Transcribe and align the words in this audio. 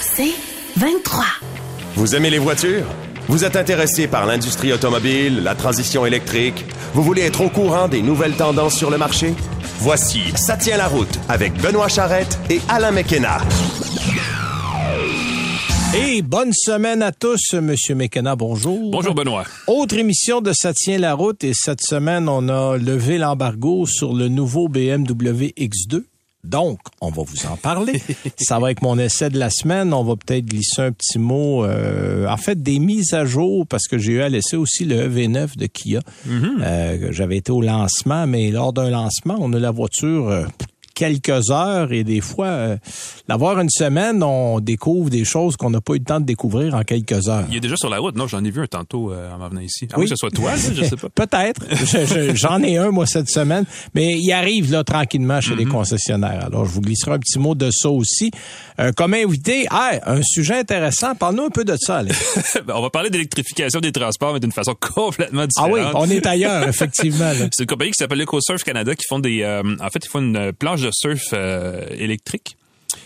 C'est 0.00 0.34
23. 0.76 1.24
Vous 1.94 2.14
aimez 2.14 2.30
les 2.30 2.38
voitures? 2.38 2.86
Vous 3.28 3.44
êtes 3.44 3.56
intéressé 3.56 4.06
par 4.06 4.26
l'industrie 4.26 4.72
automobile, 4.72 5.42
la 5.42 5.54
transition 5.54 6.04
électrique? 6.06 6.64
Vous 6.92 7.02
voulez 7.02 7.22
être 7.22 7.40
au 7.40 7.48
courant 7.48 7.88
des 7.88 8.02
nouvelles 8.02 8.34
tendances 8.36 8.76
sur 8.76 8.90
le 8.90 8.98
marché? 8.98 9.34
Voici 9.78 10.20
Ça 10.36 10.56
tient 10.56 10.76
la 10.76 10.86
route 10.86 11.18
avec 11.28 11.54
Benoît 11.60 11.88
Charrette 11.88 12.38
et 12.50 12.60
Alain 12.68 12.92
McKenna. 12.92 13.38
Et 15.96 16.22
bonne 16.22 16.52
semaine 16.52 17.02
à 17.02 17.12
tous, 17.12 17.54
Monsieur 17.54 17.94
McKenna, 17.94 18.36
bonjour. 18.36 18.90
Bonjour 18.90 19.14
Benoît. 19.14 19.44
Autre 19.66 19.96
émission 19.96 20.40
de 20.40 20.52
Ça 20.52 20.72
tient 20.74 20.98
la 20.98 21.14
route 21.14 21.42
et 21.44 21.52
cette 21.54 21.82
semaine, 21.82 22.28
on 22.28 22.48
a 22.48 22.76
levé 22.76 23.16
l'embargo 23.16 23.86
sur 23.86 24.12
le 24.12 24.28
nouveau 24.28 24.68
BMW 24.68 25.52
X2. 25.56 26.02
Donc, 26.44 26.78
on 27.00 27.10
va 27.10 27.22
vous 27.22 27.46
en 27.46 27.56
parler. 27.56 28.00
Ça 28.38 28.58
va 28.58 28.70
être 28.70 28.82
mon 28.82 28.98
essai 28.98 29.30
de 29.30 29.38
la 29.38 29.50
semaine. 29.50 29.92
On 29.94 30.04
va 30.04 30.14
peut-être 30.16 30.44
glisser 30.44 30.82
un 30.82 30.92
petit 30.92 31.18
mot, 31.18 31.64
euh, 31.64 32.28
en 32.28 32.36
fait, 32.36 32.62
des 32.62 32.78
mises 32.78 33.14
à 33.14 33.24
jour, 33.24 33.66
parce 33.66 33.88
que 33.88 33.98
j'ai 33.98 34.12
eu 34.12 34.20
à 34.22 34.28
laisser 34.28 34.56
aussi 34.56 34.84
le 34.84 35.08
EV9 35.08 35.56
de 35.56 35.66
Kia. 35.66 36.00
Euh, 36.28 37.08
J'avais 37.10 37.38
été 37.38 37.50
au 37.50 37.62
lancement, 37.62 38.26
mais 38.26 38.50
lors 38.50 38.72
d'un 38.72 38.90
lancement, 38.90 39.36
on 39.40 39.52
a 39.54 39.58
la 39.58 39.70
voiture 39.70 40.28
euh, 40.28 40.44
quelques 40.94 41.50
heures 41.50 41.92
et 41.92 42.04
des 42.04 42.20
fois, 42.20 42.46
euh, 42.46 42.76
l'avoir 43.28 43.58
une 43.60 43.70
semaine, 43.70 44.22
on 44.22 44.60
découvre 44.60 45.10
des 45.10 45.24
choses 45.24 45.56
qu'on 45.56 45.70
n'a 45.70 45.80
pas 45.80 45.94
eu 45.94 45.98
le 45.98 46.04
temps 46.04 46.20
de 46.20 46.24
découvrir 46.26 46.74
en 46.74 46.82
quelques 46.82 47.28
heures. 47.28 47.44
Il 47.50 47.56
est 47.56 47.60
déjà 47.60 47.76
sur 47.76 47.90
la 47.90 47.98
route. 47.98 48.16
Non, 48.16 48.26
j'en 48.26 48.44
ai 48.44 48.50
vu 48.50 48.62
un 48.62 48.66
tantôt 48.66 49.12
euh, 49.12 49.30
en 49.32 49.48
venant 49.48 49.60
ici. 49.60 49.88
Ah 49.92 49.96
Oui. 49.98 50.04
que 50.04 50.10
ce 50.10 50.16
soit 50.16 50.30
toi, 50.30 50.52
là, 50.52 50.56
je 50.74 50.84
sais 50.84 50.96
pas. 50.96 51.08
Peut-être. 51.14 51.62
Je- 51.70 52.06
je- 52.06 52.34
J'en 52.34 52.62
ai 52.62 52.76
un, 52.78 52.90
moi, 52.90 53.06
cette 53.06 53.28
semaine. 53.28 53.64
Mais 53.94 54.18
il 54.18 54.32
arrive, 54.32 54.70
là, 54.72 54.84
tranquillement 54.84 55.40
chez 55.40 55.52
Mhm. 55.52 55.58
les 55.58 55.64
concessionnaires. 55.66 56.44
Alors, 56.46 56.64
je 56.64 56.70
vous 56.70 56.80
glisserai 56.80 57.12
un 57.12 57.18
petit 57.18 57.38
mot 57.38 57.54
de 57.54 57.70
ça 57.72 57.88
aussi. 57.90 58.30
Euh, 58.80 58.92
comme 58.96 59.14
invité, 59.14 59.66
ah, 59.70 59.92
un 60.06 60.22
sujet 60.22 60.58
intéressant. 60.58 61.14
Parle-nous 61.14 61.44
un 61.44 61.50
peu 61.50 61.64
de 61.64 61.76
ça. 61.78 62.02
Ben, 62.66 62.74
On 62.76 62.82
va 62.82 62.90
parler 62.90 63.10
d'électrification 63.10 63.80
des 63.80 63.92
transports, 63.92 64.32
mais 64.34 64.40
d'une 64.40 64.52
façon 64.52 64.74
complètement 64.80 65.42
Ah 65.42 65.46
différente. 65.46 65.72
oui, 65.72 65.80
on 65.94 66.10
est 66.10 66.26
ailleurs, 66.26 66.68
effectivement. 66.68 67.30
C'est 67.52 67.62
une 67.62 67.66
compagnie 67.66 67.90
qui 67.90 67.98
s'appelle 67.98 68.20
EcoSurf 68.22 68.62
Canada 68.64 68.94
qui 68.94 69.04
font 69.08 69.18
des... 69.18 69.42
euh, 69.42 69.62
en 69.80 69.88
fait, 69.90 70.04
ils 70.04 70.08
font 70.08 70.20
une 70.20 70.52
planche 70.52 70.80
de 70.84 70.90
surf 70.92 71.30
euh, 71.32 71.86
électrique. 71.90 72.56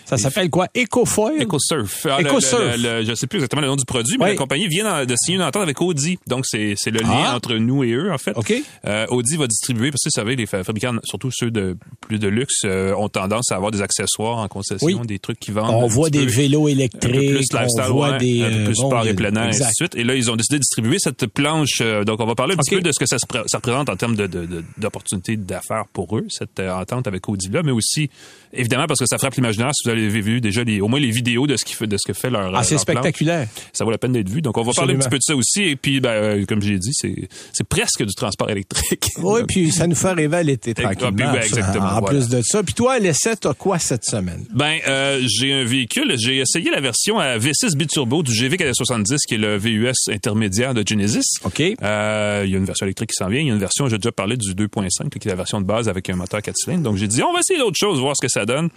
Ça 0.09 0.17
s'appelle 0.17 0.51
quoi? 0.51 0.67
Ecofoil? 0.77 1.42
EcoSurf. 1.42 2.06
Ah, 2.11 2.19
EcoSurf. 2.20 2.77
le- 2.77 2.83
le- 2.83 2.98
le- 3.01 3.05
je 3.05 3.14
sais 3.14 3.27
plus 3.27 3.39
exactement 3.39 3.62
le 3.62 3.69
nom 3.69 3.77
du 3.77 3.84
produit, 3.84 4.17
mais 4.19 4.25
Oui. 4.25 4.31
la 4.31 4.37
compagnie 4.37 4.67
vient 4.69 5.05
de 5.05 5.15
signer 5.17 5.37
une 5.37 5.42
entente 5.42 5.62
avec 5.62 5.81
Audi. 5.81 6.19
Donc, 6.27 6.47
c'est 6.47 6.75
le 6.87 7.00
lien 7.00 7.25
Ah. 7.27 7.37
entre 7.37 7.55
nous 7.56 7.84
et 7.84 7.92
eux, 7.92 8.12
en 8.12 8.19
fait. 8.19 8.33
OK. 8.37 8.53
Euh, 8.87 9.06
Audi 9.11 9.37
va 9.37 9.47
distribuer, 9.47 9.91
parce 9.91 10.03
que 10.05 10.09
vous 10.09 10.20
savez, 10.20 10.37
les 10.37 10.47
fa- 10.47 10.65
fabricants, 10.65 10.95
surtout 11.05 11.31
ceux 11.33 11.50
de 11.50 11.77
plus 12.00 12.19
de 12.19 12.28
luxe, 12.28 12.62
euh, 12.65 12.95
ont 12.95 13.09
tendance 13.09 13.53
à 13.53 13.56
avoir 13.56 13.70
des 13.70 13.83
accessoires 13.83 14.39
en 14.39 14.48
concession, 14.48 14.87
Oui. 14.87 15.06
des 15.06 15.19
trucs 15.19 15.39
qui 15.39 15.50
vendent. 15.50 15.70
On 15.75 15.87
voit 15.87 16.11
des 16.11 16.25
peu- 16.25 16.31
vélos 16.33 16.62
un 16.62 16.65
peu 16.67 16.70
électriques, 16.70 17.12
plus 17.12 17.33
lifestyle, 17.33 17.83
on 17.89 17.93
voit 17.93 18.11
ouais, 18.12 18.19
des... 18.19 18.43
un 18.43 18.48
peu 18.48 18.55
euh, 18.55 18.65
plus 18.65 18.75
bon, 18.81 18.89
sport 18.89 19.06
et 19.06 19.15
plein 19.15 19.34
air, 19.34 19.45
et 19.45 19.48
ainsi 19.48 19.61
de 19.61 19.67
suite. 19.75 19.95
Et 19.97 20.05
là, 20.05 20.15
ils 20.15 20.31
ont 20.31 20.37
décidé 20.37 20.56
de 20.56 20.61
distribuer 20.62 20.98
cette 20.98 21.27
planche. 21.27 21.78
euh, 21.81 22.05
donc, 22.05 22.20
on 22.20 22.27
va 22.27 22.34
parler 22.34 22.55
un 22.55 22.56
petit 22.56 22.75
peu 22.75 22.81
de 22.81 22.93
ce 22.93 22.98
que 22.98 23.06
ça, 23.06 23.19
se 23.19 23.27
pré- 23.27 23.43
ça 23.47 23.59
représente 23.59 23.89
en 23.89 23.97
termes 23.97 24.17
de- 24.17 24.27
de- 24.27 24.47
de- 24.47 24.65
d'opportunités 24.78 25.37
d'affaires 25.37 25.84
pour 25.93 26.17
eux, 26.17 26.27
cette 26.31 26.59
euh, 26.61 26.72
entente 26.72 27.06
avec 27.06 27.28
Audi-là, 27.28 27.62
mais 27.62 27.72
aussi, 27.72 28.09
évidemment, 28.53 28.87
parce 28.87 29.00
que 29.00 29.06
ça 29.06 29.19
frappe 29.19 29.34
l'imaginaire 29.34 29.70
si 29.75 29.89
vous 29.89 29.91
avez 30.06 30.20
vu 30.20 30.41
déjà 30.41 30.64
les, 30.64 30.80
au 30.80 30.88
moins 30.88 31.00
les 31.00 31.10
vidéos 31.10 31.46
de 31.46 31.56
ce, 31.56 31.64
qui 31.64 31.74
fait, 31.74 31.86
de 31.86 31.96
ce 31.96 32.06
que 32.06 32.12
fait 32.12 32.30
leur 32.30 32.54
Ah, 32.54 32.62
c'est 32.62 32.78
spectaculaire. 32.78 33.48
Ça 33.72 33.84
vaut 33.84 33.91
la 33.91 33.98
peine 33.98 34.12
d'être 34.12 34.28
vu. 34.28 34.41
Donc, 34.42 34.56
on 34.58 34.62
va 34.62 34.72
parler 34.72 34.94
un 34.94 34.98
petit 34.98 35.08
peu 35.08 35.18
de 35.18 35.22
ça 35.22 35.34
aussi. 35.36 35.62
Et 35.62 35.77
puis, 35.77 36.00
ben, 36.00 36.10
euh, 36.10 36.44
comme 36.46 36.62
j'ai 36.62 36.78
dit, 36.78 36.91
c'est 36.92 37.28
c'est 37.52 37.66
presque 37.66 38.04
du 38.04 38.14
transport 38.14 38.50
électrique. 38.50 39.08
Oui, 39.20 39.41
puis 39.48 39.72
ça 39.72 39.86
nous 39.86 39.96
fait 39.96 40.12
rêver 40.12 40.36
à 40.36 40.42
l'été 40.42 40.72
Ah, 40.78 40.94
tranquillement. 40.94 41.32
ben, 41.32 41.42
ça, 41.42 41.46
exactement, 41.58 41.86
en 41.86 42.00
voilà. 42.00 42.06
plus 42.06 42.28
de 42.28 42.41
ça. 42.42 42.62
Puis 42.62 42.74
toi, 42.74 42.98
l'essai, 42.98 43.36
t'as 43.36 43.52
quoi 43.54 43.78
cette 43.78 44.04
semaine? 44.04 44.44
Ben, 44.54 44.78
euh, 44.86 45.20
j'ai 45.26 45.52
un 45.52 45.64
véhicule. 45.64 46.14
J'ai 46.19 46.38
essayé 46.38 46.70
la 46.70 46.80
version 46.80 47.19
à 47.19 47.36
V6 47.38 47.76
biturbo 47.76 48.22
du 48.22 48.32
GV470, 48.32 49.16
qui 49.26 49.34
est 49.34 49.38
le 49.38 49.56
VUS 49.56 49.92
intermédiaire 50.10 50.74
de 50.74 50.82
Genesis. 50.86 51.38
OK. 51.44 51.60
Euh, 51.60 52.42
il 52.44 52.50
y 52.50 52.54
a 52.54 52.58
une 52.58 52.64
version 52.64 52.86
électrique 52.86 53.10
qui 53.10 53.16
s'en 53.16 53.28
vient. 53.28 53.41
Il 53.41 53.47
y 53.48 53.50
a 53.50 53.54
une 53.54 53.58
version, 53.60 53.88
j'ai 53.88 53.98
déjà 53.98 54.12
parlé 54.12 54.37
du 54.37 54.54
2.5, 54.54 55.08
qui 55.19 55.28
est 55.28 55.31
la 55.31 55.34
version 55.37 55.60
de 55.60 55.66
base 55.66 55.88
avec 55.88 56.08
un 56.10 56.16
moteur 56.16 56.41
4 56.41 56.54
cylindres. 56.56 56.82
Donc, 56.84 56.97
j'ai 56.97 57.08
dit, 57.08 57.22
on 57.22 57.32
va 57.32 57.41
essayer 57.41 57.58
d'autres 57.58 57.76
choses, 57.78 57.98
voir 58.00 58.14
ce 58.16 58.25
que 58.26 58.31
ça 58.31 58.47
donne. 58.47 58.69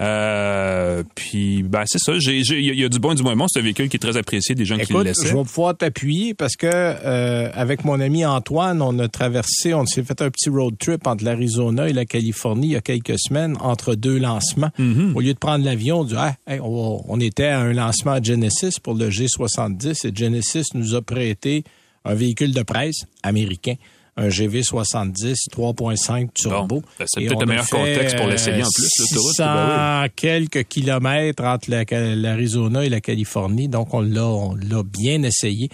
Euh, 0.00 0.67
puis, 1.14 1.62
ben, 1.62 1.82
c'est 1.86 1.98
ça. 1.98 2.12
Il 2.14 2.22
y, 2.22 2.28
a- 2.52 2.72
il 2.72 2.80
y 2.80 2.84
a 2.84 2.88
du 2.88 2.98
bon 2.98 3.12
et 3.12 3.14
du 3.14 3.22
moins 3.22 3.36
bon. 3.36 3.46
C'est 3.48 3.60
un 3.60 3.62
véhicule 3.62 3.88
qui 3.88 3.96
est 3.96 4.00
très 4.00 4.16
apprécié 4.16 4.54
des 4.54 4.64
gens 4.64 4.76
qui 4.76 4.80
le 4.92 4.98
Écoute, 5.00 5.04
laissaient. 5.04 5.28
je 5.28 5.34
vais 5.36 5.42
pouvoir 5.44 5.76
t'appuyer 5.76 6.34
parce 6.34 6.56
que 6.56 6.66
euh, 6.70 7.50
avec 7.54 7.84
mon 7.84 8.00
ami 8.00 8.24
Antoine, 8.24 8.80
on 8.82 8.98
a 8.98 9.08
traversé, 9.08 9.74
on 9.74 9.86
s'est 9.86 10.02
fait 10.02 10.20
un 10.22 10.30
petit 10.30 10.48
road 10.48 10.74
trip 10.78 11.06
entre 11.06 11.24
l'Arizona 11.24 11.88
et 11.88 11.92
la 11.92 12.04
Californie 12.04 12.68
il 12.68 12.72
y 12.72 12.76
a 12.76 12.80
quelques 12.80 13.18
semaines 13.18 13.56
entre 13.60 13.94
deux 13.94 14.18
lancements. 14.18 14.70
Mm-hmm. 14.78 15.14
Au 15.14 15.20
lieu 15.20 15.34
de 15.34 15.38
prendre 15.38 15.64
l'avion, 15.64 16.00
on 16.00 16.04
dit 16.04 16.14
ah, 16.16 16.34
hey, 16.46 16.60
on, 16.60 17.02
on 17.08 17.20
était 17.20 17.46
à 17.46 17.60
un 17.60 17.72
lancement 17.72 18.12
à 18.12 18.22
Genesis 18.22 18.78
pour 18.82 18.94
le 18.94 19.08
G70 19.10 20.06
et 20.06 20.12
Genesis 20.14 20.64
nous 20.74 20.94
a 20.94 21.02
prêté 21.02 21.64
un 22.04 22.14
véhicule 22.14 22.52
de 22.54 22.62
presse 22.62 23.04
américain. 23.22 23.74
Un 24.20 24.28
GV70 24.28 25.34
3.5 25.52 26.28
turbo. 26.34 26.82
Ben, 26.98 27.04
c'est 27.08 27.20
peut-être 27.24 27.40
le 27.40 27.46
meilleur 27.46 27.64
fait, 27.64 27.76
contexte 27.76 28.16
pour 28.16 28.26
l'essayer 28.26 28.62
en 28.62 28.68
plus, 28.70 28.88
l'autoroute, 28.98 29.32
600 29.36 29.44
ben 29.44 30.06
quelques 30.16 30.64
kilomètres 30.64 31.44
entre 31.44 31.70
la- 31.70 32.14
l'Arizona 32.16 32.84
et 32.84 32.88
la 32.88 33.00
Californie. 33.00 33.68
Donc, 33.68 33.94
on 33.94 34.00
l'a, 34.00 34.82
bien 34.82 35.22
essayé. 35.22 35.68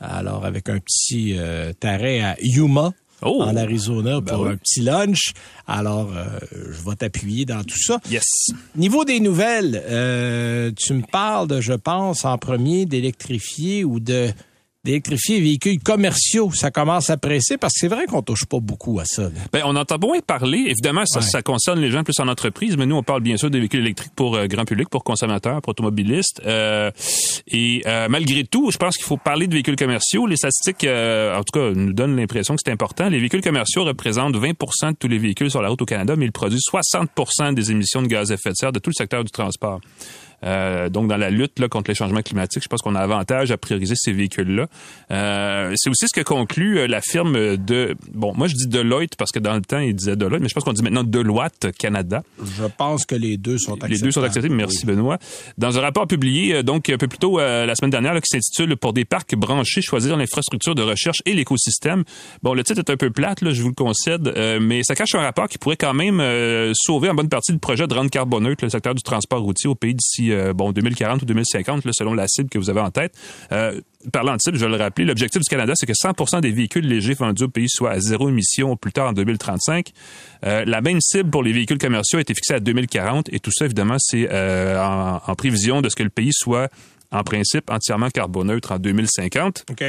Alors, 0.00 0.46
avec 0.46 0.68
un 0.70 0.78
petit 0.78 1.34
euh, 1.36 1.72
arrêt 1.82 2.20
à 2.20 2.36
Yuma. 2.40 2.92
Oh! 3.22 3.42
en 3.42 3.54
Arizona 3.54 4.18
Ben 4.22 4.32
pour 4.34 4.46
oui. 4.46 4.52
un 4.52 4.56
petit 4.56 4.80
lunch. 4.80 5.34
Alors, 5.66 6.08
euh, 6.16 6.24
je 6.54 6.88
vais 6.88 6.96
t'appuyer 6.96 7.44
dans 7.44 7.62
tout 7.64 7.76
ça. 7.78 7.98
Yes. 8.10 8.24
Niveau 8.76 9.04
des 9.04 9.20
nouvelles, 9.20 9.82
euh, 9.90 10.72
tu 10.74 10.94
me 10.94 11.02
parles, 11.02 11.46
de, 11.48 11.60
je 11.60 11.74
pense, 11.74 12.24
en 12.24 12.38
premier 12.38 12.86
d'électrifier 12.86 13.84
ou 13.84 14.00
de 14.00 14.30
d'électrifier 14.84 15.36
les 15.36 15.42
véhicules 15.42 15.78
commerciaux. 15.78 16.50
Ça 16.54 16.70
commence 16.70 17.10
à 17.10 17.16
presser 17.16 17.58
parce 17.58 17.74
que 17.74 17.80
c'est 17.80 17.88
vrai 17.88 18.06
qu'on 18.06 18.22
touche 18.22 18.46
pas 18.46 18.60
beaucoup 18.60 18.98
à 18.98 19.04
ça. 19.04 19.28
Ben, 19.52 19.62
on 19.66 19.76
entend 19.76 19.98
moins 20.00 20.20
parler. 20.20 20.64
Évidemment, 20.68 21.04
ça, 21.06 21.20
Ouais. 21.20 21.26
ça 21.26 21.42
concerne 21.42 21.80
les 21.80 21.90
gens 21.90 22.02
plus 22.02 22.18
en 22.18 22.28
entreprise, 22.28 22.76
mais 22.76 22.86
nous, 22.86 22.96
on 22.96 23.02
parle 23.02 23.20
bien 23.20 23.36
sûr 23.36 23.50
des 23.50 23.58
véhicules 23.58 23.80
électriques 23.80 24.12
pour 24.16 24.36
euh, 24.36 24.46
grand 24.46 24.64
public, 24.64 24.88
pour 24.88 25.04
consommateurs, 25.04 25.60
pour 25.60 25.70
automobilistes. 25.72 26.40
Euh, 26.46 26.90
et 27.46 27.82
euh, 27.86 28.08
malgré 28.08 28.44
tout, 28.44 28.70
je 28.70 28.78
pense 28.78 28.96
qu'il 28.96 29.04
faut 29.04 29.18
parler 29.18 29.46
de 29.46 29.52
véhicules 29.52 29.76
commerciaux. 29.76 30.26
Les 30.26 30.36
statistiques, 30.36 30.84
euh, 30.84 31.36
en 31.36 31.42
tout 31.44 31.52
cas, 31.58 31.70
nous 31.74 31.92
donnent 31.92 32.16
l'impression 32.16 32.54
que 32.54 32.60
c'est 32.64 32.72
important. 32.72 33.08
Les 33.08 33.18
véhicules 33.18 33.42
commerciaux 33.42 33.84
représentent 33.84 34.36
20% 34.36 34.92
de 34.92 34.96
tous 34.96 35.08
les 35.08 35.18
véhicules 35.18 35.50
sur 35.50 35.60
la 35.62 35.68
route 35.68 35.82
au 35.82 35.86
Canada, 35.86 36.16
mais 36.16 36.24
ils 36.26 36.32
produisent 36.32 36.64
60% 36.70 37.52
des 37.54 37.70
émissions 37.70 38.00
de 38.02 38.06
gaz 38.06 38.30
à 38.30 38.34
effet 38.34 38.50
de 38.50 38.56
serre 38.56 38.72
de 38.72 38.78
tout 38.78 38.90
le 38.90 38.94
secteur 38.94 39.24
du 39.24 39.30
transport. 39.30 39.80
Euh, 40.44 40.88
donc, 40.88 41.08
dans 41.08 41.16
la 41.16 41.30
lutte 41.30 41.58
là, 41.58 41.68
contre 41.68 41.90
les 41.90 41.94
changements 41.94 42.22
climatiques, 42.22 42.62
je 42.62 42.68
pense 42.68 42.82
qu'on 42.82 42.94
a 42.94 43.00
avantage 43.00 43.50
à 43.50 43.56
prioriser 43.56 43.94
ces 43.96 44.12
véhicules-là. 44.12 44.66
Euh, 45.10 45.72
c'est 45.76 45.90
aussi 45.90 46.06
ce 46.08 46.14
que 46.18 46.24
conclut 46.24 46.78
euh, 46.78 46.86
la 46.86 47.00
firme 47.00 47.56
de... 47.56 47.96
Bon, 48.12 48.32
moi, 48.34 48.46
je 48.46 48.54
dis 48.54 48.66
Deloitte 48.66 49.16
parce 49.16 49.30
que 49.32 49.38
dans 49.38 49.54
le 49.54 49.62
temps, 49.62 49.78
il 49.78 49.94
disait 49.94 50.16
Deloitte, 50.16 50.42
mais 50.42 50.48
je 50.48 50.54
pense 50.54 50.64
qu'on 50.64 50.72
dit 50.72 50.82
maintenant 50.82 51.04
Deloitte 51.04 51.68
Canada. 51.78 52.22
Je 52.42 52.64
pense 52.76 53.04
que 53.04 53.14
les 53.14 53.36
deux 53.36 53.58
sont 53.58 53.72
acceptables. 53.72 53.92
Les 53.92 54.00
deux 54.00 54.10
sont 54.10 54.22
acceptés. 54.22 54.48
Merci, 54.48 54.86
Benoît. 54.86 55.18
Dans 55.58 55.78
un 55.78 55.80
rapport 55.80 56.06
publié, 56.06 56.56
euh, 56.56 56.62
donc, 56.62 56.88
un 56.88 56.98
peu 56.98 57.08
plus 57.08 57.18
tôt 57.18 57.38
euh, 57.38 57.66
la 57.66 57.74
semaine 57.74 57.90
dernière, 57.90 58.14
là, 58.14 58.20
qui 58.20 58.28
s'intitule 58.28 58.76
Pour 58.76 58.92
des 58.92 59.04
parcs 59.04 59.34
branchés, 59.34 59.82
choisir 59.82 60.16
l'infrastructure 60.16 60.74
de 60.74 60.82
recherche 60.82 61.18
et 61.26 61.34
l'écosystème. 61.34 62.04
Bon, 62.42 62.54
le 62.54 62.64
titre 62.64 62.80
est 62.80 62.90
un 62.90 62.96
peu 62.96 63.10
plate, 63.10 63.42
là, 63.42 63.52
je 63.52 63.62
vous 63.62 63.68
le 63.68 63.74
concède, 63.74 64.28
euh, 64.28 64.58
mais 64.60 64.82
ça 64.82 64.94
cache 64.94 65.14
un 65.14 65.20
rapport 65.20 65.48
qui 65.48 65.58
pourrait 65.58 65.76
quand 65.76 65.94
même 65.94 66.20
sauver 66.74 67.08
en 67.10 67.14
bonne 67.14 67.28
partie 67.28 67.52
le 67.52 67.58
projet 67.58 67.86
de 67.86 67.94
rendre 67.94 68.10
carboneutre 68.10 68.64
le 68.64 68.70
secteur 68.70 68.94
du 68.94 69.02
transport 69.02 69.40
routier 69.40 69.68
au 69.68 69.74
pays 69.74 69.94
d'ici 69.94 70.29
euh, 70.32 70.52
bon 70.52 70.72
2040 70.72 71.22
ou 71.22 71.26
2050, 71.26 71.84
là, 71.84 71.92
selon 71.92 72.14
la 72.14 72.26
cible 72.28 72.48
que 72.48 72.58
vous 72.58 72.70
avez 72.70 72.80
en 72.80 72.90
tête. 72.90 73.14
Euh, 73.52 73.80
Parlant 74.12 74.34
de 74.34 74.40
cible, 74.40 74.56
je 74.56 74.64
le 74.64 74.76
rappeler, 74.76 75.04
l'objectif 75.04 75.42
du 75.42 75.48
Canada, 75.48 75.74
c'est 75.76 75.84
que 75.84 75.92
100% 75.92 76.40
des 76.40 76.52
véhicules 76.52 76.86
légers 76.86 77.12
vendus 77.12 77.44
au 77.44 77.48
pays 77.48 77.68
soient 77.68 77.90
à 77.90 78.00
zéro 78.00 78.30
émission 78.30 78.74
plus 78.74 78.92
tard 78.92 79.08
en 79.08 79.12
2035. 79.12 79.92
Euh, 80.46 80.64
la 80.64 80.80
même 80.80 81.02
cible 81.02 81.28
pour 81.28 81.42
les 81.42 81.52
véhicules 81.52 81.76
commerciaux 81.76 82.16
a 82.18 82.22
été 82.22 82.32
fixée 82.32 82.54
à 82.54 82.60
2040 82.60 83.30
et 83.30 83.40
tout 83.40 83.50
ça, 83.52 83.66
évidemment, 83.66 83.96
c'est 83.98 84.26
en, 84.30 85.20
en 85.26 85.34
prévision 85.34 85.82
de 85.82 85.90
ce 85.90 85.96
que 85.96 86.02
le 86.02 86.08
pays 86.08 86.32
soit 86.32 86.70
en 87.10 87.24
principe 87.24 87.70
entièrement 87.70 88.08
carboneutre 88.08 88.72
en 88.72 88.78
2050. 88.78 89.66
OK. 89.70 89.84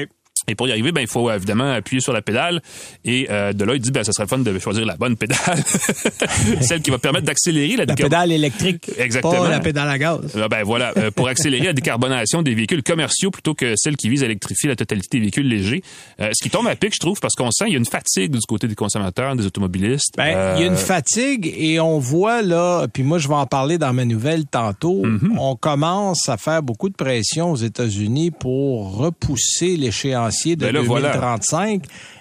Et 0.48 0.56
pour 0.56 0.68
y 0.68 0.72
arriver, 0.72 0.92
ben, 0.92 1.02
il 1.02 1.08
faut 1.08 1.32
évidemment 1.32 1.72
appuyer 1.72 2.02
sur 2.02 2.14
la 2.14 2.22
pédale. 2.22 2.62
Et 3.06 3.28
euh, 3.30 3.54
de 3.54 3.64
là, 3.64 3.76
il 3.76 3.80
dit, 3.82 3.92
ben, 3.92 4.04
ça 4.04 4.12
serait 4.12 4.28
fun 4.28 4.40
de 4.40 4.60
choisir 4.60 4.86
la 4.86 4.96
bonne 4.98 5.16
pédale, 5.16 5.38
celle 6.62 6.82
qui 6.82 6.90
va 6.90 6.98
permettre 6.98 7.26
d'accélérer 7.26 7.76
la, 7.78 7.86
La 7.86 7.94
décar- 7.94 8.04
pédale 8.06 8.32
électrique, 8.32 8.90
Exactement. 8.98 9.34
pas 9.44 9.50
la 9.50 9.60
pédale 9.60 9.90
à 9.90 9.98
gaz. 9.98 10.20
Ah 10.36 10.48
Ben 10.50 10.64
voilà, 10.64 10.94
euh, 10.98 11.12
pour 11.12 11.28
accélérer 11.28 11.68
la 11.68 11.74
décarbonation 11.74 12.42
des 12.42 12.54
véhicules 12.56 12.84
commerciaux 12.84 13.32
plutôt 13.32 13.54
que 13.54 13.74
celle 13.78 13.96
qui 13.98 14.10
vise 14.10 14.24
à 14.24 14.26
électrifier 14.26 14.70
la 14.70 14.76
totalité 14.76 15.18
des 15.18 15.22
véhicules 15.22 15.48
légers. 15.48 15.84
Euh, 16.20 16.30
ce 16.34 16.44
qui 16.44 16.50
tombe 16.50 16.68
à 16.68 16.76
pic, 16.76 16.94
je 16.94 17.00
trouve, 17.00 17.20
parce 17.20 17.36
qu'on 17.36 17.52
sent 17.52 17.66
qu'il 17.66 17.74
y 17.74 17.78
a 17.78 17.80
une 17.80 17.86
fatigue 17.86 18.32
du 18.32 18.40
côté 18.48 18.68
des 18.68 18.76
consommateurs, 18.76 19.36
des 19.36 19.46
automobilistes. 19.46 20.14
Ben, 20.18 20.56
il 20.58 20.62
y 20.62 20.64
a 20.64 20.68
une 20.68 20.74
Euh, 20.74 20.76
fatigue 20.76 21.54
et 21.56 21.80
on 21.80 22.00
voit 22.00 22.42
là, 22.42 22.88
puis 22.92 23.04
moi 23.04 23.20
je 23.20 23.28
vais 23.28 23.36
en 23.36 23.46
parler 23.46 23.78
dans 23.78 23.94
ma 23.94 24.06
nouvelle 24.06 24.46
tantôt, 24.46 25.04
Mhm. 25.04 25.38
on 25.40 25.56
commence 25.56 26.28
à 26.30 26.38
faire 26.38 26.64
beaucoup 26.64 26.90
de 26.90 26.96
pression 26.96 27.52
aux 27.52 27.56
États-Unis 27.58 28.32
pour 28.32 28.96
repousser 28.98 29.78
l'échéancier 29.78 30.31
échéancier 30.32 30.56
de 30.56 30.66
Ben 30.66 30.74
là, 30.74 30.82
voilà. 30.82 31.38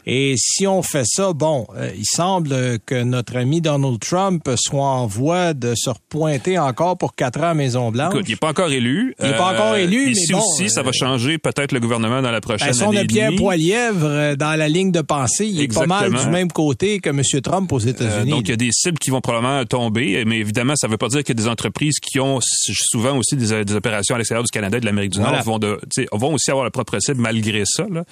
2035. 0.05 0.13
Et 0.13 0.35
si 0.37 0.67
on 0.67 0.83
fait 0.83 1.05
ça, 1.07 1.33
bon, 1.33 1.67
euh, 1.77 1.91
il 1.97 2.05
semble 2.05 2.79
que 2.87 3.03
notre 3.03 3.37
ami 3.37 3.61
Donald 3.61 3.99
Trump 4.01 4.49
soit 4.57 4.85
en 4.85 5.07
voie 5.07 5.55
de 5.55 5.75
se 5.77 5.91
repointer 5.91 6.59
encore 6.59 6.97
pour 6.99 7.15
quatre 7.15 7.41
ans 7.41 7.51
à 7.51 7.55
Maison-Blanche. 7.55 8.15
Écoute, 8.15 8.29
il 8.29 8.33
n'est 8.33 8.37
pas 8.37 8.49
encore 8.51 8.71
élu. 8.71 9.15
Il 9.21 9.27
est 9.27 9.37
pas 9.37 9.53
encore 9.55 9.77
élu, 9.77 10.07
mais 10.07 10.13
Ici 10.13 10.33
bon, 10.33 10.39
aussi, 10.41 10.71
ça 10.71 10.81
euh, 10.81 10.83
va 10.85 10.93
changer 10.93 11.39
peut-être 11.39 11.73
le 11.73 11.81
gouvernement 11.81 12.23
dans 12.23 12.31
la 12.31 12.41
prochaine 12.41 12.69
Ben, 12.69 12.75
si 12.75 12.83
on 12.83 12.91
année 12.91 13.05
Pierre. 13.07 13.31
Poilièvre 13.37 14.05
euh, 14.07 14.37
dans 14.37 14.59
la 14.59 14.69
ligne 14.69 14.91
de 14.93 15.01
pensée, 15.01 15.47
il 15.47 15.61
est 15.61 15.73
pas 15.73 15.87
mal 15.87 16.07
Exactement. 16.07 16.25
du 16.25 16.31
même 16.31 16.53
côté 16.53 17.01
que 17.01 17.11
M. 17.11 17.23
Trump 17.43 17.73
aux 17.73 17.81
Euh, 17.87 17.91
États-Unis. 17.91 18.31
donc, 18.31 18.43
il 18.45 18.51
y 18.51 18.55
a 18.55 18.57
des 18.57 18.71
cibles 18.73 18.99
qui 18.99 19.11
vont 19.11 19.21
probablement 19.21 19.65
tomber, 19.65 20.25
mais 20.25 20.39
évidemment, 20.39 20.75
ça 20.77 20.87
ne 20.87 20.93
veut 20.93 20.99
pas 20.99 21.09
dire 21.09 21.21
qu'il 21.25 21.37
y 21.37 21.41
a 21.41 21.43
des 21.43 21.49
entreprises 21.49 21.99
qui 22.01 22.21
ont 22.21 22.39
souvent 22.43 23.17
aussi 23.17 23.37
des, 23.37 23.65
des 23.65 23.75
opérations 23.75 24.15
à 24.15 24.19
l'extérieur 24.19 24.45
du 24.45 24.51
Canada 24.51 24.77
et 24.77 24.81
de 24.81 24.87
l'Amérique 24.87 25.13
du 25.13 25.19
Voilà. 25.21 25.37
Nord 25.39 25.45
vont, 25.45 25.59
de, 25.59 25.79
vont 26.13 26.35
aussi 26.35 26.51
avoir 26.51 26.65
leur 26.65 26.73
propre 26.73 26.99
cible 27.01 27.21
malgré 27.21 27.63
ça. 27.65 27.87
Là. 27.91 28.05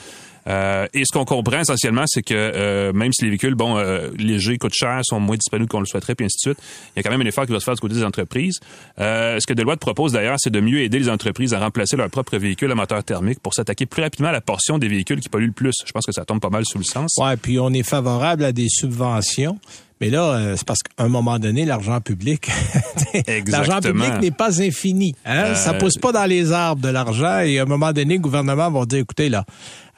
Euh, 0.48 0.86
et 0.94 1.04
ce 1.04 1.12
qu'on 1.12 1.24
comprend 1.24 1.60
essentiellement, 1.60 2.04
c'est 2.06 2.22
que 2.22 2.34
euh, 2.34 2.92
même 2.92 3.12
si 3.12 3.24
les 3.24 3.30
véhicules, 3.30 3.54
bon, 3.54 3.76
euh, 3.76 4.10
légers, 4.16 4.58
coûtent 4.58 4.74
cher, 4.74 5.00
sont 5.02 5.20
moins 5.20 5.36
disponibles 5.36 5.68
qu'on 5.68 5.80
le 5.80 5.86
souhaiterait, 5.86 6.14
puis 6.14 6.26
ainsi 6.26 6.36
de 6.38 6.52
suite, 6.52 6.64
il 6.94 6.98
y 6.98 7.00
a 7.00 7.02
quand 7.02 7.10
même 7.10 7.20
un 7.20 7.26
effort 7.26 7.46
qui 7.46 7.52
va 7.52 7.60
se 7.60 7.64
faire 7.64 7.74
du 7.74 7.80
côté 7.80 7.94
des 7.94 8.04
entreprises. 8.04 8.58
Ce 8.98 9.46
que 9.46 9.52
Deloitte 9.52 9.80
propose 9.80 10.12
d'ailleurs, 10.12 10.36
c'est 10.38 10.50
de 10.50 10.60
mieux 10.60 10.80
aider 10.80 10.98
les 10.98 11.08
entreprises 11.08 11.54
à 11.54 11.60
remplacer 11.60 11.96
leurs 11.96 12.10
propres 12.10 12.36
véhicules 12.38 12.70
à 12.70 12.74
moteur 12.74 13.02
thermique 13.04 13.40
pour 13.40 13.54
s'attaquer 13.54 13.86
plus 13.86 14.02
rapidement 14.02 14.28
à 14.28 14.32
la 14.32 14.40
portion 14.40 14.78
des 14.78 14.88
véhicules 14.88 15.20
qui 15.20 15.28
polluent 15.28 15.46
le 15.46 15.52
plus. 15.52 15.74
Je 15.84 15.92
pense 15.92 16.06
que 16.06 16.12
ça 16.12 16.24
tombe 16.24 16.40
pas 16.40 16.50
mal 16.50 16.64
sous 16.64 16.78
le 16.78 16.84
sens. 16.84 17.12
Ouais, 17.18 17.36
puis 17.36 17.58
on 17.58 17.70
est 17.70 17.82
favorable 17.82 18.44
à 18.44 18.52
des 18.52 18.68
subventions. 18.68 19.58
Mais 20.00 20.10
là, 20.10 20.32
euh, 20.32 20.54
c'est 20.56 20.66
parce 20.66 20.80
qu'à 20.82 21.04
un 21.04 21.08
moment 21.08 21.38
donné, 21.38 21.64
l'argent 21.64 22.00
public, 22.00 22.48
l'argent 23.46 23.80
public 23.80 24.12
n'est 24.20 24.30
pas 24.30 24.60
infini. 24.62 25.14
Hein? 25.24 25.44
Euh, 25.46 25.54
Ça 25.54 25.74
pousse 25.74 25.98
pas 25.98 26.12
dans 26.12 26.26
les 26.26 26.52
arbres 26.52 26.82
de 26.82 26.88
l'argent. 26.88 27.40
Et 27.40 27.58
à 27.58 27.62
un 27.62 27.66
moment 27.66 27.92
donné, 27.92 28.14
le 28.14 28.20
gouvernement 28.20 28.70
va 28.70 28.84
dire, 28.86 29.00
écoutez, 29.00 29.28
là, 29.28 29.44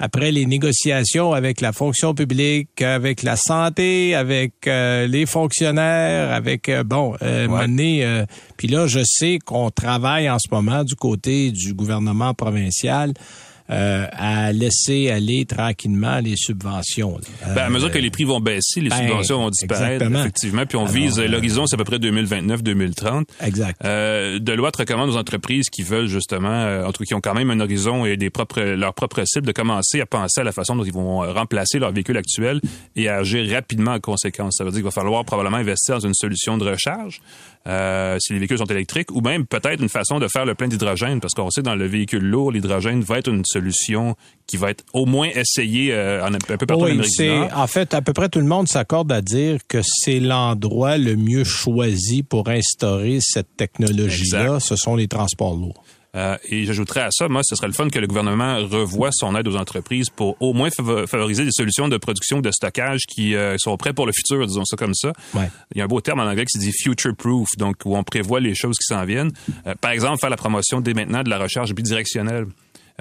après 0.01 0.33
les 0.33 0.47
négociations 0.47 1.35
avec 1.35 1.61
la 1.61 1.73
fonction 1.73 2.15
publique, 2.15 2.81
avec 2.81 3.23
la 3.23 3.37
santé, 3.37 4.15
avec 4.15 4.67
euh, 4.67 5.07
les 5.07 5.27
fonctionnaires, 5.27 6.33
avec, 6.33 6.69
euh, 6.71 6.83
bon, 6.83 7.15
euh, 7.23 7.47
euh, 7.51 8.27
puis 8.57 8.69
là, 8.69 8.87
je 8.87 9.01
sais 9.05 9.39
qu'on 9.45 9.71
travaille 9.71 10.29
en 10.31 10.39
ce 10.39 10.49
moment 10.51 10.85
du 10.85 10.97
côté 10.97 11.51
du 11.51 11.75
gouvernement 11.75 12.33
provincial 12.33 13.13
euh, 13.71 14.07
à 14.13 14.53
laisser 14.53 15.11
aller 15.11 15.45
tranquillement 15.47 16.19
les 16.21 16.35
subventions. 16.37 17.19
Ben, 17.55 17.57
à 17.63 17.67
Euh, 17.67 17.71
mesure 17.71 17.91
que 17.91 17.99
les 17.99 18.11
prix 18.11 18.25
vont 18.25 18.41
baisser, 18.41 18.81
les 18.81 18.89
ben, 18.91 18.97
subventions 19.07 19.39
vont 19.39 19.51
disparaître, 19.51 19.93
exactement. 20.03 20.21
effectivement. 20.21 20.67
Puis 20.67 20.77
on 20.77 20.83
Alors, 20.83 20.93
vise, 20.95 21.19
euh, 21.19 21.27
l'horizon, 21.29 21.67
c'est 21.67 21.75
à 21.75 21.79
peu 21.79 21.85
près 21.85 21.99
2029-2030. 21.99 23.25
Exact. 23.43 23.81
Euh, 23.85 24.39
Deloitte 24.39 24.77
recommande 24.77 25.11
aux 25.11 25.17
entreprises 25.17 25.69
qui 25.71 25.83
veulent 25.83 26.07
justement, 26.09 26.49
euh, 26.51 26.85
en 26.85 26.93
tout 26.93 27.05
cas 27.05 27.09
qui 27.09 27.15
ont 27.15 27.21
quand 27.21 27.35
même 27.35 27.51
un 27.51 27.61
horizon 27.61 28.05
et 28.05 28.17
des 28.17 28.31
propres, 28.31 28.61
leurs 28.61 28.95
propres 28.95 29.23
cibles, 29.25 29.47
de 29.47 29.53
commencer 29.53 30.01
à 30.01 30.07
penser 30.07 30.41
à 30.41 30.45
la 30.45 30.53
façon 30.53 30.77
dont 30.77 30.85
ils 30.85 30.93
vont 30.93 31.23
euh, 31.23 31.33
remplacer 31.33 31.79
leurs 31.79 31.93
véhicules 31.93 32.17
actuels 32.17 32.61
et 32.97 33.09
à 33.09 33.17
agir 33.19 33.49
rapidement 33.55 33.93
en 33.93 34.01
conséquence. 34.01 34.55
Ça 34.59 34.65
veut 34.65 34.71
dire 34.71 34.79
qu'il 34.79 34.85
va 34.85 34.91
falloir 34.91 35.25
probablement 35.25 35.57
investir 35.59 35.97
dans 35.97 36.07
une 36.07 36.15
solution 36.15 36.59
de 36.59 36.69
recharge 36.69 37.21
euh, 37.69 38.17
si 38.21 38.33
les 38.33 38.39
véhicules 38.39 38.59
sont 38.59 38.65
électriques, 38.65 39.11
ou 39.13 39.21
même 39.21 39.47
peut-être 39.47 39.83
une 39.83 39.89
façon 39.89 40.19
de 40.19 40.29
faire 40.29 40.45
le 40.47 40.55
plein 40.55 40.69
d'hydrogène, 40.69 41.21
parce 41.21 41.35
qu'on 41.35 41.51
sait 41.51 41.63
dans 41.63 41.75
le 41.75 41.87
véhicule 41.87 42.25
lourd, 42.25 42.53
l'hydrogène 42.53 43.03
va 43.03 43.19
être 43.19 43.29
une 43.29 43.45
solution 43.45 44.17
qui 44.47 44.57
va 44.57 44.71
être 44.71 44.85
au 44.95 45.05
moins 45.07 45.29
essayée 45.35 45.93
euh, 45.93 46.25
un 46.25 46.33
peu 46.33 46.57
partout 46.67 46.83
en 46.83 46.87
Oui, 46.87 46.91
Amérique 46.93 47.11
du 47.11 47.17
c'est 47.17 47.29
Nord. 47.29 47.51
en 47.55 47.67
fait 47.67 47.93
à 47.95 48.01
peu 48.03 48.13
près 48.13 48.29
tout 48.29 48.41
le 48.41 48.47
monde 48.47 48.67
s'accorde 48.67 49.13
à 49.13 49.21
dire 49.21 49.59
que 49.69 49.79
c'est 49.85 50.21
l'endroit 50.21 50.97
le 50.99 51.17
mieux 51.17 51.45
choisi 51.45 52.23
pour 52.23 52.49
instaurer 52.49 53.19
cette 53.21 53.57
technologie-là. 53.57 54.59
Ce 54.61 54.77
sont 54.77 54.97
les 54.97 55.07
transports 55.09 55.55
lourds. 55.55 55.85
Euh, 56.17 56.37
et 56.49 56.65
j'ajouterais 56.65 57.03
à 57.03 57.11
ça, 57.13 57.29
moi, 57.29 57.43
ce 57.45 57.55
serait 57.55 57.69
le 57.69 57.73
fun 57.73 57.89
que 57.89 57.99
le 58.01 58.07
gouvernement 58.09 58.57
revoie 58.67 59.11
son 59.13 59.37
aide 59.37 59.47
aux 59.47 59.57
entreprises 59.57 60.11
pour 60.11 60.37
au 60.41 60.53
moins 60.53 60.69
favo- 60.69 61.07
favoriser 61.07 61.45
des 61.45 61.53
solutions 61.53 61.87
de 61.89 61.97
production 61.99 62.39
ou 62.39 62.43
de 62.43 62.51
stockage 62.51 63.03
qui 63.09 63.37
euh, 63.37 63.57
sont 63.59 63.77
prêts 63.77 63.93
pour 63.93 64.07
le 64.07 64.13
futur, 64.13 64.45
disons 64.47 64.65
ça 64.65 64.77
comme 64.77 64.95
ça. 64.95 65.13
Ouais. 65.35 65.49
Il 65.75 65.79
y 65.79 65.81
a 65.81 65.85
un 65.85 65.89
beau 65.89 66.01
terme 66.01 66.19
en 66.21 66.25
anglais 66.25 66.45
qui 66.47 66.59
se 66.59 66.65
dit 66.65 66.73
future 66.73 67.15
proof, 67.17 67.49
donc 67.59 67.77
où 67.85 67.97
on 67.97 68.03
prévoit 68.03 68.41
les 68.41 68.55
choses 68.57 68.77
qui 68.77 68.93
s'en 68.93 69.05
viennent. 69.05 69.31
Euh, 69.67 69.75
par 69.81 69.93
exemple, 69.93 70.19
faire 70.21 70.31
la 70.31 70.37
promotion 70.37 70.81
dès 70.81 70.95
maintenant 70.95 71.23
de 71.23 71.31
la 71.31 71.39
recharge 71.39 71.73
bidirectionnelle. 71.75 72.47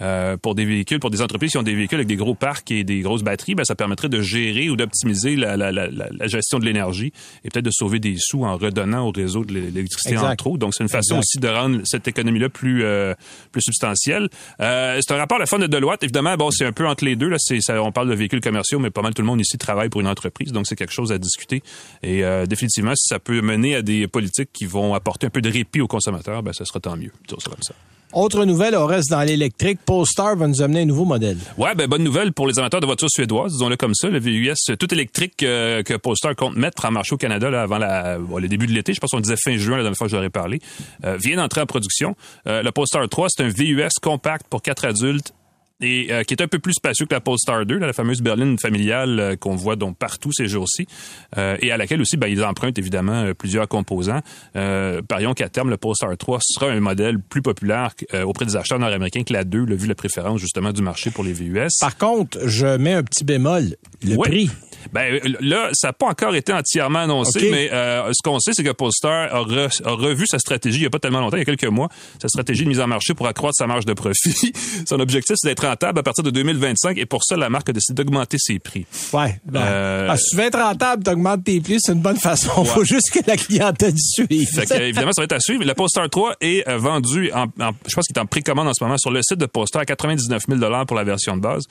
Euh, 0.02 0.38
pour 0.38 0.56
des 0.56 0.66
véhicules, 0.66 1.00
pour 1.00 1.10
des 1.10 1.22
entreprises 1.22 1.52
qui 1.52 1.58
ont 1.58 1.64
des 1.64 1.76
véhicules 1.76 1.98
avec 1.98 2.08
des 2.08 2.16
gros 2.16 2.36
parcs 2.36 2.72
et 2.72 2.84
des 2.84 3.02
grosses 3.02 3.24
batteries, 3.24 3.56
ben, 3.56 3.66
ça 3.66 3.76
permettrait 3.76 4.08
de 4.10 4.22
gérer 4.22 4.70
ou 4.70 4.76
d'optimiser 4.76 5.36
la, 5.36 5.58
la, 5.58 5.72
la, 5.72 5.88
la- 5.90 6.28
gestion 6.28 6.60
de 6.60 6.66
l'énergie 6.66 7.12
et 7.44 7.50
peut-être 7.50 7.66
de 7.66 7.72
sauver 7.72 8.00
des 8.00 8.16
sous 8.18 8.46
en 8.46 8.56
redonnant 8.58 9.08
au 9.08 9.12
réseau 9.12 9.44
de 9.44 9.54
l'électricité 9.54 10.18
entre 10.18 10.48
autres. 10.48 10.60
Donc, 10.60 10.74
c'est 10.74 10.84
une 10.84 10.90
façon 10.90 11.16
Exact. 11.16 11.20
aussi 11.20 11.40
de 11.40 11.48
rendre 11.48 11.82
cette 11.84 12.08
économie-là 12.08 12.50
plus 12.50 12.84
euh, 12.84 13.14
plus 13.52 13.62
substantielle. 13.62 14.30
Euh, 14.62 15.00
c'est 15.02 15.14
un 15.14 15.18
rapport 15.18 15.38
à 15.38 15.40
la 15.42 15.46
fin 15.46 15.60
de 15.60 15.68
Deloitte. 15.68 16.04
Évidemment, 16.04 16.36
bon, 16.38 16.50
c'est 16.52 16.66
un 16.66 16.72
peu 16.72 16.88
entre 16.88 17.04
les 17.04 17.16
deux. 17.16 17.28
Là, 17.28 17.38
c'est, 17.40 17.60
ça, 17.62 17.82
on 17.84 17.92
parle 17.92 18.10
de 18.10 18.16
véhicules 18.16 18.42
commerciaux, 18.42 18.80
mais 18.80 18.90
pas 18.92 19.02
mal 19.02 19.14
tout 19.14 19.22
le 19.22 19.28
monde 19.28 19.42
ici 19.42 19.58
travaille 19.58 19.90
pour 19.90 20.02
une 20.02 20.08
entreprise, 20.08 20.52
donc 20.52 20.66
c'est 20.68 20.76
quelque 20.76 20.94
chose 20.94 21.12
à 21.12 21.18
discuter. 21.18 21.62
Et 22.04 22.24
euh, 22.24 22.46
définitivement, 22.46 22.96
si 22.96 23.08
ça 23.08 23.20
peut 23.20 23.42
mener 23.42 23.76
à 23.76 23.82
des 23.82 24.08
politiques 24.08 24.50
qui 24.54 24.66
vont 24.66 24.94
apporter 24.94 25.28
un 25.28 25.30
peu 25.30 25.42
de 25.42 25.50
répit 25.50 25.82
aux 25.82 25.88
consommateurs, 25.88 26.42
ben, 26.44 26.54
ça 26.54 26.64
sera 26.66 26.80
tant 26.80 26.96
mieux. 26.96 27.12
Ça 27.28 27.50
comme 27.50 27.62
ça. 27.62 27.74
Autre 28.14 28.44
nouvelle, 28.46 28.76
on 28.76 28.88
reste 28.88 29.12
dans 29.12 29.22
l'électrique. 29.22 29.80
Polestar 29.86 30.36
va 30.36 30.48
nous 30.48 30.64
amener 30.64 30.82
un 30.82 30.86
nouveau 30.86 31.06
modèle. 31.06 31.38
Ouais, 31.60 31.76
ben 31.76 31.88
bonne 31.88 32.04
nouvelle 32.04 32.34
pour 32.34 32.48
les 32.48 32.58
amateurs 32.58 32.82
de 32.82 32.88
voitures 32.88 33.10
suédoises, 33.10 33.52
disons-le 33.52 33.78
comme 33.78 33.94
ça. 33.94 34.10
Le 34.10 34.20
VUS 34.20 34.56
tout 34.80 34.92
électrique 34.92 35.44
euh, 35.44 35.84
que 35.84 35.94
Polestar 35.94 36.36
compte 36.36 36.56
mettre 36.56 36.86
en 36.86 36.92
marché 36.92 37.14
au 37.14 37.18
Canada 37.18 37.52
là, 37.52 37.62
avant 37.62 37.78
la, 37.78 38.18
le 38.18 38.48
début 38.48 38.66
de 38.66 38.72
l'été, 38.72 38.94
je 38.94 39.00
pense 39.00 39.12
qu'on 39.12 39.20
disait 39.20 39.36
fin 39.38 39.56
juin 39.58 39.78
la 39.78 39.84
dernière 39.84 39.98
fois 39.98 40.08
que 40.08 40.16
ai 40.16 40.30
parlé, 40.30 40.60
euh, 41.06 41.18
vient 41.18 41.38
d'entrer 41.38 41.62
en 41.62 41.68
production. 41.68 42.16
Euh, 42.48 42.64
le 42.64 42.72
Polestar 42.72 43.08
3, 43.08 43.28
c'est 43.30 43.44
un 43.44 43.50
VUS 43.50 43.90
compact 44.02 44.48
pour 44.50 44.64
quatre 44.64 44.86
adultes 44.86 45.34
et 45.82 46.08
euh, 46.12 46.24
qui 46.24 46.34
est 46.34 46.42
un 46.42 46.48
peu 46.48 46.60
plus 46.60 46.74
spacieux 46.74 47.06
que 47.06 47.14
la 47.14 47.22
Polestar 47.22 47.66
2, 47.66 47.78
là, 47.78 47.88
la 47.88 47.94
fameuse 47.94 48.22
berline 48.22 48.58
familiale 48.60 49.20
euh, 49.20 49.36
qu'on 49.36 49.56
voit 49.56 49.76
donc 49.76 49.98
partout 49.98 50.32
ces 50.34 50.48
jours-ci, 50.48 50.88
euh, 51.38 51.58
et 51.62 51.72
à 51.72 51.78
laquelle 51.78 52.02
aussi 52.02 52.18
ben, 52.18 52.28
ils 52.28 52.44
empruntent 52.44 52.78
évidemment 52.78 53.24
euh, 53.24 53.34
plusieurs 53.34 53.68
composants. 53.68 54.22
Euh, 54.56 55.02
parions 55.02 55.34
qu'à 55.34 55.50
terme, 55.50 55.70
le 55.70 55.78
Polestar 55.78 56.16
3 56.18 56.40
sera 56.42 56.68
un 56.72 56.80
modèle 56.80 57.20
plus 57.20 57.42
populaire 57.42 57.94
euh, 58.14 58.24
auprès 58.24 58.46
des 58.46 58.56
acheteurs 58.56 58.80
nord-américains 58.80 59.24
que 59.24 59.34
la 59.34 59.44
2, 59.44 59.66
le 59.66 59.76
vu 59.76 59.88
la 59.88 59.96
préférence 59.96 60.40
justement 60.42 60.72
du 60.74 60.82
marché 60.82 61.12
pour 61.12 61.24
les 61.24 61.34
VUS. 61.34 61.68
Par 61.80 61.98
contre, 61.98 62.38
je 62.48 62.78
mets 62.78 62.94
un 62.94 63.04
petit 63.04 63.24
bémol. 63.24 63.76
Le 64.04 64.16
Ouais. 64.16 64.28
prix. 64.30 64.50
Ben 64.94 65.20
là, 65.42 65.70
ça 65.74 65.90
n'a 65.90 65.94
pas 65.94 66.08
encore 66.08 66.36
été 66.36 66.54
entièrement 66.54 67.00
annoncé, 67.00 67.40
OK. 67.40 67.48
mais 67.52 67.70
euh, 67.74 68.10
ce 68.14 68.22
qu'on 68.24 68.40
sait, 68.40 68.54
c'est 68.54 68.64
que 68.64 68.72
Polestar 68.72 69.34
a, 69.36 69.42
re- 69.44 69.82
a 69.86 69.92
revu 69.92 70.26
sa 70.26 70.40
stratégie 70.40 70.78
il 70.78 70.82
n'y 70.82 70.88
a 70.88 70.90
pas 70.90 71.00
tellement 71.00 71.20
longtemps, 71.20 71.36
il 71.36 71.42
y 71.42 71.42
a 71.42 71.46
quelques 71.46 71.66
mois, 71.66 71.90
sa 72.22 72.30
stratégie 72.30 72.64
de 72.64 72.70
mise 72.70 72.80
en 72.80 72.88
marché 72.88 73.14
pour 73.14 73.28
accroître 73.28 73.56
sa 73.58 73.68
marge 73.68 73.86
de 73.86 73.92
profit. 73.94 74.54
Son 74.88 75.00
objectif, 75.02 75.36
c'est 75.38 75.50
d'être 75.50 75.66
rentable 75.70 76.00
à 76.00 76.04
partir 76.04 76.24
de 76.24 76.30
2025, 76.32 76.98
et 76.98 77.06
pour 77.06 77.24
ça, 77.24 77.36
la 77.38 77.50
marque 77.50 77.70
a 77.70 77.74
décidé 77.74 78.04
d'augmenter 78.04 78.38
ses 78.40 78.60
prix. 78.60 78.86
Ouais. 79.14 79.40
Ben, 79.46 79.62
Euh, 79.62 80.08
ah, 80.10 80.18
si 80.18 80.32
tu 80.32 80.36
veux 80.38 80.44
être 80.44 80.60
rentable, 80.60 81.04
t'augmentes 81.04 81.44
tes 81.44 81.60
prix, 81.62 81.78
c'est 81.80 81.94
une 81.94 82.02
bonne 82.02 82.18
façon. 82.18 82.64
Faut 82.66 82.84
juste 82.84 83.12
que 83.12 83.20
la 83.28 83.38
clientèle 83.38 83.94
suive. 83.98 84.48
Fait 84.54 84.66
que, 84.66 84.74
évidemment, 84.82 85.12
ça 85.12 85.22
va 85.22 85.26
être 85.26 85.34
à 85.34 85.40
suivre. 85.40 85.64
La 85.64 85.76
Polestar 85.76 86.10
3 86.10 86.36
est 86.42 86.68
euh, 86.68 86.78
vendue, 86.78 87.32
en, 87.34 87.44
en- 87.64 87.72
je 87.88 87.96
pense 87.96 88.06
qu'il 88.06 88.16
est 88.16 88.20
en 88.20 88.26
précommande 88.26 88.68
en 88.68 88.74
ce 88.74 88.84
moment 88.84 88.98
sur 88.98 89.12
le 89.12 89.22
site 89.22 89.38
de 89.40 89.46
Polestar 89.46 89.82
à 89.82 89.86
99 89.86 90.44
000 90.50 90.86
pour 90.86 90.98
la 90.98 91.04
version 91.04 91.36
de 91.38 91.42
base. 91.42 91.64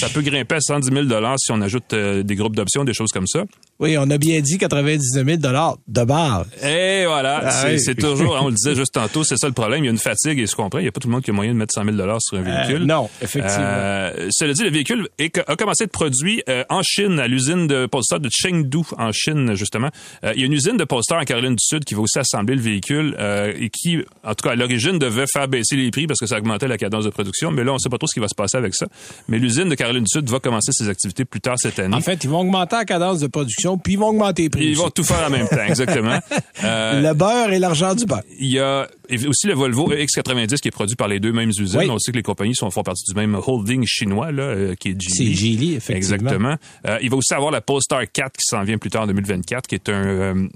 Ça 0.00 0.08
peut 0.08 0.22
grimper 0.22 0.56
à 0.56 0.60
110 0.60 0.88
000 0.92 1.06
si 1.38 1.52
on 1.52 1.60
ajoute 1.60 1.92
euh, 1.92 2.22
des 2.22 2.34
groupes 2.34 2.56
d'options, 2.56 2.84
des 2.84 2.94
choses 2.94 3.10
comme 3.12 3.26
ça. 3.26 3.44
Oui, 3.80 3.96
on 3.98 4.10
a 4.10 4.18
bien 4.18 4.40
dit 4.40 4.58
99 4.58 5.24
000 5.24 5.36
de 5.38 6.04
base. 6.04 6.46
Et 6.62 7.04
voilà, 7.06 7.40
Ah 7.44 7.50
c'est 7.78 7.88
oui. 7.90 7.96
toujours, 7.96 8.38
on 8.42 8.48
le 8.48 8.54
disait 8.54 8.74
juste 8.74 8.92
tantôt, 8.92 9.24
c'est 9.24 9.36
ça 9.36 9.46
le 9.46 9.52
problème. 9.52 9.84
Il 9.84 9.86
y 9.86 9.88
a 9.88 9.92
une 9.92 9.98
fatigue 9.98 10.38
et 10.38 10.46
je 10.46 10.54
comprends. 10.54 10.78
Il 10.78 10.82
n'y 10.82 10.88
a 10.88 10.92
pas 10.92 11.00
tout 11.00 11.08
le 11.08 11.12
monde 11.12 11.22
qui 11.22 11.30
a 11.30 11.32
moyen 11.32 11.52
de 11.52 11.58
mettre 11.58 11.74
100 11.74 11.84
000 11.84 11.96
sur 12.20 12.38
un 12.38 12.42
véhicule. 12.42 12.82
Euh, 12.82 12.86
non, 12.86 13.08
effectivement. 13.22 13.37
Euh, 13.44 14.28
cela 14.30 14.52
dit, 14.52 14.62
le 14.64 14.70
véhicule 14.70 15.08
est- 15.18 15.38
a 15.46 15.56
commencé 15.56 15.82
à 15.82 15.86
être 15.86 15.92
produit 15.92 16.42
euh, 16.48 16.64
en 16.68 16.82
Chine, 16.82 17.18
à 17.20 17.26
l'usine 17.28 17.66
de 17.66 17.86
Polestar 17.86 18.20
de 18.20 18.28
Chengdu, 18.32 18.78
en 18.96 19.12
Chine, 19.12 19.54
justement. 19.54 19.88
Euh, 20.24 20.32
il 20.34 20.40
y 20.40 20.42
a 20.44 20.46
une 20.46 20.52
usine 20.52 20.76
de 20.76 20.84
Polestar 20.84 21.20
en 21.20 21.24
Caroline 21.24 21.54
du 21.56 21.64
Sud 21.64 21.84
qui 21.84 21.94
va 21.94 22.00
aussi 22.02 22.18
assembler 22.18 22.54
le 22.54 22.60
véhicule 22.62 23.16
et 23.58 23.70
qui, 23.70 23.98
en 24.24 24.34
tout 24.34 24.42
cas, 24.48 24.52
à 24.52 24.56
l'origine, 24.56 24.98
devait 24.98 25.26
faire 25.32 25.48
baisser 25.48 25.76
les 25.76 25.90
prix 25.90 26.06
parce 26.06 26.20
que 26.20 26.26
ça 26.26 26.38
augmentait 26.38 26.68
la 26.68 26.78
cadence 26.78 27.04
de 27.04 27.10
production. 27.10 27.50
Mais 27.50 27.64
là, 27.64 27.72
on 27.72 27.74
ne 27.74 27.78
sait 27.78 27.88
pas 27.88 27.98
trop 27.98 28.06
ce 28.06 28.14
qui 28.14 28.20
va 28.20 28.28
se 28.28 28.34
passer 28.34 28.56
avec 28.56 28.74
ça. 28.74 28.86
Mais 29.28 29.38
l'usine 29.38 29.68
de 29.68 29.74
Caroline 29.74 30.04
du 30.04 30.10
Sud 30.10 30.28
va 30.28 30.38
commencer 30.40 30.72
ses 30.72 30.88
activités 30.88 31.24
plus 31.24 31.40
tard 31.40 31.56
cette 31.58 31.78
année. 31.78 31.94
En 31.96 32.00
fait, 32.00 32.22
ils 32.24 32.30
vont 32.30 32.40
augmenter 32.40 32.76
la 32.76 32.84
cadence 32.84 33.20
de 33.20 33.26
production, 33.26 33.78
puis 33.78 33.94
ils 33.94 33.98
vont 33.98 34.08
augmenter 34.08 34.42
les 34.44 34.50
prix. 34.50 34.66
Ils 34.66 34.76
vont 34.76 34.90
tout 34.90 35.04
faire 35.04 35.24
en 35.26 35.30
même 35.30 35.48
temps, 35.48 35.64
exactement. 35.66 36.18
Euh, 36.64 37.00
Le 37.00 37.14
beurre 37.14 37.52
et 37.52 37.58
l'argent 37.60 37.94
du 37.94 38.04
beurre. 38.04 38.22
Il 38.40 38.48
y 38.50 38.58
a 38.58 38.88
aussi 39.28 39.46
le 39.46 39.54
Volvo 39.54 39.92
X90 39.92 40.56
qui 40.56 40.68
est 40.68 40.72
produit 40.72 40.96
par 40.96 41.06
les 41.06 41.20
deux 41.20 41.32
mêmes 41.32 41.50
usines. 41.50 41.78
Oui. 41.78 41.88
On 41.88 41.98
sait 41.98 42.10
que 42.10 42.16
les 42.16 42.22
compagnies 42.22 42.54
sont, 42.56 42.68
font 42.70 42.82
partie 42.82 43.04
du 43.08 43.14
même 43.14 43.27
holding 43.34 43.84
chinois, 43.86 44.32
là, 44.32 44.42
euh, 44.42 44.74
qui 44.74 44.90
est 44.90 45.00
Geely. 45.00 45.14
C'est 45.14 45.32
Geely, 45.34 45.74
effectivement. 45.74 45.96
Exactement. 45.96 46.56
Euh, 46.86 46.98
il 47.02 47.10
va 47.10 47.16
aussi 47.16 47.34
avoir 47.34 47.50
la 47.50 47.60
Polestar 47.60 48.02
4 48.10 48.32
qui 48.32 48.44
s'en 48.44 48.62
vient 48.62 48.78
plus 48.78 48.90
tard 48.90 49.02
en 49.02 49.06
2024, 49.06 49.66
qui 49.66 49.74
est 49.74 49.88
un... 49.88 49.92
euh, 49.92 50.48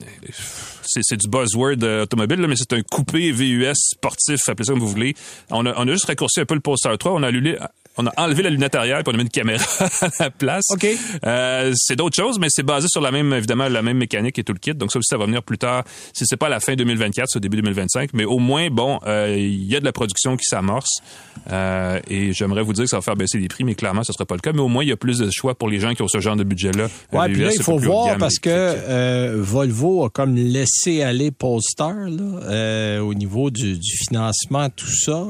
c'est, 0.82 1.00
c'est 1.02 1.16
du 1.16 1.28
buzzword 1.28 1.82
euh, 1.82 2.02
automobile, 2.02 2.40
là, 2.40 2.48
mais 2.48 2.56
c'est 2.56 2.72
un 2.72 2.82
coupé 2.82 3.30
VUS 3.32 3.72
sportif, 3.74 4.48
appelez 4.48 4.66
ça 4.66 4.72
comme 4.72 4.80
vous 4.80 4.88
voulez. 4.88 5.14
On 5.50 5.64
a, 5.66 5.74
on 5.76 5.86
a 5.88 5.92
juste 5.92 6.06
raccourci 6.06 6.40
un 6.40 6.44
peu 6.44 6.54
le 6.54 6.60
Polestar 6.60 6.96
3. 6.98 7.12
On 7.12 7.22
a 7.22 7.28
annulé, 7.28 7.56
On 7.98 8.06
a 8.06 8.12
enlevé 8.16 8.42
la 8.42 8.48
lunette 8.48 8.74
arrière 8.74 9.00
et 9.00 9.02
on 9.06 9.10
a 9.10 9.16
mis 9.16 9.22
une 9.22 9.28
caméra 9.28 9.62
à 10.00 10.08
la 10.18 10.30
place. 10.30 10.64
OK. 10.70 10.86
Euh, 11.26 11.72
c'est 11.76 11.96
d'autres 11.96 12.16
choses, 12.16 12.38
mais 12.38 12.46
c'est 12.48 12.62
basé 12.62 12.86
sur 12.90 13.02
la 13.02 13.10
même, 13.10 13.32
évidemment, 13.34 13.68
la 13.68 13.82
même 13.82 13.98
mécanique 13.98 14.38
et 14.38 14.44
tout 14.44 14.54
le 14.54 14.58
kit. 14.58 14.74
Donc 14.74 14.92
ça 14.92 14.98
aussi, 14.98 15.08
ça 15.08 15.18
va 15.18 15.26
venir 15.26 15.42
plus 15.42 15.58
tard. 15.58 15.84
Si 16.14 16.24
c'est 16.26 16.38
pas 16.38 16.46
à 16.46 16.50
la 16.50 16.60
fin 16.60 16.74
2024, 16.74 17.28
c'est 17.28 17.36
au 17.36 17.40
début 17.40 17.58
2025. 17.58 18.10
Mais 18.14 18.24
au 18.24 18.38
moins, 18.38 18.70
bon, 18.70 18.98
euh, 19.06 19.36
il 19.36 19.70
y 19.70 19.76
a 19.76 19.80
de 19.80 19.84
la 19.84 19.92
production 19.92 20.36
qui 20.38 20.44
s'amorce. 20.44 21.02
Euh, 21.50 22.00
et 22.08 22.32
j'aimerais 22.32 22.62
vous 22.62 22.72
dire 22.72 22.84
que 22.84 22.90
ça 22.90 22.96
va 22.96 23.02
faire 23.02 23.16
baisser 23.16 23.38
les 23.38 23.48
prix, 23.48 23.64
mais 23.64 23.74
clairement, 23.74 24.04
ce 24.04 24.12
sera 24.14 24.24
pas 24.24 24.36
le 24.36 24.40
cas. 24.40 24.52
Mais 24.52 24.60
au 24.60 24.68
moins, 24.68 24.84
il 24.84 24.88
y 24.88 24.92
a 24.92 24.96
plus 24.96 25.18
de 25.18 25.28
choix 25.30 25.54
pour 25.54 25.68
les 25.68 25.78
gens 25.78 25.92
qui 25.92 26.00
ont 26.00 26.08
ce 26.08 26.20
genre 26.20 26.36
de 26.36 26.44
budget-là. 26.44 26.88
Ouais, 27.12 27.28
puis 27.28 27.42
là, 27.42 27.50
il 27.52 27.62
faut 27.62 27.76
voir 27.76 28.16
parce 28.16 28.38
que 28.38 29.36
Volvo 29.36 30.06
a 30.06 30.10
comme 30.10 30.34
laissé 30.34 31.02
aller 31.02 31.30
Polestar 31.30 31.94
là, 32.08 33.02
au 33.02 33.12
niveau 33.12 33.50
du, 33.50 33.78
du 33.78 33.96
financement, 33.98 34.70
tout 34.70 34.90
ça. 34.90 35.26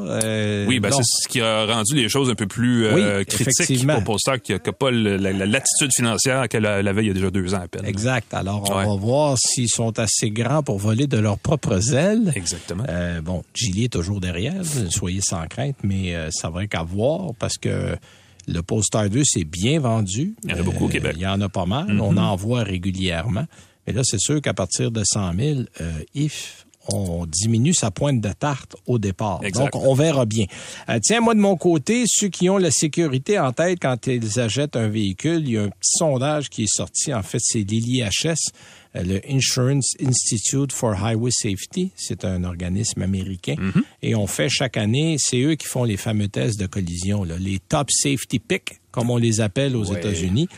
Oui, 0.69 0.78
ben 0.78 0.90
donc, 0.90 1.00
c'est 1.02 1.25
ce 1.25 1.28
qui 1.28 1.40
a 1.40 1.66
rendu 1.66 1.97
les 1.97 2.09
choses 2.09 2.31
un 2.31 2.35
peu 2.35 2.47
plus 2.47 2.51
euh, 2.61 3.18
Oui, 3.18 3.26
critiques 3.26 3.49
effectivement. 3.61 3.94
pour 3.97 4.04
Polestar, 4.04 4.40
qui 4.40 4.52
n'a 4.52 4.59
pas 4.59 4.90
le- 4.90 5.16
la, 5.16 5.32
la 5.32 5.47
latitude 5.47 5.90
financière 5.94 6.49
qu'elle 6.49 6.66
avait 6.66 7.02
il 7.04 7.09
y 7.09 7.11
a 7.11 7.14
déjà 7.14 7.30
deux 7.30 7.54
ans 7.54 7.61
à 7.62 7.68
peine. 7.68 7.85
Exact. 7.85 8.32
Alors, 8.35 8.64
on 8.71 8.76
Ouais. 8.76 8.85
va 8.87 8.94
voir 8.97 9.37
s'ils 9.38 9.68
sont 9.68 9.99
assez 9.99 10.30
grands 10.30 10.62
pour 10.62 10.78
voler 10.78 11.06
de 11.06 11.18
leurs 11.18 11.38
propres 11.38 11.94
ailes. 11.94 12.32
Exactement. 12.37 12.85
Euh, 12.88 13.21
bon, 13.21 13.42
Gilly 13.54 13.85
est 13.85 13.92
toujours 13.92 14.21
derrière, 14.21 14.62
soyez 14.90 15.21
sans 15.23 15.47
crainte, 15.47 15.76
mais 15.82 16.14
euh, 16.14 16.28
ça 16.30 16.50
va 16.50 16.64
être 16.64 16.75
à 16.75 16.82
voir 16.82 17.35
parce 17.38 17.56
que 17.59 17.97
le 18.49 18.61
Polestar 18.62 19.09
2 19.09 19.23
c'est 19.25 19.44
bien 19.44 19.78
vendu. 19.80 20.35
Il 20.44 20.50
y 20.50 20.54
en 20.54 20.59
a 20.59 20.62
beaucoup 20.62 20.85
au 20.87 20.88
Euh, 20.88 20.92
Québec. 20.92 21.12
Il 21.16 21.23
y 21.23 21.26
en 21.26 21.40
a 21.40 21.49
pas 21.49 21.64
mal. 21.66 21.87
Mhm. 21.92 22.00
On 22.00 22.16
en 22.16 22.35
voit 22.37 22.62
régulièrement. 22.64 23.44
Mais 23.87 23.92
là, 23.92 24.02
c'est 24.04 24.21
sûr 24.21 24.40
qu'à 24.40 24.54
partir 24.54 24.90
de 24.92 25.02
100 25.04 25.32
000, 25.37 25.61
euh, 25.80 25.90
if 26.14 26.62
on 26.89 27.27
diminue 27.27 27.75
sa 27.75 27.91
pointe 27.91 28.21
de 28.21 28.33
tarte 28.33 28.77
au 28.87 28.99
départ. 28.99 29.41
Exact. 29.45 29.73
Donc, 29.73 29.83
on 29.85 29.95
verra 29.95 30.27
bien. 30.27 30.47
Euh, 30.89 30.99
tiens, 31.03 31.21
moi, 31.21 31.35
de 31.35 31.41
mon 31.41 31.57
côté, 31.57 32.05
ceux 32.07 32.29
qui 32.29 32.51
ont 32.51 32.59
la 32.59 32.71
sécurité 32.71 33.39
en 33.39 33.53
tête 33.53 33.79
quand 33.81 34.07
ils 34.09 34.41
achètent 34.41 34.77
un 34.77 34.89
véhicule, 34.89 35.43
il 35.47 35.51
y 35.53 35.59
a 35.59 35.62
un 35.62 35.69
petit 35.69 35.91
sondage 35.99 36.51
qui 36.51 36.65
est 36.65 36.75
sorti. 36.75 37.15
En 37.15 37.23
fait, 37.23 37.39
c'est 37.41 37.61
l'ILIHS, 37.61 38.35
euh, 38.97 39.03
le 39.05 39.21
Insurance 39.31 39.95
Institute 40.05 40.73
for 40.73 40.95
Highway 41.03 41.31
Safety. 41.31 41.93
C'est 41.97 42.25
un 42.25 42.43
organisme 42.45 43.01
américain. 43.03 43.55
Et 44.03 44.15
on 44.15 44.27
fait 44.27 44.49
chaque 44.49 44.77
année, 44.77 45.17
c'est 45.19 45.41
eux 45.41 45.55
qui 45.55 45.67
font 45.69 45.85
les 45.85 45.97
fameux 45.97 46.29
tests 46.29 46.59
de 46.59 46.67
collision, 46.67 47.23
là, 47.25 47.37
les 47.39 47.59
Top 47.61 47.91
Safety 47.91 48.39
Pick, 48.41 48.81
comme 48.91 49.09
on 49.11 49.17
les 49.19 49.41
appelle 49.41 49.77
aux 49.77 49.91
Ouais. 49.91 49.99
États-Unis. 49.99 50.49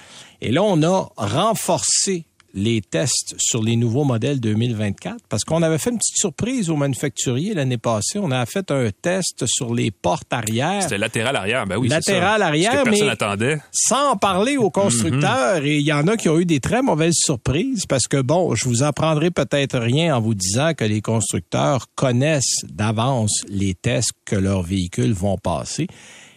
Et 0.41 0.51
là, 0.53 0.63
on 0.63 0.83
a 0.83 1.11
renforcé 1.17 2.25
les 2.57 2.81
tests 2.83 3.35
sur 3.39 3.63
les 3.63 3.75
nouveaux 3.75 4.05
modèles 4.05 4.39
2024 4.41 5.17
parce 5.29 5.43
qu'on 5.45 5.63
avait 5.63 5.79
fait 5.79 5.91
une 5.91 5.99
petite 5.99 6.17
surprise 6.17 6.71
aux 6.71 6.77
manufacturiers 6.77 7.53
l'année 7.53 7.79
passée. 7.79 8.21
On 8.21 8.31
a 8.31 8.47
fait 8.47 8.71
un 8.71 8.91
test 9.03 9.45
sur 9.47 9.75
les 9.75 9.91
portes 9.91 10.33
arrière 10.33 10.83
C'était 10.83 10.99
latéral 10.99 11.35
arrière, 11.35 11.67
ben 11.67 11.77
oui. 11.79 11.89
c'est 11.89 11.95
Latéral 11.97 12.41
ça. 12.41 12.47
arrière, 12.47 12.71
que 12.71 12.85
personne 12.85 12.93
mais- 13.01 13.07
n'attendait. 13.07 13.59
sans 13.73 14.17
parler 14.17 14.57
aux 14.57 14.71
constructeurs. 14.71 15.65
Et 15.65 15.79
il 15.79 15.87
y 15.87 15.93
en 15.93 16.07
a 16.07 16.17
qui 16.17 16.29
ont 16.29 16.39
eu 16.39 16.45
des 16.45 16.61
très 16.61 16.81
mauvaises 16.81 17.17
surprises 17.17 17.87
parce 17.87 18.07
que, 18.07 18.21
bon, 18.23 18.55
je 18.55 18.67
vous 18.69 18.83
apprendrai 18.85 19.31
peut-être 19.33 19.79
rien 19.79 20.17
en 20.17 20.21
vous 20.21 20.35
disant 20.35 20.75
que 20.75 20.85
les 20.85 21.01
constructeurs 21.03 21.87
connaissent 21.97 22.65
d'avance 22.69 23.43
les 23.49 23.75
tests 23.75 24.13
que 24.25 24.37
leurs 24.37 24.63
véhicules 24.63 25.13
vont 25.13 25.39
passer. 25.39 25.89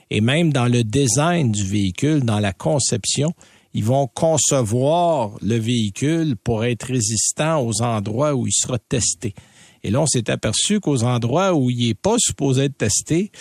Et 0.09 0.21
même 0.21 0.51
dans 0.53 0.65
le 0.67 0.83
design 0.83 1.51
du 1.51 1.63
véhicule, 1.63 2.21
dans 2.23 2.39
la 2.39 2.53
conception, 2.53 3.33
ils 3.77 3.83
vont 3.83 4.07
concevoir 4.07 5.37
le 5.43 5.55
véhicule 5.55 6.35
pour 6.35 6.65
être 6.65 6.87
résistant 6.87 7.63
aux 7.63 7.83
endroits 7.83 8.33
où 8.33 8.47
il 8.47 8.51
sera 8.51 8.79
testé. 8.79 9.35
Et 9.83 9.91
là, 9.91 10.01
on 10.01 10.05
s'est 10.07 10.29
aperçu 10.29 10.79
qu'aux 10.79 11.03
endroits 11.03 11.53
où 11.53 11.69
il 11.69 11.87
n'est 11.87 11.93
pas 11.93 12.15
supposé 12.17 12.65
être 12.65 12.77
testé, 12.77 13.31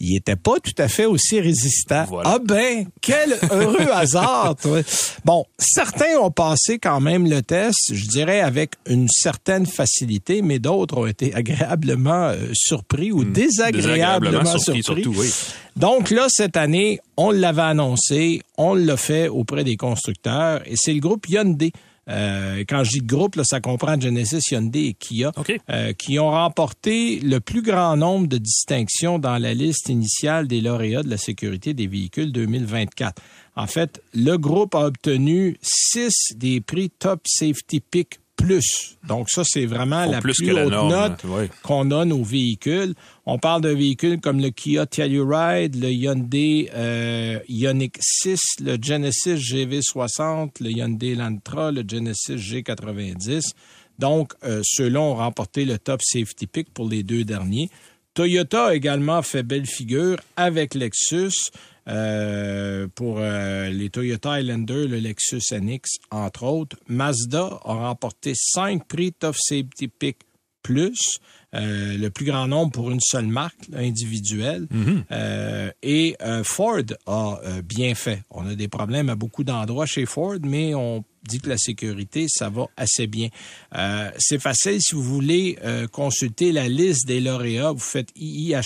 il 0.00 0.14
n'était 0.14 0.36
pas 0.36 0.58
tout 0.62 0.74
à 0.78 0.88
fait 0.88 1.04
aussi 1.06 1.40
résistant. 1.40 2.04
Voilà. 2.08 2.30
Ah 2.34 2.38
ben, 2.44 2.86
quel 3.00 3.38
heureux 3.50 3.88
hasard! 3.92 4.56
toi. 4.60 4.80
Bon, 5.24 5.44
certains 5.58 6.16
ont 6.20 6.30
passé 6.30 6.78
quand 6.78 7.00
même 7.00 7.28
le 7.28 7.42
test, 7.42 7.92
je 7.92 8.06
dirais 8.06 8.40
avec 8.40 8.72
une 8.86 9.08
certaine 9.08 9.66
facilité, 9.66 10.42
mais 10.42 10.58
d'autres 10.58 10.98
ont 10.98 11.06
été 11.06 11.34
agréablement 11.34 12.28
euh, 12.30 12.36
surpris 12.52 13.12
ou 13.12 13.24
désagréablement, 13.24 13.72
Hmm. 13.72 14.42
Désagréablement 14.42 14.58
surpris, 14.58 14.82
surtout, 14.82 15.14
oui. 15.16 15.30
donc 15.76 16.10
là, 16.10 16.26
cette 16.28 16.56
année, 16.56 17.00
on 17.16 17.30
l'avait 17.30 17.62
annoncé, 17.62 18.40
on 18.58 18.74
l'a 18.74 18.96
fait 18.96 19.28
auprès 19.28 19.64
des 19.64 19.76
constructeurs 19.76 20.62
et 20.66 20.74
c'est 20.76 20.92
le 20.92 21.00
groupe 21.00 21.28
Hyundai. 21.28 21.72
Euh, 22.08 22.64
quand 22.68 22.82
je 22.84 22.90
dis 22.90 23.00
groupe, 23.00 23.36
là, 23.36 23.44
ça 23.44 23.60
comprend 23.60 23.98
Genesis, 24.00 24.40
Hyundai 24.50 24.86
et 24.86 24.94
Kia, 24.94 25.30
OK. 25.36 25.56
euh, 25.70 25.92
qui 25.92 26.18
ont 26.18 26.30
remporté 26.30 27.20
le 27.20 27.38
plus 27.40 27.62
grand 27.62 27.96
nombre 27.96 28.26
de 28.26 28.38
distinctions 28.38 29.18
dans 29.18 29.38
la 29.38 29.54
liste 29.54 29.88
initiale 29.88 30.48
des 30.48 30.60
lauréats 30.60 31.02
de 31.02 31.10
la 31.10 31.16
sécurité 31.16 31.74
des 31.74 31.86
véhicules 31.86 32.32
2024. 32.32 33.22
En 33.54 33.66
fait, 33.66 34.02
le 34.14 34.36
groupe 34.36 34.74
a 34.74 34.86
obtenu 34.86 35.56
six 35.62 36.12
des 36.34 36.60
prix 36.60 36.90
Top 36.90 37.20
Safety 37.26 37.80
Pick 37.80 38.18
plus. 38.36 38.96
Donc 39.06 39.30
ça, 39.30 39.42
c'est 39.44 39.66
vraiment 39.66 40.04
la 40.06 40.20
plus 40.20 40.34
plus, 40.34 40.46
que 40.46 40.52
la 40.52 40.66
haute 40.66 40.72
norme, 40.72 40.90
note 40.90 41.50
qu'on 41.62 41.90
a 41.90 42.04
nos 42.04 42.22
véhicules. 42.22 42.94
On 43.24 43.38
parle 43.38 43.62
de 43.62 43.68
véhicules 43.68 44.20
comme 44.20 44.40
le 44.40 44.50
Kia 44.50 44.84
Telluride, 44.84 45.76
le 45.76 45.92
Hyundai 45.92 46.70
euh, 46.74 47.38
Ioniq 47.48 47.96
6, 48.00 48.40
le 48.64 48.76
Genesis 48.82 49.36
GV60, 49.36 50.60
le 50.60 50.70
Hyundai 50.70 51.14
Lantra, 51.14 51.70
le 51.70 51.84
Genesis 51.86 52.34
G90. 52.34 53.52
Donc, 54.00 54.32
euh, 54.42 54.62
ceux-là 54.64 55.00
ont 55.00 55.14
remporté 55.14 55.64
le 55.64 55.78
Top 55.78 56.00
Safety 56.02 56.48
Pick 56.48 56.74
pour 56.74 56.88
les 56.88 57.04
deux 57.04 57.22
derniers. 57.22 57.70
Toyota 58.14 58.66
a 58.66 58.74
également 58.74 59.22
fait 59.22 59.44
belle 59.44 59.66
figure 59.66 60.18
avec 60.36 60.74
Lexus 60.74 61.50
euh, 61.88 62.86
pour 62.94 63.18
euh, 63.18 63.70
les 63.70 63.88
Toyota 63.88 64.32
Highlander, 64.32 64.86
le 64.86 64.98
Lexus 64.98 65.42
NX, 65.52 65.98
entre 66.10 66.42
autres. 66.42 66.76
Mazda 66.88 67.60
a 67.64 67.74
remporté 67.74 68.34
cinq 68.36 68.86
prix 68.86 69.12
Top 69.12 69.36
Safety 69.38 69.88
Pick 69.88 70.18
plus, 70.62 71.18
euh, 71.54 71.98
le 71.98 72.10
plus 72.10 72.24
grand 72.24 72.46
nombre 72.46 72.72
pour 72.72 72.90
une 72.90 73.00
seule 73.00 73.26
marque 73.26 73.68
individuelle. 73.74 74.66
Euh, 75.10 75.70
et 75.82 76.16
euh, 76.22 76.42
Ford 76.44 76.82
a 77.06 77.38
euh, 77.44 77.62
bien 77.62 77.94
fait. 77.94 78.22
On 78.30 78.46
a 78.46 78.54
des 78.54 78.68
problèmes 78.68 79.10
à 79.10 79.16
beaucoup 79.16 79.44
d'endroits 79.44 79.86
chez 79.86 80.06
Ford, 80.06 80.38
mais 80.42 80.74
on 80.74 81.04
dit 81.28 81.40
que 81.40 81.48
la 81.48 81.58
sécurité, 81.58 82.26
ça 82.28 82.48
va 82.48 82.66
assez 82.76 83.06
bien. 83.06 83.28
Euh, 83.76 84.10
c'est 84.18 84.40
facile 84.40 84.80
si 84.80 84.94
vous 84.94 85.02
voulez 85.02 85.58
euh, 85.62 85.86
consulter 85.86 86.52
la 86.52 86.68
liste 86.68 87.06
des 87.06 87.20
lauréats. 87.20 87.72
Vous 87.72 87.78
faites 87.78 88.08
iihs.com 88.16 88.60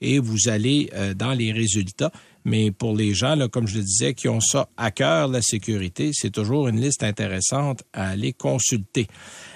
et 0.00 0.18
vous 0.18 0.48
allez 0.48 0.90
euh, 0.94 1.14
dans 1.14 1.32
les 1.32 1.52
résultats. 1.52 2.12
Mais 2.44 2.70
pour 2.70 2.96
les 2.96 3.14
gens, 3.14 3.34
là, 3.34 3.48
comme 3.48 3.66
je 3.66 3.78
le 3.78 3.84
disais, 3.84 4.14
qui 4.14 4.28
ont 4.28 4.40
ça 4.40 4.68
à 4.76 4.90
cœur, 4.90 5.28
la 5.28 5.42
sécurité, 5.42 6.10
c'est 6.12 6.30
toujours 6.30 6.68
une 6.68 6.80
liste 6.80 7.02
intéressante 7.02 7.82
à 7.92 8.08
aller 8.08 8.32
consulter. 8.32 9.06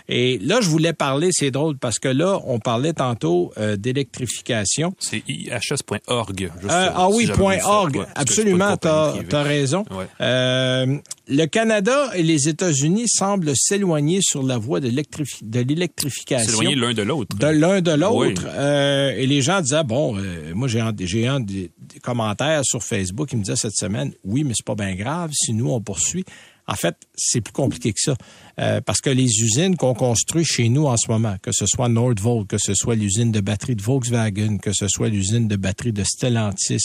Et 0.09 0.39
là, 0.39 0.61
je 0.61 0.69
voulais 0.69 0.93
parler, 0.93 1.31
c'est 1.33 1.51
drôle, 1.51 1.79
parce 1.79 1.99
que 1.99 2.09
là, 2.09 2.41
on 2.47 2.59
parlait 2.59 2.93
tantôt 2.93 3.53
euh, 3.59 3.77
d'électrification. 3.77 4.95
C'est 4.99 5.23
ihs.org. 5.29 6.51
Euh, 6.65 6.69
ah 6.69 7.09
oui, 7.11 7.27
point 7.29 7.59
org. 7.65 8.05
Absolument, 8.15 8.77
privée. 8.77 9.27
as 9.35 9.43
raison. 9.43 9.85
Ouais. 9.91 10.07
Euh, 10.21 10.99
le 11.29 11.47
Canada 11.47 12.11
et 12.15 12.23
les 12.23 12.49
États-Unis 12.49 13.05
semblent 13.09 13.53
s'éloigner 13.57 14.21
sur 14.23 14.43
la 14.43 14.59
voie 14.59 14.81
de 14.81 14.89
l'électrifi- 14.89 15.43
de 15.43 15.61
l'électrification. 15.61 16.51
S'éloigner 16.59 16.75
l'un 16.77 16.93
de 16.95 17.03
l'autre. 17.03 17.37
De 17.37 17.47
l'un 17.47 17.81
de 17.81 17.93
l'autre. 17.93 18.43
Oui. 18.45 18.51
Euh, 18.55 19.11
et 19.17 19.27
les 19.27 19.41
gens 19.43 19.61
disaient, 19.61 19.85
bon, 19.85 20.17
euh, 20.19 20.53
moi 20.55 20.69
j'ai 20.69 20.81
un- 20.81 20.93
j'ai 21.01 21.27
un 21.27 21.41
des, 21.41 21.71
des 21.79 22.01
commentaires 22.01 22.63
sur 22.65 22.83
Facebook 22.83 23.29
qui 23.31 23.37
me 23.37 23.43
disaient 23.43 23.57
cette 23.57 23.77
semaine, 23.77 24.13
oui, 24.25 24.45
mais 24.45 24.53
c'est 24.57 24.67
pas 24.67 24.75
bien 24.75 24.95
grave 24.95 25.31
si 25.33 25.53
nous 25.53 25.71
on 25.71 25.81
poursuit. 25.81 26.25
En 26.69 26.75
fait, 26.75 26.97
c'est 27.17 27.41
plus 27.41 27.53
compliqué 27.53 27.93
que 27.93 28.01
ça. 28.01 28.15
Euh, 28.61 28.81
parce 28.81 29.01
que 29.01 29.11
les 29.11 29.25
usines 29.25 29.77
qu'on 29.77 29.95
construit 29.95 30.45
chez 30.45 30.69
nous 30.69 30.87
en 30.87 30.97
ce 30.97 31.11
moment, 31.11 31.37
que 31.43 31.51
ce 31.53 31.67
soit 31.67 31.89
Nordvolt, 31.89 32.47
que 32.47 32.59
ce 32.59 32.75
soit 32.75 32.95
l'usine 32.95 33.33
de 33.33 33.41
batterie 33.41 33.75
de 33.75 33.83
Volkswagen, 33.83 34.59
que 34.59 34.73
ce 34.73 34.87
soit 34.89 35.09
l'usine 35.09 35.49
de 35.49 35.57
batterie 35.57 35.93
de 35.93 36.05
Stellantis, 36.05 36.85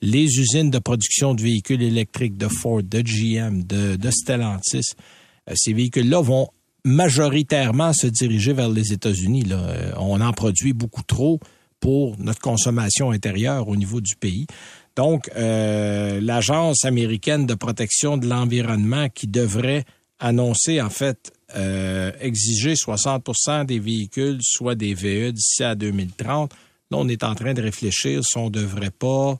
les 0.00 0.24
usines 0.24 0.70
de 0.70 0.78
production 0.78 1.34
de 1.34 1.42
véhicules 1.42 1.82
électriques 1.82 2.36
de 2.36 2.48
Ford, 2.48 2.82
de 2.82 3.00
GM, 3.00 3.62
de, 3.64 4.10
Stellantis, 4.10 4.94
euh, 5.48 5.52
ces 5.54 5.72
véhicules-là 5.72 6.22
vont 6.22 6.48
majoritairement 6.84 7.92
se 7.92 8.06
diriger 8.06 8.54
vers 8.54 8.70
les 8.70 8.92
États-Unis. 8.92 9.44
Euh, 9.50 9.92
On 9.98 10.20
en 10.20 10.32
produit 10.32 10.72
beaucoup 10.72 11.02
trop 11.02 11.38
pour 11.80 12.18
notre 12.18 12.40
consommation 12.40 13.10
intérieure 13.10 13.68
au 13.68 13.76
niveau 13.76 14.00
du 14.00 14.16
pays. 14.16 14.46
Donc, 14.98 15.30
euh, 15.36 16.20
l'Agence 16.20 16.84
américaine 16.84 17.46
de 17.46 17.54
protection 17.54 18.16
de 18.16 18.26
l'environnement 18.26 19.08
qui 19.08 19.28
devrait 19.28 19.84
annoncer, 20.18 20.80
en 20.80 20.90
fait, 20.90 21.32
euh, 21.54 22.10
exiger 22.20 22.74
60% 22.74 23.64
des 23.64 23.78
véhicules, 23.78 24.40
soit 24.42 24.74
des 24.74 24.94
VE 24.94 25.30
d'ici 25.30 25.62
à 25.62 25.76
2030. 25.76 26.50
Là, 26.90 26.98
on 26.98 27.06
est 27.06 27.22
en 27.22 27.36
train 27.36 27.54
de 27.54 27.62
réfléchir 27.62 28.24
si 28.24 28.36
on 28.38 28.46
ne 28.46 28.50
devrait 28.50 28.90
pas 28.90 29.38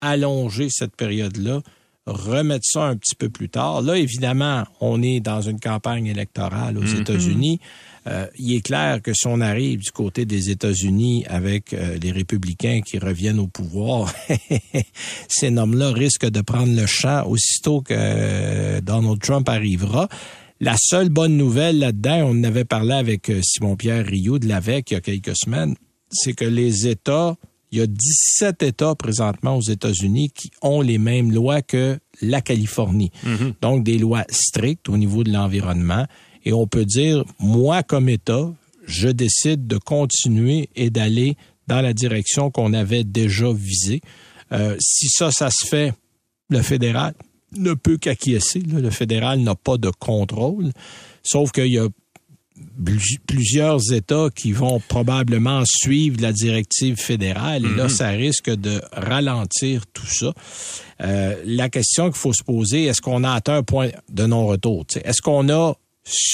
allonger 0.00 0.66
cette 0.70 0.96
période-là 0.96 1.60
remettre 2.06 2.64
ça 2.66 2.84
un 2.84 2.96
petit 2.96 3.14
peu 3.14 3.28
plus 3.28 3.48
tard. 3.48 3.82
Là, 3.82 3.96
évidemment, 3.96 4.64
on 4.80 5.02
est 5.02 5.20
dans 5.20 5.40
une 5.42 5.60
campagne 5.60 6.06
électorale 6.06 6.76
aux 6.78 6.82
Mhm. 6.82 7.00
États-Unis. 7.00 7.60
Euh, 8.06 8.26
il 8.38 8.54
est 8.54 8.62
clair 8.62 9.02
que 9.02 9.12
si 9.12 9.26
on 9.26 9.40
arrive 9.42 9.80
du 9.80 9.90
côté 9.90 10.24
des 10.24 10.48
États-Unis 10.50 11.26
avec 11.28 11.74
euh, 11.74 11.98
les 12.02 12.10
républicains 12.10 12.80
qui 12.80 12.98
reviennent 12.98 13.38
au 13.38 13.46
pouvoir, 13.46 14.12
ces 15.28 15.50
noms-là 15.50 15.92
risquent 15.92 16.30
de 16.30 16.40
prendre 16.40 16.74
le 16.74 16.86
champ 16.86 17.26
aussitôt 17.26 17.82
que 17.82 17.94
euh, 17.96 18.80
Donald 18.80 19.20
Trump 19.20 19.48
arrivera. 19.48 20.08
La 20.60 20.76
seule 20.78 21.08
bonne 21.10 21.36
nouvelle 21.36 21.78
là-dedans, 21.78 22.22
on 22.26 22.40
en 22.40 22.44
avait 22.44 22.64
parlé 22.64 22.92
avec 22.92 23.30
Simon-Pierre 23.42 24.04
Rio 24.06 24.38
de 24.38 24.46
l'AVEC 24.48 24.90
il 24.90 24.94
y 24.94 24.96
a 24.96 25.00
quelques 25.00 25.36
semaines, 25.36 25.74
c'est 26.10 26.32
que 26.34 26.44
les 26.44 26.86
États, 26.88 27.36
il 27.72 27.78
y 27.78 27.82
a 27.82 27.86
17 27.86 28.62
États 28.62 28.94
présentement 28.94 29.56
aux 29.56 29.62
États-Unis 29.62 30.30
qui 30.30 30.50
ont 30.62 30.80
les 30.80 30.98
mêmes 30.98 31.32
lois 31.32 31.62
que 31.62 31.98
la 32.20 32.40
Californie. 32.40 33.10
Donc 33.60 33.84
des 33.84 33.98
lois 33.98 34.24
strictes 34.28 34.88
au 34.88 34.96
niveau 34.96 35.24
de 35.24 35.32
l'environnement. 35.32 36.06
Et 36.44 36.52
on 36.52 36.66
peut 36.66 36.84
dire, 36.84 37.24
moi 37.38 37.82
comme 37.82 38.08
État, 38.08 38.52
je 38.86 39.08
décide 39.08 39.66
de 39.66 39.78
continuer 39.78 40.68
et 40.74 40.90
d'aller 40.90 41.36
dans 41.68 41.80
la 41.80 41.92
direction 41.92 42.50
qu'on 42.50 42.72
avait 42.72 43.04
déjà 43.04 43.52
visée. 43.52 44.00
Euh, 44.52 44.76
si 44.80 45.06
ça, 45.08 45.30
ça 45.30 45.50
se 45.50 45.66
fait, 45.66 45.92
le 46.48 46.62
fédéral 46.62 47.14
ne 47.56 47.74
peut 47.74 47.96
qu'acquiescer. 47.96 48.60
Le 48.60 48.90
fédéral 48.90 49.40
n'a 49.40 49.54
pas 49.54 49.76
de 49.76 49.90
contrôle. 49.90 50.72
Sauf 51.22 51.52
qu'il 51.52 51.72
y 51.72 51.78
a 51.78 51.86
plusieurs 53.26 53.92
États 53.92 54.28
qui 54.34 54.52
vont 54.52 54.80
probablement 54.88 55.62
suivre 55.66 56.20
la 56.20 56.32
directive 56.32 56.96
fédérale 56.96 57.64
et 57.66 57.74
là, 57.74 57.88
ça 57.88 58.08
risque 58.08 58.50
de 58.50 58.80
ralentir 58.92 59.86
tout 59.92 60.06
ça. 60.06 60.32
Euh, 61.02 61.34
la 61.46 61.68
question 61.68 62.06
qu'il 62.10 62.18
faut 62.18 62.32
se 62.32 62.42
poser, 62.42 62.84
est-ce 62.84 63.00
qu'on 63.00 63.24
a 63.24 63.32
atteint 63.32 63.56
un 63.56 63.62
point 63.62 63.90
de 64.10 64.26
non-retour? 64.26 64.84
Est-ce 65.04 65.22
qu'on 65.22 65.48
a 65.48 65.74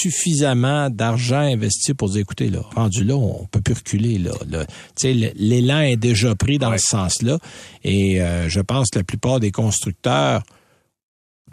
suffisamment 0.00 0.90
d'argent 0.90 1.38
investi 1.40 1.92
pour 1.94 2.08
dire, 2.10 2.20
écoutez, 2.20 2.48
là, 2.50 2.60
rendu 2.74 3.04
là, 3.04 3.14
on 3.16 3.46
peut 3.50 3.60
plus 3.60 3.74
reculer. 3.74 4.18
Là, 4.18 4.32
Là, 4.48 4.64
l'élan 5.02 5.80
est 5.80 5.96
déjà 5.96 6.34
pris 6.34 6.58
dans 6.58 6.70
Ouais. 6.70 6.78
ce 6.78 6.86
sens-là. 6.88 7.38
Et 7.84 8.20
euh, 8.22 8.48
je 8.48 8.60
pense 8.60 8.88
que 8.90 8.98
la 9.00 9.04
plupart 9.04 9.40
des 9.40 9.50
constructeurs 9.50 10.42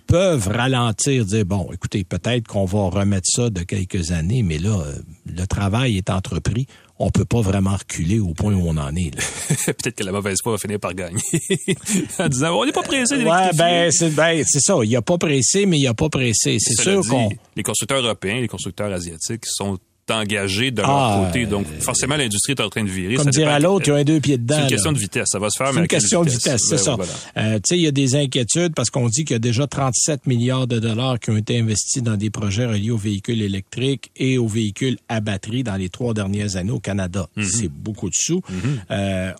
peuvent 0.08 0.48
ralentir, 0.48 1.26
dire 1.26 1.46
bon, 1.46 1.70
écoutez, 1.74 2.04
peut-être 2.04 2.48
qu'on 2.48 2.66
va 2.66 2.90
remettre 2.90 3.28
ça 3.28 3.50
de 3.50 3.62
quelques 3.62 4.12
années, 4.12 4.44
mais 4.44 4.58
là, 4.58 4.80
euh, 4.80 4.96
le 5.26 5.46
travail 5.48 5.98
est 5.98 6.10
entrepris. 6.10 6.68
On 7.00 7.10
peut 7.10 7.26
pas 7.26 7.42
vraiment 7.42 7.76
reculer 7.76 8.20
au 8.20 8.34
point 8.34 8.54
où 8.54 8.68
on 8.68 8.78
en 8.78 8.96
est. 8.96 9.12
Peut-être 9.66 9.96
que 9.96 10.04
la 10.04 10.12
mauvaise 10.12 10.38
foi 10.44 10.54
va 10.54 10.58
finir 10.60 10.80
par 10.80 10.94
gagner. 10.94 11.20
en 12.20 12.28
disant, 12.30 12.56
on 12.60 12.66
n'est 12.66 12.72
pas 12.72 12.84
pressé 12.84 13.16
Ouais, 13.16 13.24
d'électrifier. 13.24 13.58
ben 13.58 13.92
c'est 13.92 14.10
ben, 14.12 14.44
c'est 14.46 14.60
ça. 14.62 14.76
Il 14.84 14.90
n'y 14.90 14.96
a 14.96 15.02
pas 15.02 15.18
pressé, 15.18 15.66
mais 15.66 15.78
il 15.78 15.82
n'y 15.82 15.88
a 15.88 15.94
pas 15.96 16.10
pressé. 16.10 16.58
C'est 16.60 16.80
sûr 16.80 17.02
qu'on. 17.08 17.30
Les 17.56 17.64
constructeurs 17.64 18.04
européens, 18.04 18.40
les 18.40 18.48
constructeurs 18.48 18.92
asiatiques 18.94 19.46
sont 19.48 19.80
engagés 20.12 20.72
de 20.72 20.82
leur 20.82 20.90
Ah, 20.90 21.26
côté. 21.28 21.46
Donc, 21.46 21.66
forcément, 21.80 22.16
l'industrie 22.16 22.54
est 22.54 22.62
en 22.62 22.70
train 22.70 22.84
de 22.84 22.90
virer. 22.90 23.16
Comme 23.16 23.26
Ça 23.26 23.32
dirait 23.32 23.56
dépend- 23.58 23.70
l'autre, 23.74 23.88
il 23.88 23.90
y 23.90 23.94
a 23.94 23.96
un 23.98 24.04
deux 24.04 24.20
pieds 24.20 24.38
dedans. 24.38 24.56
C'est 24.56 24.62
une 24.62 24.66
là. 24.66 24.70
question 24.72 24.92
de 24.92 24.98
vitesse. 25.00 25.28
Ça 25.30 25.40
va 25.40 25.50
se 25.50 25.58
faire, 25.58 25.68
C'est 25.68 25.74
mais 25.74 25.80
à 25.80 25.82
une 25.84 25.88
question 25.88 26.24
de 26.24 26.30
vitesse, 26.30 26.62
c'est 26.68 26.76
Ben 26.76 26.82
ça. 26.84 26.96
voilà. 26.96 27.12
Euh, 27.38 27.56
tu 27.56 27.62
sais, 27.68 27.78
il 27.78 27.84
y 27.84 27.88
a 27.88 27.92
des 27.92 28.16
inquiétudes 28.16 28.74
parce 28.76 28.90
qu'on 28.90 29.08
dit 29.10 29.24
qu'il 29.26 29.34
y 29.34 29.36
a 29.36 29.40
déjà 29.40 29.68
37 29.68 30.28
milliards 30.28 30.68
de 30.68 30.80
dollars 30.80 31.20
qui 31.20 31.30
ont 31.32 31.38
été 31.38 31.60
investis 31.60 32.02
dans 32.04 32.18
des 32.18 32.30
projets 32.30 32.66
reliés 32.66 32.92
aux 32.92 32.98
véhicules 32.98 33.42
électriques 33.42 34.12
et 34.16 34.38
aux 34.38 34.48
véhicules 34.48 34.98
à 35.10 35.20
batterie 35.22 35.64
dans 35.64 35.76
les 35.76 35.90
trois 35.90 36.14
dernières 36.14 36.56
années 36.56 36.72
au 36.72 36.80
Canada. 36.80 37.28
Mhm. 37.36 37.44
C'est 37.46 37.70
beaucoup 37.70 38.10
de 38.10 38.16
sous. 38.16 38.42
Euh, 38.92 39.32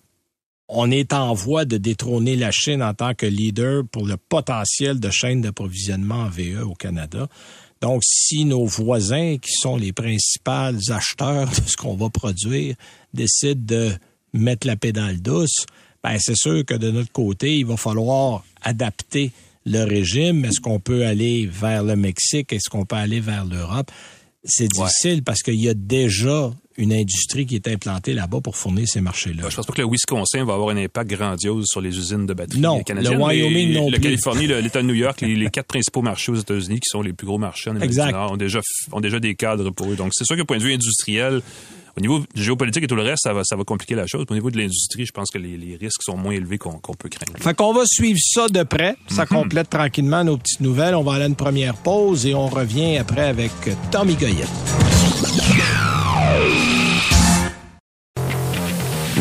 on 0.70 0.90
est 0.90 1.14
en 1.14 1.34
voie 1.34 1.66
de 1.66 1.78
détrôner 1.78 2.36
la 2.36 2.50
Chine 2.52 2.82
en 2.82 2.94
tant 2.94 3.14
que 3.14 3.26
leader 3.26 3.84
pour 3.92 4.08
le 4.08 4.16
potentiel 4.18 5.00
de 5.00 5.10
chaîne 5.12 5.42
d'approvisionnement 5.42 6.22
en 6.22 6.30
VE 6.30 6.64
au 6.64 6.74
Canada. 6.74 7.28
Donc, 7.84 8.02
si 8.06 8.46
nos 8.46 8.66
voisins, 8.66 9.36
qui 9.40 9.52
sont 9.52 9.76
les 9.76 9.92
principaux 9.92 10.72
acheteurs 10.90 11.50
de 11.50 11.68
ce 11.68 11.76
qu'on 11.76 11.98
va 11.98 12.10
produire, 12.10 12.76
décident 13.14 13.62
de 13.62 13.92
mettre 14.32 14.66
la 14.66 14.78
pédale 14.78 15.22
douce, 15.22 15.66
ben 16.02 16.16
c'est 16.18 16.38
sûr 16.38 16.64
que 16.64 16.76
de 16.76 16.92
notre 16.92 17.12
côté, 17.12 17.58
il 17.58 17.66
va 17.66 17.76
falloir 17.76 18.46
adapter 18.62 19.34
le 19.66 19.84
régime. 19.84 20.46
Est-ce 20.46 20.62
qu'on 20.62 20.80
peut 20.80 21.06
aller 21.06 21.46
vers 21.46 21.84
le 21.84 21.98
Mexique? 21.98 22.54
Est-ce 22.54 22.70
qu'on 22.70 22.86
peut 22.86 22.96
aller 22.96 23.20
vers 23.20 23.44
l'Europe? 23.44 23.92
C'est 24.46 24.70
difficile 24.70 25.22
parce 25.22 25.42
qu'il 25.42 25.60
y 25.60 25.68
a 25.68 25.74
déjà 25.74 26.54
une 26.78 26.92
industrie 26.94 27.46
qui 27.46 27.56
est 27.56 27.68
implantée 27.68 28.14
là-bas 28.14 28.40
pour 28.42 28.58
fournir 28.58 28.88
ces 28.88 29.00
marchés-là. 29.02 29.44
Ben, 29.44 29.50
Je 29.50 29.56
pense 29.56 29.66
pas 29.66 29.74
que 29.74 29.82
le 29.82 29.88
Wisconsin 29.88 30.44
va 30.46 30.54
avoir 30.56 30.70
un 30.70 30.78
impact 30.78 31.12
grandiose 31.12 31.66
sur 31.68 31.82
les 31.82 31.96
usines 31.98 32.26
de 32.26 32.34
batteries 32.34 32.60
Non, 32.60 32.82
canadiennes. 32.84 33.14
le 33.14 33.24
Wyoming 33.24 33.74
non 33.74 33.86
La 33.90 33.98
plus. 33.98 34.02
Californie, 34.02 34.48
le- 34.48 34.60
l'État 34.60 34.82
de 34.82 34.88
New 34.88 34.94
York, 34.96 35.22
les, 35.22 35.36
les 35.36 35.50
quatre 35.52 35.68
principaux 35.68 36.02
marchés 36.02 36.32
aux 36.32 36.36
États-Unis, 36.36 36.80
qui 36.80 36.90
sont 36.90 37.02
les 37.02 37.14
plus 37.14 37.28
gros 37.28 37.38
marchés 37.38 37.70
en 37.70 37.76
Amérique 37.76 37.92
Exact. 37.92 38.08
du 38.08 38.14
Nord, 38.14 38.32
ont 38.32 38.38
déjà, 38.38 38.60
ont 38.92 39.00
déjà 39.02 39.20
des 39.20 39.36
cadres 39.36 39.70
pour 39.72 39.92
eux. 39.92 39.96
Donc, 39.96 40.12
c'est 40.14 40.26
sûr 40.26 40.36
que 40.36 40.42
point 40.42 40.58
de 40.58 40.64
vue 40.64 40.74
industriel, 40.74 41.42
au 41.96 42.02
niveau 42.02 42.24
géopolitique 42.34 42.84
et 42.86 42.88
tout 42.88 42.96
le 42.96 43.04
reste, 43.04 43.22
ça 43.22 43.34
va, 43.34 43.44
ça 43.44 43.56
va 43.56 43.64
compliquer 43.64 43.94
la 43.94 44.08
chose. 44.08 44.26
Au 44.28 44.34
niveau 44.34 44.50
de 44.50 44.58
l'industrie, 44.58 45.06
je 45.06 45.12
pense 45.12 45.30
que 45.30 45.38
les, 45.38 45.58
les 45.58 45.76
risques 45.76 46.02
sont 46.02 46.18
moins 46.18 46.34
élevés 46.34 46.58
qu'on 46.58 46.80
peut 46.98 47.08
craindre. 47.10 47.38
Fait 47.40 47.54
qu'on 47.54 47.72
va 47.72 47.84
suivre 47.86 48.18
ça 48.20 48.48
de 48.50 48.64
près. 48.64 48.96
Ça 49.10 49.28
complète 49.28 49.70
tranquillement 49.70 50.24
nos 50.24 50.38
petites 50.38 50.62
nouvelles. 50.62 50.96
On 50.96 51.04
va 51.04 51.14
aller 51.14 51.26
à 51.26 51.28
une 51.28 51.36
première 51.36 51.76
pause 51.76 52.26
et 52.26 52.34
on 52.34 52.48
revient 52.48 52.98
après 52.98 53.28
avec 53.28 53.52
Tommy 53.92 54.16
Goyette. 54.16 54.50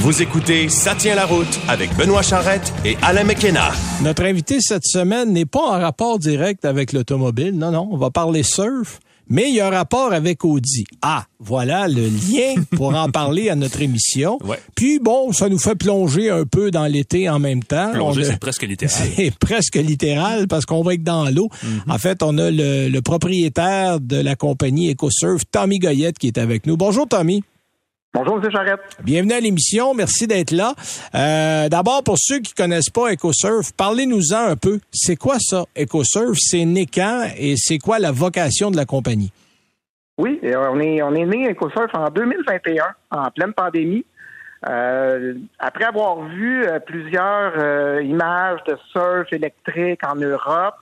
Vous 0.03 0.21
écoutez 0.21 0.69
Ça 0.69 0.97
tient 0.97 1.15
la 1.15 1.27
route 1.27 1.61
avec 1.69 1.95
Benoît 1.97 2.23
Charrette 2.23 2.73
et 2.85 2.97
Alain 3.03 3.23
McKenna. 3.23 3.71
Notre 4.03 4.25
invité 4.25 4.61
cette 4.61 4.85
semaine 4.85 5.33
n'est 5.33 5.47
pas 5.47 5.61
en 5.61 5.79
rapport 5.79 6.19
direct 6.19 6.65
avec 6.65 6.93
l'automobile. 6.93 7.57
Non, 7.57 7.71
non, 7.71 7.89
on 7.89 7.97
va 7.97 8.11
parler 8.11 8.43
surf. 8.43 8.99
Mais 9.29 9.49
il 9.49 9.55
y 9.55 9.61
a 9.61 9.69
un 9.69 9.71
rapport 9.71 10.13
avec 10.13 10.45
Audi. 10.45 10.83
Ah, 11.03 11.27
voilà 11.39 11.87
le 11.87 12.03
lien 12.03 12.61
pour 12.77 12.97
en 12.97 13.11
parler 13.11 13.49
à 13.49 13.55
notre 13.55 13.81
émission. 13.81 14.41
Ouais. 14.45 14.59
Puis 14.75 14.99
bon, 14.99 15.31
ça 15.31 15.49
nous 15.49 15.61
fait 15.61 15.77
plonger 15.77 16.31
un 16.31 16.47
peu 16.47 16.73
dans 16.73 16.87
l'été 16.87 17.31
en 17.31 17.39
même 17.39 17.63
temps. 17.63 17.93
Plonger, 17.93 18.25
c'est 18.25 18.41
presque 18.41 18.65
littéral. 18.65 19.09
C'est 19.17 19.39
presque 19.39 19.77
littéral 19.77 20.49
parce 20.49 20.67
qu'on 20.67 20.83
va 20.83 20.95
être 20.95 21.05
dans 21.05 21.31
l'eau. 21.31 21.49
En 21.89 21.99
fait, 21.99 22.25
on 22.25 22.39
a 22.39 22.51
le, 22.51 22.89
le 22.89 23.03
propriétaire 23.03 24.01
de 24.01 24.17
la 24.17 24.35
compagnie 24.35 24.91
EcoSurf, 24.91 25.45
Tommy 25.53 25.79
Goyette, 25.79 26.19
qui 26.19 26.27
est 26.27 26.39
avec 26.39 26.67
nous. 26.67 26.77
Bonjour, 26.77 27.07
Tommy. 27.07 27.45
Bonjour, 28.15 28.45
M. 28.45 28.51
Charrette. 28.51 28.81
Bienvenue 29.03 29.33
à 29.33 29.41
l'émission. 29.41 29.95
Merci 29.95 30.27
d'être 30.27 30.51
là. 30.51 30.75
Euh, 31.15 31.71
D'abord, 31.71 32.05
pour 32.05 32.17
ceux 32.19 32.41
qui 32.41 32.53
connaissent 32.53 32.91
pas 32.91 33.11
EcoSurf, 33.11 33.73
parlez-nous-en 33.75 34.51
un 34.51 34.57
peu. 34.57 34.81
C'est 34.93 35.17
quoi 35.17 35.37
ça, 35.39 35.65
EcoSurf? 35.81 36.37
C'est 36.39 36.67
né 36.67 36.85
quand 36.85 37.27
et 37.39 37.55
c'est 37.57 37.79
quoi 37.79 37.99
la 37.99 38.13
vocation 38.13 38.71
de 38.71 38.77
la 38.77 38.85
compagnie? 38.85 39.33
Oui, 40.19 40.39
on 40.43 40.79
est, 40.81 41.01
on 41.01 41.15
est 41.15 41.25
né 41.25 41.51
EcoSurf 41.53 41.95
en 41.95 42.11
2021, 42.11 42.85
en 43.13 43.31
pleine 43.31 43.55
pandémie. 43.55 44.05
Euh, 44.69 45.35
après 45.59 45.85
avoir 45.85 46.21
vu 46.29 46.65
euh, 46.65 46.79
plusieurs 46.81 47.55
euh, 47.57 48.03
images 48.03 48.61
de 48.69 48.77
surf 48.93 49.33
électrique 49.33 50.01
en 50.07 50.17
Europe 50.17 50.77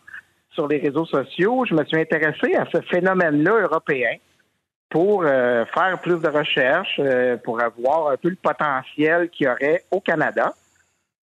sur 0.51 0.67
les 0.67 0.79
réseaux 0.79 1.07
sociaux, 1.07 1.65
je 1.65 1.75
me 1.75 1.85
suis 1.85 1.99
intéressé 1.99 2.57
à 2.57 2.67
ce 2.73 2.81
phénomène-là 2.91 3.61
européen 3.63 4.17
pour 4.91 5.23
euh, 5.25 5.65
faire 5.67 5.99
plus 6.01 6.21
de 6.21 6.29
recherches, 6.29 6.99
euh, 6.99 7.37
pour 7.37 7.63
avoir 7.63 8.09
un 8.09 8.17
peu 8.17 8.29
le 8.29 8.37
potentiel 8.37 9.31
qu'il 9.31 9.47
y 9.47 9.49
aurait 9.49 9.85
au 9.91 10.01
Canada. 10.01 10.53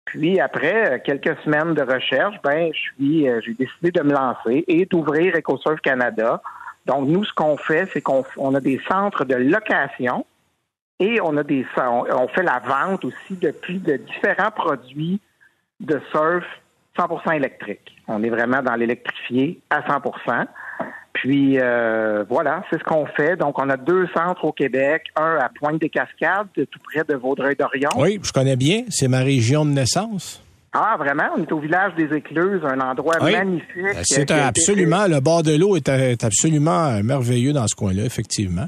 Puis 0.04 0.38
après 0.38 0.92
euh, 0.92 0.98
quelques 1.02 1.36
semaines 1.40 1.74
de 1.74 1.82
recherche, 1.82 2.36
ben 2.44 2.70
je 2.72 2.78
suis, 2.78 3.28
euh, 3.28 3.40
j'ai 3.44 3.54
décidé 3.54 3.90
de 3.90 4.02
me 4.02 4.12
lancer 4.12 4.64
et 4.68 4.84
d'ouvrir 4.84 5.34
EcoSurf 5.34 5.80
Canada. 5.80 6.42
Donc 6.86 7.08
nous, 7.08 7.24
ce 7.24 7.32
qu'on 7.32 7.56
fait, 7.56 7.88
c'est 7.92 8.02
qu'on 8.02 8.24
on 8.36 8.54
a 8.54 8.60
des 8.60 8.80
centres 8.86 9.24
de 9.24 9.34
location 9.34 10.26
et 11.00 11.20
on 11.22 11.36
a 11.38 11.42
des 11.42 11.66
on, 11.78 12.28
fait 12.28 12.42
la 12.42 12.58
vente 12.58 13.04
aussi 13.04 13.34
depuis 13.34 13.78
de 13.78 13.96
différents 13.96 14.50
produits 14.50 15.20
de 15.80 16.00
surf 16.12 16.44
100% 16.98 17.36
électrique. 17.36 17.96
On 18.06 18.22
est 18.22 18.28
vraiment 18.28 18.62
dans 18.62 18.74
l'électrifié 18.74 19.60
à 19.70 19.80
100%. 19.80 20.46
Puis 21.14 21.58
euh, 21.60 22.24
voilà, 22.28 22.62
c'est 22.70 22.78
ce 22.78 22.84
qu'on 22.84 23.06
fait. 23.06 23.36
Donc 23.36 23.58
on 23.58 23.70
a 23.70 23.76
deux 23.76 24.06
centres 24.14 24.44
au 24.44 24.52
Québec, 24.52 25.04
un 25.16 25.38
à 25.40 25.48
Pointe-des-Cascades, 25.58 26.48
tout 26.54 26.78
près 26.84 27.04
de 27.08 27.14
Vaudreuil-Dorion. 27.14 27.90
Oui, 27.96 28.20
je 28.22 28.32
connais 28.32 28.56
bien. 28.56 28.82
C'est 28.90 29.08
ma 29.08 29.20
région 29.20 29.64
de 29.64 29.70
naissance. 29.70 30.42
Ah, 30.76 30.96
vraiment? 30.98 31.30
On 31.36 31.42
est 31.42 31.52
au 31.52 31.60
village 31.60 31.94
des 31.94 32.12
Écluses, 32.16 32.60
un 32.64 32.80
endroit 32.80 33.14
Oui. 33.22 33.30
magnifique. 33.32 33.76
Euh, 33.78 34.00
C'est 34.02 34.22
été 34.22 34.34
absolument, 34.34 35.06
le 35.08 35.20
bord 35.20 35.44
de 35.44 35.56
l'eau 35.56 35.76
est, 35.76 35.88
est 35.88 36.24
absolument 36.24 36.86
euh, 36.86 37.02
merveilleux 37.04 37.52
dans 37.52 37.68
ce 37.68 37.76
coin-là, 37.76 38.04
effectivement. 38.04 38.66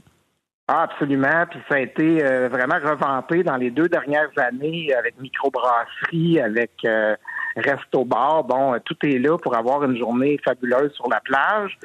Ah, 0.68 0.82
absolument. 0.85 1.44
Puis 1.50 1.59
ça 1.68 1.76
a 1.76 1.80
été 1.80 2.24
euh, 2.24 2.48
vraiment 2.48 2.76
revampé 2.76 3.42
dans 3.42 3.56
les 3.56 3.70
deux 3.72 3.88
dernières 3.88 4.30
années 4.37 4.94
avec 4.96 5.20
microbrasserie, 5.20 6.40
avec 6.40 6.70
euh, 6.85 7.16
resto 7.56 8.04
bar. 8.04 8.44
Bon, 8.44 8.76
tout 8.85 8.96
est 9.04 9.18
là 9.18 9.37
pour 9.38 9.56
avoir 9.56 9.82
une 9.85 9.96
journée 9.98 10.38
fabuleuse 10.44 10.92
sur 10.92 11.09
la 11.11 11.20
plage. 11.20 11.76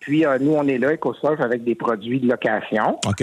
Puis 0.00 0.26
euh, 0.26 0.38
nous, 0.40 0.54
on 0.54 0.66
est 0.66 0.78
là, 0.78 0.94
EcoSurf, 0.94 1.40
avec 1.40 1.62
des 1.62 1.74
produits 1.74 2.20
de 2.20 2.28
location. 2.28 2.98
OK? 3.06 3.22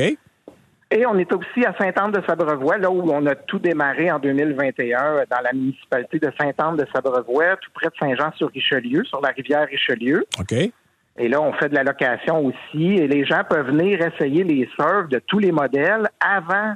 Et 0.89 1.05
on 1.05 1.17
est 1.17 1.31
aussi 1.33 1.65
à 1.65 1.75
Sainte-Anne-de-Sabrevois, 1.77 2.77
là 2.77 2.89
où 2.89 3.01
on 3.11 3.25
a 3.25 3.35
tout 3.35 3.59
démarré 3.59 4.09
en 4.09 4.19
2021 4.19 5.25
dans 5.29 5.41
la 5.43 5.51
municipalité 5.51 6.19
de 6.19 6.31
Sainte-Anne-de-Sabrevois, 6.39 7.57
tout 7.57 7.71
près 7.73 7.87
de 7.87 7.95
Saint-Jean-sur-Richelieu, 7.99 9.03
sur 9.03 9.19
la 9.19 9.29
rivière 9.29 9.67
Richelieu. 9.67 10.25
OK. 10.39 10.53
Et 11.19 11.27
là, 11.27 11.41
on 11.41 11.51
fait 11.53 11.67
de 11.69 11.75
la 11.75 11.83
location 11.83 12.45
aussi. 12.45 12.93
Et 12.93 13.07
les 13.07 13.25
gens 13.25 13.41
peuvent 13.49 13.67
venir 13.67 13.99
essayer 14.01 14.43
les 14.43 14.69
surfs 14.79 15.09
de 15.09 15.19
tous 15.19 15.39
les 15.39 15.51
modèles 15.51 16.09
avant 16.19 16.75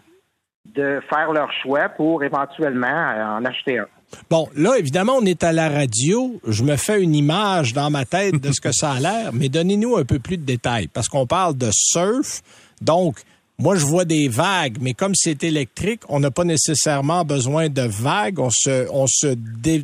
de 0.65 0.99
faire 1.09 1.31
leur 1.31 1.51
choix 1.53 1.89
pour 1.89 2.23
éventuellement 2.23 2.87
euh, 2.87 3.37
en 3.37 3.45
acheter 3.45 3.79
un. 3.79 3.87
Bon, 4.29 4.47
là, 4.55 4.75
évidemment, 4.77 5.17
on 5.21 5.25
est 5.25 5.43
à 5.43 5.51
la 5.51 5.69
radio. 5.69 6.39
Je 6.47 6.63
me 6.63 6.75
fais 6.75 7.01
une 7.01 7.15
image 7.15 7.73
dans 7.73 7.89
ma 7.89 8.05
tête 8.05 8.35
de 8.41 8.51
ce 8.51 8.61
que 8.61 8.71
ça 8.71 8.91
a 8.93 8.99
l'air, 9.01 9.31
mais 9.33 9.49
donnez-nous 9.49 9.97
un 9.97 10.05
peu 10.05 10.19
plus 10.19 10.37
de 10.37 10.43
détails, 10.43 10.87
parce 10.87 11.07
qu'on 11.09 11.27
parle 11.27 11.57
de 11.57 11.69
surf. 11.73 12.41
Donc, 12.81 13.17
moi, 13.59 13.75
je 13.75 13.85
vois 13.85 14.05
des 14.05 14.27
vagues, 14.27 14.77
mais 14.81 14.93
comme 14.93 15.13
c'est 15.13 15.43
électrique, 15.43 16.01
on 16.09 16.19
n'a 16.19 16.31
pas 16.31 16.43
nécessairement 16.43 17.23
besoin 17.23 17.69
de 17.69 17.83
vagues. 17.83 18.39
On 18.39 18.49
se, 18.49 18.87
on 18.91 19.05
se, 19.07 19.35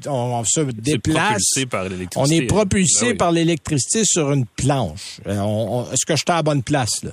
on 0.07 0.43
se 0.43 0.61
déplace. 0.61 1.43
Par 1.69 1.85
on 2.15 2.25
est 2.25 2.41
propulsé 2.47 3.05
Ben 3.05 3.11
oui. 3.11 3.17
par 3.17 3.31
l'électricité 3.31 4.01
sur 4.03 4.31
une 4.31 4.45
planche. 4.47 5.19
Euh, 5.27 5.83
Est-ce 5.93 6.05
que 6.07 6.13
je 6.15 6.17
suis 6.17 6.25
à 6.31 6.37
la 6.37 6.43
bonne 6.43 6.63
place, 6.63 7.03
là? 7.03 7.11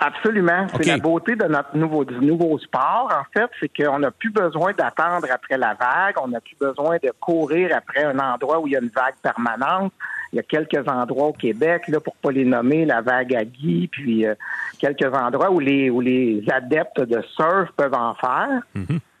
Absolument. 0.00 0.68
C'est 0.76 0.86
la 0.86 0.98
beauté 0.98 1.34
de 1.34 1.44
notre 1.46 1.76
nouveau, 1.76 2.04
du 2.04 2.18
nouveau 2.20 2.56
sport, 2.58 3.12
en 3.12 3.24
fait, 3.32 3.50
c'est 3.58 3.68
qu'on 3.68 3.98
n'a 3.98 4.12
plus 4.12 4.30
besoin 4.30 4.72
d'attendre 4.72 5.26
après 5.28 5.58
la 5.58 5.74
vague, 5.74 6.14
on 6.22 6.28
n'a 6.28 6.40
plus 6.40 6.56
besoin 6.60 6.98
de 7.02 7.10
courir 7.18 7.76
après 7.76 8.04
un 8.04 8.16
endroit 8.20 8.60
où 8.60 8.68
il 8.68 8.74
y 8.74 8.76
a 8.76 8.80
une 8.80 8.90
vague 8.94 9.16
permanente. 9.20 9.92
Il 10.32 10.36
y 10.36 10.38
a 10.38 10.44
quelques 10.44 10.86
endroits 10.88 11.28
au 11.28 11.32
Québec, 11.32 11.88
là, 11.88 11.98
pour 11.98 12.14
pas 12.16 12.30
les 12.30 12.44
nommer, 12.44 12.84
la 12.84 13.00
vague 13.00 13.34
à 13.34 13.44
Guy, 13.44 13.88
puis 13.88 14.24
euh, 14.24 14.34
quelques 14.78 15.12
endroits 15.12 15.50
où 15.50 15.58
les 15.58 15.90
où 15.90 16.00
les 16.00 16.44
adeptes 16.48 17.00
de 17.00 17.20
surf 17.34 17.70
peuvent 17.76 17.94
en 17.94 18.14
faire. 18.14 18.62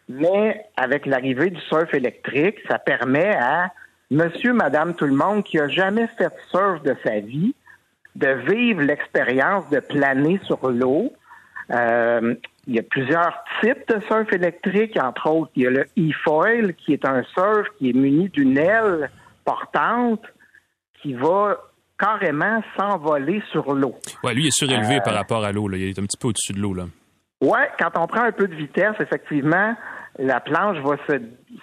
Mais 0.08 0.64
avec 0.76 1.06
l'arrivée 1.06 1.50
du 1.50 1.60
surf 1.62 1.92
électrique, 1.92 2.58
ça 2.68 2.78
permet 2.78 3.34
à 3.34 3.72
monsieur, 4.10 4.52
madame, 4.52 4.94
tout 4.94 5.06
le 5.06 5.14
monde 5.14 5.42
qui 5.42 5.58
a 5.58 5.68
jamais 5.68 6.06
fait 6.18 6.26
de 6.26 6.40
surf 6.50 6.82
de 6.82 6.94
sa 7.04 7.18
vie 7.18 7.54
de 8.16 8.28
vivre 8.50 8.82
l'expérience 8.82 9.68
de 9.70 9.80
planer 9.80 10.40
sur 10.44 10.70
l'eau. 10.70 11.12
Euh, 11.70 12.34
il 12.66 12.74
y 12.74 12.78
a 12.78 12.82
plusieurs 12.82 13.32
types 13.62 13.86
de 13.88 14.00
surf 14.06 14.32
électrique, 14.32 14.98
entre 15.00 15.26
autres, 15.30 15.50
il 15.56 15.62
y 15.62 15.66
a 15.66 15.70
le 15.70 15.86
e-foil, 15.98 16.74
qui 16.74 16.92
est 16.92 17.04
un 17.06 17.22
surf 17.34 17.66
qui 17.78 17.90
est 17.90 17.92
muni 17.94 18.28
d'une 18.30 18.58
aile 18.58 19.10
portante 19.44 20.22
qui 21.00 21.14
va 21.14 21.56
carrément 21.98 22.62
s'envoler 22.76 23.42
sur 23.50 23.72
l'eau. 23.74 23.94
Ouais, 24.22 24.34
lui, 24.34 24.44
il 24.44 24.46
est 24.48 24.50
surélevé 24.58 24.96
Euh, 24.96 25.00
par 25.00 25.14
rapport 25.14 25.44
à 25.44 25.52
l'eau. 25.52 25.68
là. 25.68 25.76
Il 25.78 25.88
est 25.88 25.98
un 25.98 26.02
petit 26.04 26.16
peu 26.16 26.28
au-dessus 26.28 26.52
de 26.52 26.60
l'eau. 26.60 26.74
Ouais, 27.40 27.68
quand 27.78 27.90
on 27.96 28.06
prend 28.06 28.22
un 28.22 28.32
peu 28.32 28.48
de 28.48 28.54
vitesse, 28.54 28.94
effectivement, 29.00 29.74
la 30.18 30.40
planche 30.40 30.78
va 30.84 30.96
se, 31.08 31.20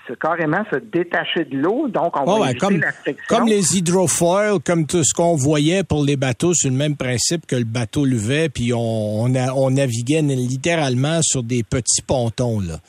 se- 0.07 0.13
carrément 0.13 0.63
se 0.71 0.77
détacher 0.77 1.45
de 1.45 1.57
l'eau, 1.57 1.87
donc 1.89 2.15
on 2.17 2.23
Oh, 2.25 2.35
va 2.35 2.39
ouais, 2.39 2.49
éviter 2.51 2.59
comme, 2.65 2.77
la 2.79 2.91
friction. 2.91 3.23
comme 3.27 3.47
les 3.47 3.77
hydrofoils, 3.77 4.59
comme 4.65 4.85
tout 4.87 5.03
ce 5.03 5.13
qu'on 5.13 5.35
voyait 5.35 5.83
pour 5.83 6.03
les 6.03 6.15
bateaux, 6.15 6.53
c'est 6.53 6.69
le 6.69 6.75
même 6.75 6.95
principe 6.95 7.45
que 7.45 7.55
le 7.57 7.65
bateau 7.65 8.05
levait, 8.05 8.47
puis 8.49 8.71
on, 8.73 8.79
on, 9.23 9.35
a- 9.35 9.51
on 9.53 9.71
naviguait 9.71 10.21
littéralement 10.21 11.21
sur 11.21 11.43
des 11.43 11.63
petits 11.63 12.01
pontons. 12.01 12.59
Là. 12.61 12.79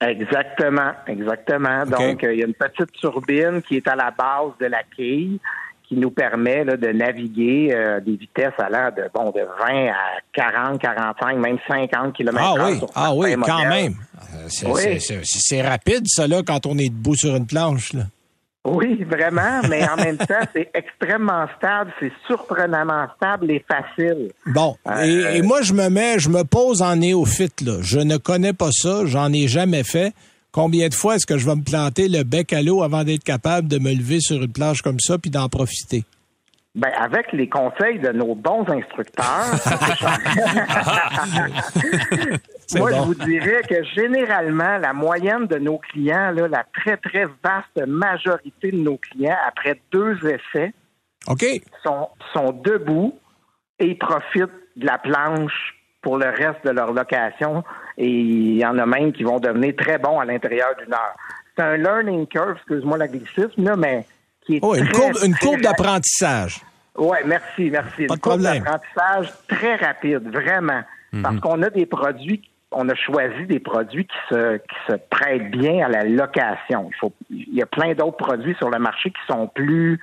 Exactement, 0.00 0.92
exactement. 1.06 1.86
Donc, 1.86 2.22
euh, 2.22 2.34
il 2.34 2.40
y 2.40 2.42
a 2.42 2.46
une 2.46 2.54
petite 2.54 2.92
turbine 2.92 3.62
qui 3.66 3.76
est 3.76 3.88
à 3.88 3.96
la 3.96 4.10
base 4.10 4.52
de 4.60 4.66
la 4.66 4.82
quille 4.94 5.40
qui 5.88 5.96
nous 5.96 6.10
permet 6.10 6.64
là, 6.64 6.76
de 6.76 6.88
naviguer 6.88 7.72
euh, 7.72 8.00
des 8.00 8.16
vitesses 8.16 8.52
allant 8.58 8.90
de 8.96 9.04
bon 9.14 9.30
de 9.30 9.40
20 9.40 9.88
à 9.88 9.94
40, 10.32 10.80
45, 10.80 11.36
même 11.38 11.58
50 11.68 12.12
km 12.14 12.38
Ah 12.40 12.54
oui, 12.66 12.78
sur 12.78 12.90
ah 12.94 13.14
oui, 13.14 13.34
quand 13.44 13.58
modèles. 13.64 13.68
même. 13.68 13.94
Euh, 14.34 14.46
C'est 14.48 15.56
Oui. 15.56 15.62
rapide, 15.62 16.02
ça, 16.06 16.26
là, 16.26 16.42
quand 16.46 16.66
on 16.66 16.76
est 16.78 16.88
debout 16.88 17.14
sur 17.14 17.36
une 17.36 17.46
planche. 17.46 17.92
Là. 17.92 18.02
Oui, 18.64 19.04
vraiment, 19.04 19.60
mais 19.70 19.88
en 19.88 19.94
même 19.94 20.16
temps, 20.16 20.34
c'est 20.52 20.68
extrêmement 20.74 21.46
stable, 21.56 21.92
c'est 22.00 22.10
surprenamment 22.26 23.06
stable 23.16 23.50
et 23.52 23.64
facile. 23.68 24.32
Bon, 24.46 24.76
Euh, 24.88 25.04
et, 25.34 25.38
et 25.38 25.42
moi, 25.42 25.62
je 25.62 25.72
me 25.72 25.88
mets, 25.88 26.18
je 26.18 26.28
me 26.30 26.42
pose 26.42 26.82
en 26.82 26.96
néophyte. 26.96 27.60
Là. 27.60 27.78
Je 27.82 28.00
ne 28.00 28.16
connais 28.16 28.52
pas 28.52 28.70
ça, 28.72 29.02
j'en 29.04 29.32
ai 29.32 29.46
jamais 29.46 29.84
fait. 29.84 30.12
Combien 30.56 30.88
de 30.88 30.94
fois 30.94 31.16
est-ce 31.16 31.26
que 31.26 31.36
je 31.36 31.44
vais 31.44 31.54
me 31.54 31.62
planter 31.62 32.08
le 32.08 32.24
bec 32.24 32.50
à 32.54 32.62
l'eau 32.62 32.82
avant 32.82 33.04
d'être 33.04 33.22
capable 33.22 33.68
de 33.68 33.78
me 33.78 33.92
lever 33.92 34.20
sur 34.20 34.42
une 34.42 34.50
plage 34.50 34.80
comme 34.80 34.98
ça 34.98 35.18
puis 35.18 35.30
d'en 35.30 35.50
profiter? 35.50 36.04
Ben, 36.74 36.90
avec 36.98 37.30
les 37.34 37.46
conseils 37.46 37.98
de 37.98 38.10
nos 38.12 38.34
bons 38.34 38.64
instructeurs, 38.66 39.26
moi, 42.78 42.90
bon. 42.90 42.96
je 42.96 43.02
vous 43.02 43.14
dirais 43.26 43.60
que 43.68 43.84
généralement, 43.94 44.78
la 44.78 44.94
moyenne 44.94 45.46
de 45.46 45.58
nos 45.58 45.76
clients, 45.76 46.30
là, 46.30 46.48
la 46.48 46.64
très, 46.72 46.96
très 46.96 47.26
vaste 47.44 47.86
majorité 47.86 48.70
de 48.70 48.78
nos 48.78 48.96
clients, 48.96 49.36
après 49.46 49.78
deux 49.92 50.16
essais, 50.24 50.72
sont, 51.84 52.08
sont 52.32 52.52
debout 52.64 53.14
et 53.78 53.88
ils 53.88 53.98
profitent 53.98 54.48
de 54.76 54.86
la 54.86 54.96
planche 54.96 55.74
pour 56.00 56.16
le 56.16 56.30
reste 56.30 56.64
de 56.64 56.70
leur 56.70 56.94
location. 56.94 57.62
Et 57.98 58.08
il 58.08 58.58
y 58.58 58.66
en 58.66 58.76
a 58.78 58.86
même 58.86 59.12
qui 59.12 59.22
vont 59.24 59.38
devenir 59.40 59.74
très 59.76 59.98
bons 59.98 60.18
à 60.20 60.24
l'intérieur 60.24 60.68
d'une 60.82 60.92
heure. 60.92 61.16
C'est 61.56 61.62
un 61.62 61.76
learning 61.76 62.26
curve, 62.26 62.56
excuse-moi 62.56 62.98
l'anglicisme, 62.98 63.64
là, 63.64 63.76
mais 63.76 64.04
qui 64.44 64.56
est 64.56 64.60
Oh, 64.62 64.74
une 64.74 64.84
très, 64.88 64.92
courbe, 64.92 65.16
une 65.24 65.34
courbe 65.36 65.60
d'apprentissage. 65.62 66.60
oui, 66.98 67.16
merci, 67.24 67.70
merci. 67.70 68.06
Pas 68.06 68.14
de 68.14 68.14
Une 68.14 68.20
courbe 68.20 68.40
d'apprentissage 68.42 69.32
très 69.48 69.76
rapide, 69.76 70.28
vraiment. 70.30 70.82
Mhm. 71.12 71.22
Parce 71.22 71.40
qu'on 71.40 71.62
a 71.62 71.70
des 71.70 71.86
produits, 71.86 72.42
on 72.72 72.86
a 72.90 72.94
choisi 72.94 73.46
des 73.46 73.60
produits 73.60 74.06
qui 74.06 74.16
se, 74.28 74.56
qui 74.58 74.76
se 74.88 74.96
prêtent 75.08 75.50
bien 75.50 75.86
à 75.86 75.88
la 75.88 76.04
location. 76.04 76.90
Il 76.92 76.96
faut, 76.98 77.12
il 77.30 77.54
y 77.54 77.62
a 77.62 77.66
plein 77.66 77.94
d'autres 77.94 78.18
produits 78.18 78.54
sur 78.56 78.68
le 78.68 78.78
marché 78.78 79.10
qui 79.10 79.20
sont 79.32 79.46
plus, 79.46 79.98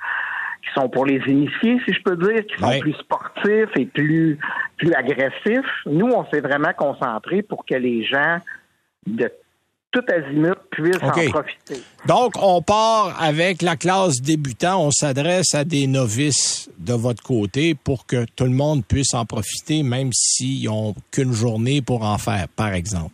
qui 0.64 0.80
sont 0.80 0.88
pour 0.88 1.04
les 1.06 1.20
initiés, 1.26 1.78
si 1.86 1.92
je 1.94 2.02
peux 2.02 2.16
dire, 2.16 2.44
qui 2.46 2.56
sont 2.58 2.68
Ouais. 2.68 2.80
plus 2.80 2.94
sportifs 2.94 3.70
et 3.76 3.86
plus, 3.86 4.38
plus 4.78 4.92
agressifs. 4.94 5.70
Nous, 5.86 6.06
on 6.06 6.24
s'est 6.30 6.40
vraiment 6.40 6.72
concentré 6.76 7.42
pour 7.42 7.64
que 7.66 7.74
les 7.74 8.04
gens 8.04 8.38
de 9.06 9.30
tout 9.92 10.02
azimut 10.08 10.54
puissent 10.72 11.02
en 11.02 11.10
profiter. 11.30 11.76
Donc, 12.08 12.32
on 12.42 12.60
part 12.62 13.16
avec 13.22 13.62
la 13.62 13.76
classe 13.76 14.20
débutant. 14.20 14.86
On 14.86 14.90
s'adresse 14.90 15.54
à 15.54 15.64
des 15.64 15.86
novices 15.86 16.68
de 16.78 16.94
votre 16.94 17.22
côté 17.22 17.74
pour 17.76 18.04
que 18.06 18.24
tout 18.34 18.44
le 18.44 18.50
monde 18.50 18.84
puisse 18.84 19.14
en 19.14 19.24
profiter, 19.24 19.82
même 19.84 20.10
s'ils 20.12 20.64
n'ont 20.66 20.94
qu'une 21.12 21.32
journée 21.32 21.80
pour 21.80 22.02
en 22.04 22.18
faire, 22.18 22.48
par 22.56 22.72
exemple. 22.72 23.12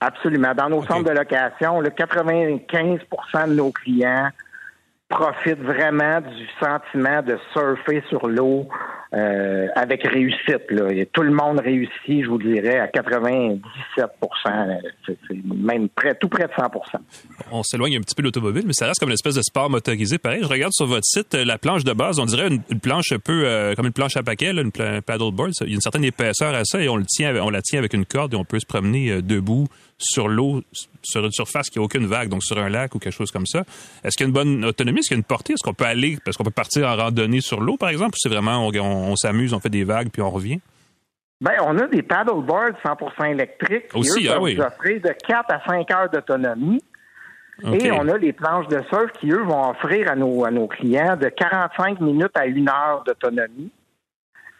Absolument. 0.00 0.54
Dans 0.54 0.68
nos 0.68 0.84
centres 0.84 1.04
de 1.04 1.10
location, 1.10 1.80
le 1.80 1.90
95% 1.90 3.48
de 3.48 3.54
nos 3.54 3.72
clients 3.72 4.28
profitent 5.12 5.62
vraiment 5.62 6.20
du 6.20 6.46
sentiment 6.58 7.22
de 7.22 7.38
surfer 7.52 8.02
sur 8.08 8.26
l'eau 8.26 8.66
euh, 9.14 9.66
avec 9.74 10.06
réussite. 10.08 10.62
Tout 11.12 11.22
le 11.22 11.32
monde 11.32 11.60
réussit, 11.60 12.24
je 12.24 12.28
vous 12.28 12.38
dirais, 12.38 12.78
à 12.78 12.88
97 12.88 14.06
C'est 15.06 15.18
même 15.44 15.90
près, 15.90 16.14
tout 16.14 16.28
près 16.28 16.44
de 16.44 16.52
100 16.56 16.62
On 17.50 17.62
s'éloigne 17.62 17.98
un 17.98 18.00
petit 18.00 18.14
peu 18.14 18.22
de 18.22 18.28
l'automobile, 18.28 18.64
mais 18.66 18.72
ça 18.72 18.86
reste 18.86 19.00
comme 19.00 19.10
une 19.10 19.14
espèce 19.14 19.34
de 19.34 19.42
sport 19.42 19.68
motorisé. 19.68 20.16
Pareil, 20.16 20.40
je 20.42 20.48
regarde 20.48 20.72
sur 20.72 20.86
votre 20.86 21.04
site 21.04 21.34
euh, 21.34 21.44
la 21.44 21.58
planche 21.58 21.84
de 21.84 21.92
base. 21.92 22.18
On 22.18 22.24
dirait 22.24 22.48
une, 22.48 22.80
planche 22.80 23.12
un 23.12 23.18
peu 23.18 23.44
euh, 23.44 23.74
comme 23.74 23.86
une 23.86 23.92
planche 23.92 24.16
à 24.16 24.22
paquet, 24.22 24.54
là, 24.54 24.62
une 24.62 24.72
paddleboard. 24.72 25.52
Il 25.60 25.68
y 25.68 25.72
a 25.72 25.74
une 25.74 25.80
certaine 25.82 26.04
épaisseur 26.04 26.54
à 26.54 26.64
ça 26.64 26.80
et 26.80 26.88
on 26.88 26.96
la 26.96 27.60
tient 27.62 27.78
avec 27.78 27.92
une 27.92 28.06
corde 28.06 28.32
et 28.32 28.36
on 28.36 28.44
peut 28.44 28.60
se 28.60 28.66
promener 28.66 29.20
debout 29.20 29.66
sur 29.98 30.28
l'eau, 30.28 30.62
sur 31.04 31.24
une 31.24 31.32
surface 31.32 31.68
qui 31.70 31.78
n'a 31.78 31.84
aucune 31.84 32.06
vague, 32.06 32.28
donc 32.28 32.42
sur 32.42 32.58
un 32.58 32.68
lac 32.68 32.94
ou 32.94 32.98
quelque 32.98 33.12
chose 33.14 33.30
comme 33.30 33.46
ça. 33.46 33.60
Est-ce 34.04 34.16
qu'il 34.16 34.24
y 34.24 34.26
a 34.26 34.28
une 34.28 34.32
bonne 34.34 34.64
autonomie? 34.64 35.00
Est-ce 35.00 35.08
qu'il 35.08 35.16
y 35.16 35.18
a 35.18 35.22
une 35.22 35.24
portée? 35.24 35.52
Est-ce 35.54 35.62
qu'on 35.64 35.74
peut 35.74 35.84
aller, 35.84 36.18
parce 36.24 36.36
qu'on 36.36 36.44
peut 36.44 36.50
partir 36.50 36.86
en 36.88 36.96
randonnée 36.96 37.40
sur 37.40 37.60
l'eau, 37.60 37.76
par 37.76 37.88
exemple? 37.90 38.10
ou 38.14 38.18
C'est 38.18 38.28
vraiment, 38.28 38.66
on, 38.66 38.70
on- 38.74 39.12
on 39.12 39.16
s'amuse, 39.16 39.52
on 39.54 39.60
fait 39.60 39.68
des 39.70 39.84
vagues 39.84 40.08
puis 40.12 40.22
on 40.22 40.30
revient? 40.30 40.60
Ben, 41.40 41.54
on 41.64 41.76
a 41.78 41.88
des 41.88 42.02
paddleboards 42.02 42.76
100 42.84 43.24
électriques 43.24 43.88
qui 43.88 43.98
Aussi, 43.98 44.26
eux, 44.26 44.30
ah 44.32 44.40
oui. 44.40 44.58
offrir 44.60 45.00
de 45.00 45.12
4 45.26 45.44
à 45.52 45.60
5 45.66 45.90
heures 45.90 46.08
d'autonomie. 46.10 46.80
Et 47.74 47.92
on 47.92 48.08
a 48.08 48.16
les 48.16 48.32
planches 48.32 48.66
de 48.68 48.80
surf 48.88 49.10
qui, 49.20 49.30
eux, 49.30 49.42
vont 49.42 49.70
offrir 49.70 50.10
à 50.10 50.16
nos, 50.16 50.44
à 50.44 50.50
nos 50.50 50.66
clients 50.66 51.16
de 51.16 51.28
45 51.28 52.00
minutes 52.00 52.30
à 52.34 52.46
une 52.46 52.68
heure 52.68 53.04
d'autonomie. 53.06 53.70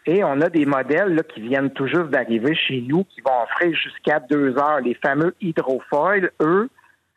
Et 0.05 0.23
on 0.23 0.41
a 0.41 0.49
des 0.49 0.65
modèles 0.65 1.15
là, 1.15 1.23
qui 1.23 1.41
viennent 1.41 1.69
tout 1.71 1.87
juste 1.87 2.09
d'arriver 2.09 2.55
chez 2.55 2.81
nous 2.87 3.03
qui 3.05 3.21
vont 3.21 3.43
offrir 3.43 3.73
jusqu'à 3.75 4.19
deux 4.19 4.57
heures. 4.57 4.79
Les 4.81 4.95
fameux 4.95 5.33
hydrofoils, 5.41 6.31
eux, 6.41 6.69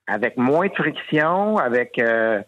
avec 0.06 0.36
moins 0.36 0.68
de 0.68 0.74
friction, 0.74 1.56
avec 1.56 1.98
euh, 1.98 2.40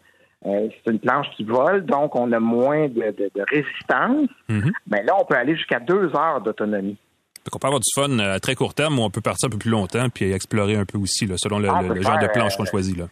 euh, 0.45 0.67
c'est 0.85 0.91
une 0.93 0.99
planche 0.99 1.27
qui 1.35 1.43
vole, 1.43 1.85
donc 1.85 2.15
on 2.15 2.31
a 2.31 2.39
moins 2.39 2.87
de, 2.87 2.93
de- 3.11 3.29
de 3.35 3.43
résistance. 3.49 4.29
Mhm. 4.47 4.71
Ben 4.87 5.05
là, 5.05 5.13
on 5.19 5.25
peut 5.25 5.35
aller 5.35 5.55
jusqu'à 5.57 5.79
deux 5.81 6.09
heures 6.15 6.39
d'autonomie. 6.41 6.97
Donc, 7.45 7.55
on 7.55 7.59
peut 7.59 7.67
avoir 7.67 7.79
du 7.81 7.89
fun 7.93 8.19
euh, 8.19 8.35
à 8.35 8.39
très 8.39 8.55
court 8.55 8.73
terme 8.73 8.99
ou 8.99 9.01
on 9.03 9.09
peut 9.09 9.21
partir 9.21 9.47
un 9.47 9.49
peu 9.49 9.57
plus 9.57 9.71
longtemps 9.71 10.07
puis 10.09 10.31
explorer 10.31 10.75
un 10.75 10.85
peu 10.85 10.97
aussi, 10.97 11.25
là, 11.25 11.35
selon 11.37 11.59
le, 11.59 11.67
Ah, 11.69 11.81
le- 11.81 12.01
genre 12.01 12.19
de 12.19 12.27
planche 12.27 12.55
qu'on 12.55 12.65
choisit. 12.65 12.97
Là. 12.97 13.05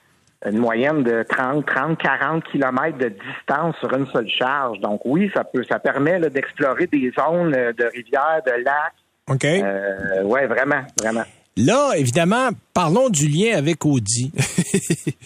Une 0.46 0.60
moyenne 0.60 1.04
de 1.04 1.24
30, 1.28 1.66
30, 1.66 1.98
40 1.98 2.44
kilomètres 2.46 2.98
de 2.98 3.10
distance 3.10 3.76
sur 3.80 3.94
une 3.94 4.06
seule 4.08 4.30
charge. 4.30 4.80
Donc 4.80 5.02
oui, 5.06 5.32
ça 5.36 5.44
peut, 5.44 5.64
ça 5.70 5.80
permet 5.80 6.20
d'explorer 6.30 6.88
des 6.88 7.12
zones 7.18 7.56
euh, 7.56 7.74
de 7.74 7.86
rivières, 7.86 8.42
de 8.46 8.64
lacs 8.64 8.94
OK. 9.28 9.44
Euh, 9.44 10.24
ouais, 10.24 10.48
vraiment, 10.48 10.82
vraiment. 11.02 11.24
Là, 11.58 11.94
évidemment, 11.98 12.50
parlons 12.74 13.10
du 13.10 13.28
lien 13.28 13.58
avec 13.58 13.86
Audi. 13.86 14.32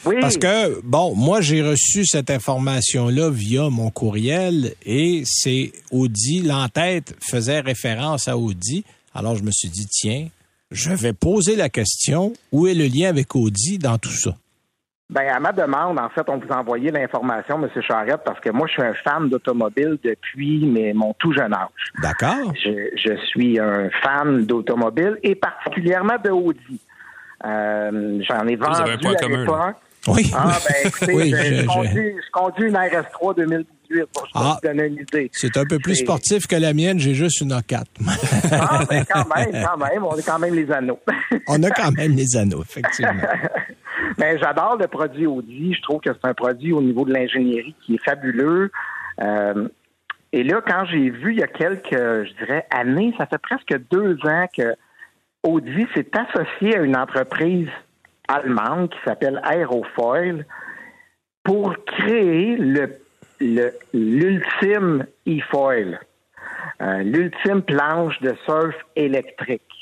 Oui. 0.04 0.16
Parce 0.20 0.38
que, 0.38 0.82
bon, 0.82 1.14
moi, 1.14 1.42
j'ai 1.42 1.62
reçu 1.62 2.08
cette 2.08 2.32
information-là 2.32 3.30
via 3.30 3.70
mon 3.70 3.92
courriel 3.92 4.74
et 4.84 5.22
c'est 5.26 5.74
Audi, 5.92 6.42
l'entête 6.42 7.16
faisait 7.22 7.60
référence 7.60 8.28
à 8.28 8.36
Audi. 8.36 8.84
Alors, 9.14 9.36
je 9.36 9.44
me 9.44 9.52
suis 9.52 9.70
dit, 9.70 9.86
tiens, 9.86 10.28
je 10.72 10.90
vais 10.90 11.14
poser 11.14 11.56
la 11.56 11.70
question, 11.70 12.34
où 12.52 12.66
est 12.66 12.74
le 12.74 12.86
lien 12.86 13.10
avec 13.10 13.36
Audi 13.36 13.78
dans 13.78 14.00
tout 14.00 14.10
ça? 14.10 14.36
Ben, 15.12 15.28
à 15.28 15.40
ma 15.42 15.52
demande, 15.52 16.00
en 16.00 16.08
fait, 16.10 16.24
on 16.30 16.38
vous 16.38 16.48
a 16.52 16.58
envoyé 16.60 16.90
l'information, 16.90 17.62
M. 17.62 17.70
Charrette, 17.86 18.22
parce 18.24 18.40
que 18.40 18.50
moi, 18.50 18.66
je 18.68 18.74
suis 18.74 18.82
un 18.82 18.94
fan 18.94 19.28
d'automobile 19.30 19.98
depuis 20.04 20.66
mais, 20.66 20.94
mon 20.94 21.14
tout 21.20 21.34
jeune 21.34 21.54
âge. 21.54 21.68
D'accord. 22.02 22.54
Je, 22.56 22.88
je 22.96 23.16
suis 23.26 23.60
un 23.60 23.90
fan 24.02 24.46
d'automobile 24.46 25.18
et 25.22 25.36
particulièrement 25.36 26.16
de 26.24 26.30
Audi. 26.30 26.80
Euh, 27.46 28.22
J'en 28.28 28.48
ai 28.48 28.56
Vous 28.56 28.64
avez 28.64 28.94
un 28.94 28.96
vendu 28.96 28.98
point 29.02 29.16
à 29.16 29.28
l'époque. 29.28 29.76
Oui. 30.08 30.32
Ah, 30.36 30.58
ben, 30.68 30.76
écoutez, 30.86 31.14
Oui, 31.14 31.30
je, 31.32 31.36
je- 31.44 31.44
je 31.56 31.62
je- 31.62 31.68
conduis, 31.68 32.16
je 32.26 32.32
conduis 32.32 32.68
une 32.70 32.76
RS3 32.76 33.36
2018 33.36 34.06
pour 34.14 34.28
Ah. 34.34 34.58
vous 34.64 34.68
donner 34.68 34.86
une 34.88 34.96
idée. 34.96 35.30
C'est 35.34 35.58
un 35.58 35.66
peu 35.66 35.78
plus 35.78 35.96
sportif 35.96 36.48
que 36.48 36.56
la 36.56 36.74
mienne, 36.74 37.00
j'ai 37.00 37.14
juste 37.16 37.42
une 37.42 37.52
A4. 37.52 37.84
Ah, 38.52 38.84
ben, 38.90 39.04
quand 39.12 39.36
même, 39.36 39.52
quand 39.66 39.78
même, 39.78 40.04
on 40.06 40.16
est 40.16 40.26
quand 40.26 40.40
même 40.40 40.56
les 40.56 40.72
anneaux. 40.72 41.00
On 41.48 41.62
a 41.64 41.70
quand 41.70 41.92
même 41.92 42.14
les 42.14 42.36
anneaux, 42.38 42.62
effectivement. 42.64 43.12
Mais 44.18 44.38
j'adore 44.40 44.78
le 44.78 44.88
produit 44.88 45.26
Audi. 45.28 45.74
Je 45.74 45.82
trouve 45.82 46.02
que 46.02 46.12
c'est 46.14 46.26
un 46.28 46.34
produit 46.34 46.74
au 46.74 46.82
niveau 46.82 47.06
de 47.06 47.14
l'ingénierie 47.14 47.76
qui 47.86 47.96
est 47.96 48.04
fabuleux. 48.04 48.72
Euh, 49.22 49.68
et 50.34 50.44
là, 50.44 50.62
quand 50.66 50.86
j'ai 50.86 51.10
vu 51.10 51.34
il 51.34 51.40
y 51.40 51.44
a 51.44 51.48
quelques, 51.48 51.92
je 51.92 52.34
dirais, 52.44 52.66
années, 52.72 53.14
ça 53.18 53.26
fait 53.26 53.38
presque 53.42 53.76
deux 53.90 54.18
ans 54.26 54.48
que 54.56 54.76
Audi 55.44 55.88
s'est 55.94 56.10
associé 56.18 56.78
à 56.78 56.82
une 56.82 56.96
entreprise 56.96 57.70
allemande 58.28 58.90
qui 58.92 58.98
s'appelle 59.06 59.42
Aerofoil 59.44 60.46
pour 61.44 61.76
créer 61.86 62.56
le 62.58 62.98
le- 63.44 63.74
l'ultime 63.92 65.08
e-foil, 65.28 66.00
euh, 66.80 67.00
l'ultime 67.02 67.64
planche 67.64 68.22
de 68.22 68.36
surf 68.46 68.76
électrique 68.96 69.81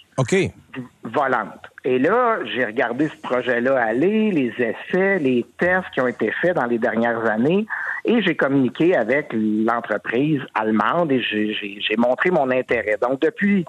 Volante. 1.03 1.65
Et 1.83 1.97
là, 1.97 2.39
j'ai 2.45 2.65
regardé 2.65 3.07
ce 3.07 3.17
projet-là 3.21 3.81
aller, 3.81 4.31
les 4.31 4.53
essais, 4.57 5.17
les 5.19 5.45
tests 5.57 5.89
qui 5.93 6.01
ont 6.01 6.07
été 6.07 6.31
faits 6.41 6.55
dans 6.55 6.65
les 6.65 6.77
dernières 6.77 7.25
années, 7.25 7.65
et 8.05 8.21
j'ai 8.21 8.35
communiqué 8.35 8.95
avec 8.95 9.27
l'entreprise 9.33 10.41
allemande 10.53 11.11
et 11.11 11.21
j'ai- 11.21 11.97
montré 11.97 12.31
mon 12.31 12.49
intérêt. 12.51 12.97
Donc, 13.01 13.21
depuis 13.21 13.65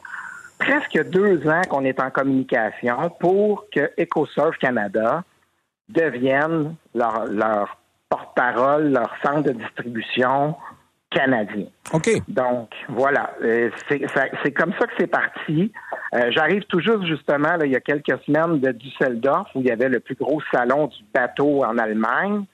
presque 0.58 1.02
deux 1.10 1.48
ans 1.48 1.62
qu'on 1.68 1.84
est 1.84 2.00
en 2.00 2.10
communication 2.10 3.10
pour 3.18 3.64
que 3.74 3.90
EcoSurf 3.98 4.58
Canada 4.58 5.24
devienne 5.88 6.74
leur 6.94 7.78
porte-parole, 8.08 8.92
leur 8.92 9.14
centre 9.22 9.42
de 9.44 9.52
distribution 9.52 10.54
canadien. 11.10 11.66
OK. 11.92 12.08
Donc, 12.28 12.70
voilà. 12.88 13.32
Euh, 13.42 13.70
c'est 13.88 14.52
comme 14.52 14.72
ça 14.78 14.86
que 14.86 14.92
c'est 14.98 15.06
parti. 15.06 15.72
Euh, 16.14 16.30
J'arrive 16.30 16.62
tout 16.64 16.80
juste, 16.80 17.04
justement, 17.04 17.56
là, 17.56 17.66
il 17.66 17.72
y 17.72 17.76
a 17.76 17.80
quelques 17.80 18.18
semaines 18.24 18.60
de 18.60 18.72
Düsseldorf, 18.72 19.48
où 19.54 19.60
il 19.60 19.66
y 19.66 19.70
avait 19.70 19.88
le 19.88 20.00
plus 20.00 20.14
gros 20.14 20.40
salon 20.52 20.86
du 20.86 21.04
bateau 21.12 21.64
en 21.64 21.78
Allemagne. 21.78 22.44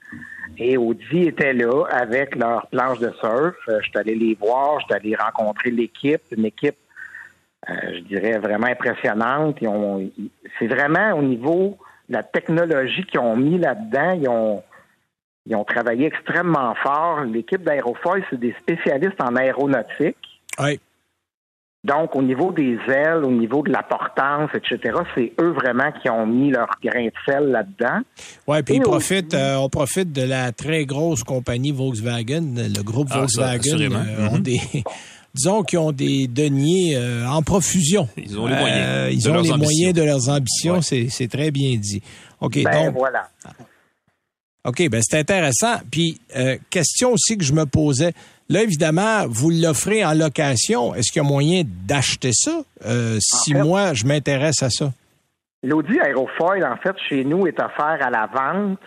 Et 0.57 0.77
Audi 0.77 1.23
était 1.23 1.53
là 1.53 1.85
avec 1.89 2.35
leur 2.35 2.67
planche 2.67 2.99
de 2.99 3.11
surf. 3.19 3.55
Euh, 3.67 3.79
je 3.81 3.89
suis 3.89 3.97
allé 3.97 4.15
les 4.15 4.35
voir, 4.35 4.79
je 4.79 4.85
suis 4.85 4.95
allé 4.95 5.15
rencontrer 5.15 5.71
l'équipe, 5.71 6.21
une 6.35 6.45
équipe, 6.45 6.77
euh, 7.69 7.73
je 7.93 7.99
dirais, 7.99 8.37
vraiment 8.39 8.67
impressionnante. 8.67 9.59
C'est 10.57 10.67
vraiment 10.67 11.13
au 11.13 11.21
niveau 11.21 11.77
de 12.09 12.13
la 12.13 12.23
technologie 12.23 13.03
qu'ils 13.05 13.19
ont 13.19 13.35
mis 13.35 13.59
là-dedans. 13.59 14.11
Ils 14.19 14.29
ont, 14.29 14.63
ils 15.49 15.55
ont 15.55 15.63
travaillé 15.63 16.05
extrêmement 16.07 16.73
fort. 16.83 17.21
L'équipe 17.21 17.63
d'Aérofoil, 17.63 18.23
c'est 18.29 18.39
des 18.39 18.53
spécialistes 18.61 19.21
en 19.21 19.35
aéronautique. 19.35 20.17
Oui. 20.59 20.79
Donc, 21.83 22.15
au 22.17 22.21
niveau 22.21 22.51
des 22.51 22.77
ailes, 22.89 23.23
au 23.23 23.31
niveau 23.31 23.61
de 23.61 23.71
la 23.71 23.81
portance, 23.83 24.49
etc., 24.53 24.93
c'est 25.15 25.31
eux 25.39 25.51
vraiment 25.51 25.91
qui 26.01 26.09
ont 26.09 26.25
mis 26.25 26.49
leur 26.51 26.67
grain 26.83 27.05
de 27.05 27.11
sel 27.25 27.45
là-dedans. 27.51 27.99
Ouais, 28.45 28.61
puis 28.63 28.73
Et 28.73 28.77
ils 28.77 28.81
aussi- 28.81 28.89
profitent, 28.89 29.33
euh, 29.35 29.55
on 29.57 29.69
profite 29.69 30.11
de 30.11 30.23
la 30.23 30.51
très 30.51 30.85
grosse 30.85 31.23
compagnie 31.23 31.71
Volkswagen, 31.71 32.43
le 32.57 32.83
groupe 32.83 33.07
Ah, 33.11 33.25
ça, 33.29 33.51
Volkswagen. 33.51 33.59
assurément. 33.59 33.99
euh, 34.05 34.27
ont 34.29 34.33
Mhm. 34.35 34.39
des, 34.41 34.59
disons 35.33 35.63
qu'ils 35.63 35.79
ont 35.79 35.91
des 35.93 36.27
deniers 36.27 36.97
euh, 36.97 37.25
en 37.27 37.41
profusion. 37.41 38.09
Ils 38.17 38.37
ont 38.37 38.47
les 38.47 38.55
moyens 38.55 38.85
Euh, 38.89 39.07
de 39.07 39.13
ils 39.13 39.29
ont 39.29 39.33
leurs 39.33 39.43
les 39.43 39.51
ambitions. 39.51 39.71
moyens 39.71 39.93
de 39.93 40.03
leurs 40.03 40.29
ambitions, 40.29 40.73
Ouais. 40.73 40.81
c'est, 40.81 41.07
c'est 41.09 41.27
très 41.29 41.51
bien 41.51 41.77
dit. 41.77 42.01
OK, 42.41 42.61
Ben 42.63 42.87
donc, 42.87 42.97
voilà. 42.97 43.29
OK, 44.65 44.89
ben 44.89 45.01
c'est 45.01 45.19
intéressant. 45.19 45.75
Puis, 45.91 46.19
euh, 46.35 46.57
question 46.69 47.13
aussi 47.13 47.37
que 47.37 47.43
je 47.43 47.53
me 47.53 47.65
posais. 47.65 48.13
Là, 48.49 48.63
évidemment, 48.63 49.25
vous 49.27 49.49
l'offrez 49.49 50.05
en 50.05 50.13
location. 50.13 50.93
Est-ce 50.95 51.11
qu'il 51.11 51.21
y 51.21 51.25
a 51.25 51.27
moyen 51.27 51.63
d'acheter 51.65 52.31
ça? 52.33 52.61
Euh, 52.85 53.17
si 53.21 53.53
fait- 53.53 53.61
moi, 53.63 53.93
je 53.93 54.05
m'intéresse 54.05 54.63
à 54.63 54.69
ça. 54.69 54.91
L'Audi 55.63 55.97
Aerofoil, 55.99 56.65
en 56.65 56.77
fait, 56.77 56.95
chez 57.09 57.23
nous, 57.23 57.47
est 57.47 57.59
offert 57.59 57.97
à 58.01 58.09
la 58.09 58.27
vente. 58.27 58.79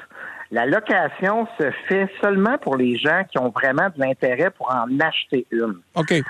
La 0.52 0.66
location 0.66 1.46
se 1.58 1.70
fait 1.88 2.08
seulement 2.20 2.58
pour 2.58 2.76
les 2.76 2.96
gens 2.98 3.22
qui 3.30 3.38
ont 3.38 3.50
vraiment 3.50 3.88
de 3.94 4.00
l'intérêt 4.00 4.50
pour 4.50 4.68
en 4.74 4.98
acheter 4.98 5.46
une. 5.52 5.76
OK. 5.94 6.12
Euh, 6.12 6.22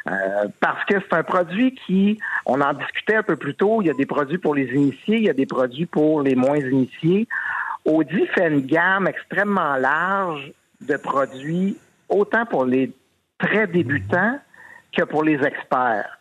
parce 0.60 0.84
que 0.84 0.94
c'est 1.00 1.16
un 1.16 1.22
produit 1.22 1.74
qui, 1.86 2.18
on 2.44 2.60
en 2.60 2.74
discutait 2.74 3.16
un 3.16 3.22
peu 3.22 3.36
plus 3.36 3.54
tôt, 3.54 3.80
il 3.80 3.86
y 3.86 3.90
a 3.90 3.94
des 3.94 4.04
produits 4.06 4.36
pour 4.38 4.54
les 4.54 4.66
initiés, 4.74 5.16
il 5.16 5.24
y 5.24 5.30
a 5.30 5.32
des 5.34 5.46
produits 5.46 5.86
pour 5.86 6.20
les 6.20 6.34
moins 6.34 6.58
initiés. 6.58 7.28
Audi 7.84 8.26
fait 8.34 8.48
une 8.48 8.60
gamme 8.66 9.06
extrêmement 9.08 9.76
large 9.76 10.52
de 10.80 10.96
produits, 10.96 11.76
autant 12.08 12.44
pour 12.46 12.64
les 12.64 12.92
très 13.38 13.66
débutants 13.66 14.38
que 14.96 15.02
pour 15.04 15.24
les 15.24 15.34
experts. 15.44 16.18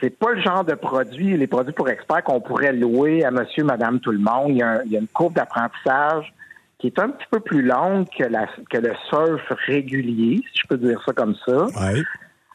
C'est 0.00 0.10
pas 0.18 0.32
le 0.32 0.40
genre 0.40 0.64
de 0.64 0.74
produit, 0.74 1.36
les 1.36 1.46
produits 1.46 1.74
pour 1.74 1.88
experts 1.88 2.24
qu'on 2.24 2.40
pourrait 2.40 2.72
louer 2.72 3.24
à 3.24 3.30
monsieur, 3.30 3.64
madame, 3.64 4.00
tout 4.00 4.12
le 4.12 4.18
monde. 4.18 4.48
Il 4.50 4.56
y 4.56 4.62
a, 4.62 4.68
un- 4.68 4.82
il 4.84 4.92
y 4.92 4.96
a 4.96 5.00
une 5.00 5.08
courbe 5.08 5.34
d'apprentissage 5.34 6.32
qui 6.78 6.86
est 6.86 6.98
un 6.98 7.10
petit 7.10 7.26
peu 7.30 7.40
plus 7.40 7.60
longue 7.62 8.06
que, 8.16 8.24
la, 8.24 8.46
que 8.70 8.78
le 8.78 8.94
surf 9.10 9.42
régulier, 9.66 10.36
si 10.52 10.60
je 10.62 10.66
peux 10.66 10.78
dire 10.78 11.02
ça 11.04 11.12
comme 11.12 11.34
ça. 11.46 11.66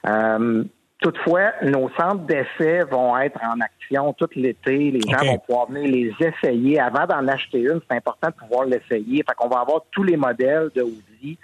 Euh, 0.07 0.63
toutefois, 1.05 1.51
nos 1.61 1.87
centres 1.91 2.25
d'essai 2.25 2.83
vont 2.89 3.15
être 3.19 3.39
en 3.43 3.59
action 3.61 4.11
tout 4.13 4.27
l'été. 4.35 4.89
Les 4.89 5.01
gens 5.01 5.23
vont 5.23 5.37
pouvoir 5.37 5.69
venir 5.69 5.91
les 5.91 6.27
essayer. 6.27 6.79
Avant 6.79 7.05
d'en 7.05 7.27
acheter 7.27 7.59
une, 7.59 7.79
c'est 7.87 7.95
important 7.95 8.29
de 8.29 8.33
pouvoir 8.33 8.65
l'essayer. 8.65 9.17
Fait 9.17 9.35
qu'on 9.37 9.47
va 9.47 9.59
avoir 9.59 9.81
tous 9.91 10.01
les 10.01 10.17
modèles 10.17 10.71
de 10.75 10.81
Audi 10.81 11.37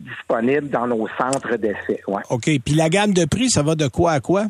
disponibles 0.00 0.68
dans 0.68 0.88
nos 0.88 1.06
centres 1.16 1.56
d'essai. 1.56 2.02
Ouais. 2.08 2.22
OK. 2.28 2.50
Puis 2.64 2.74
la 2.74 2.88
gamme 2.88 3.12
de 3.12 3.24
prix, 3.24 3.50
ça 3.50 3.62
va 3.62 3.76
de 3.76 3.86
quoi 3.86 4.12
à 4.12 4.20
quoi? 4.20 4.46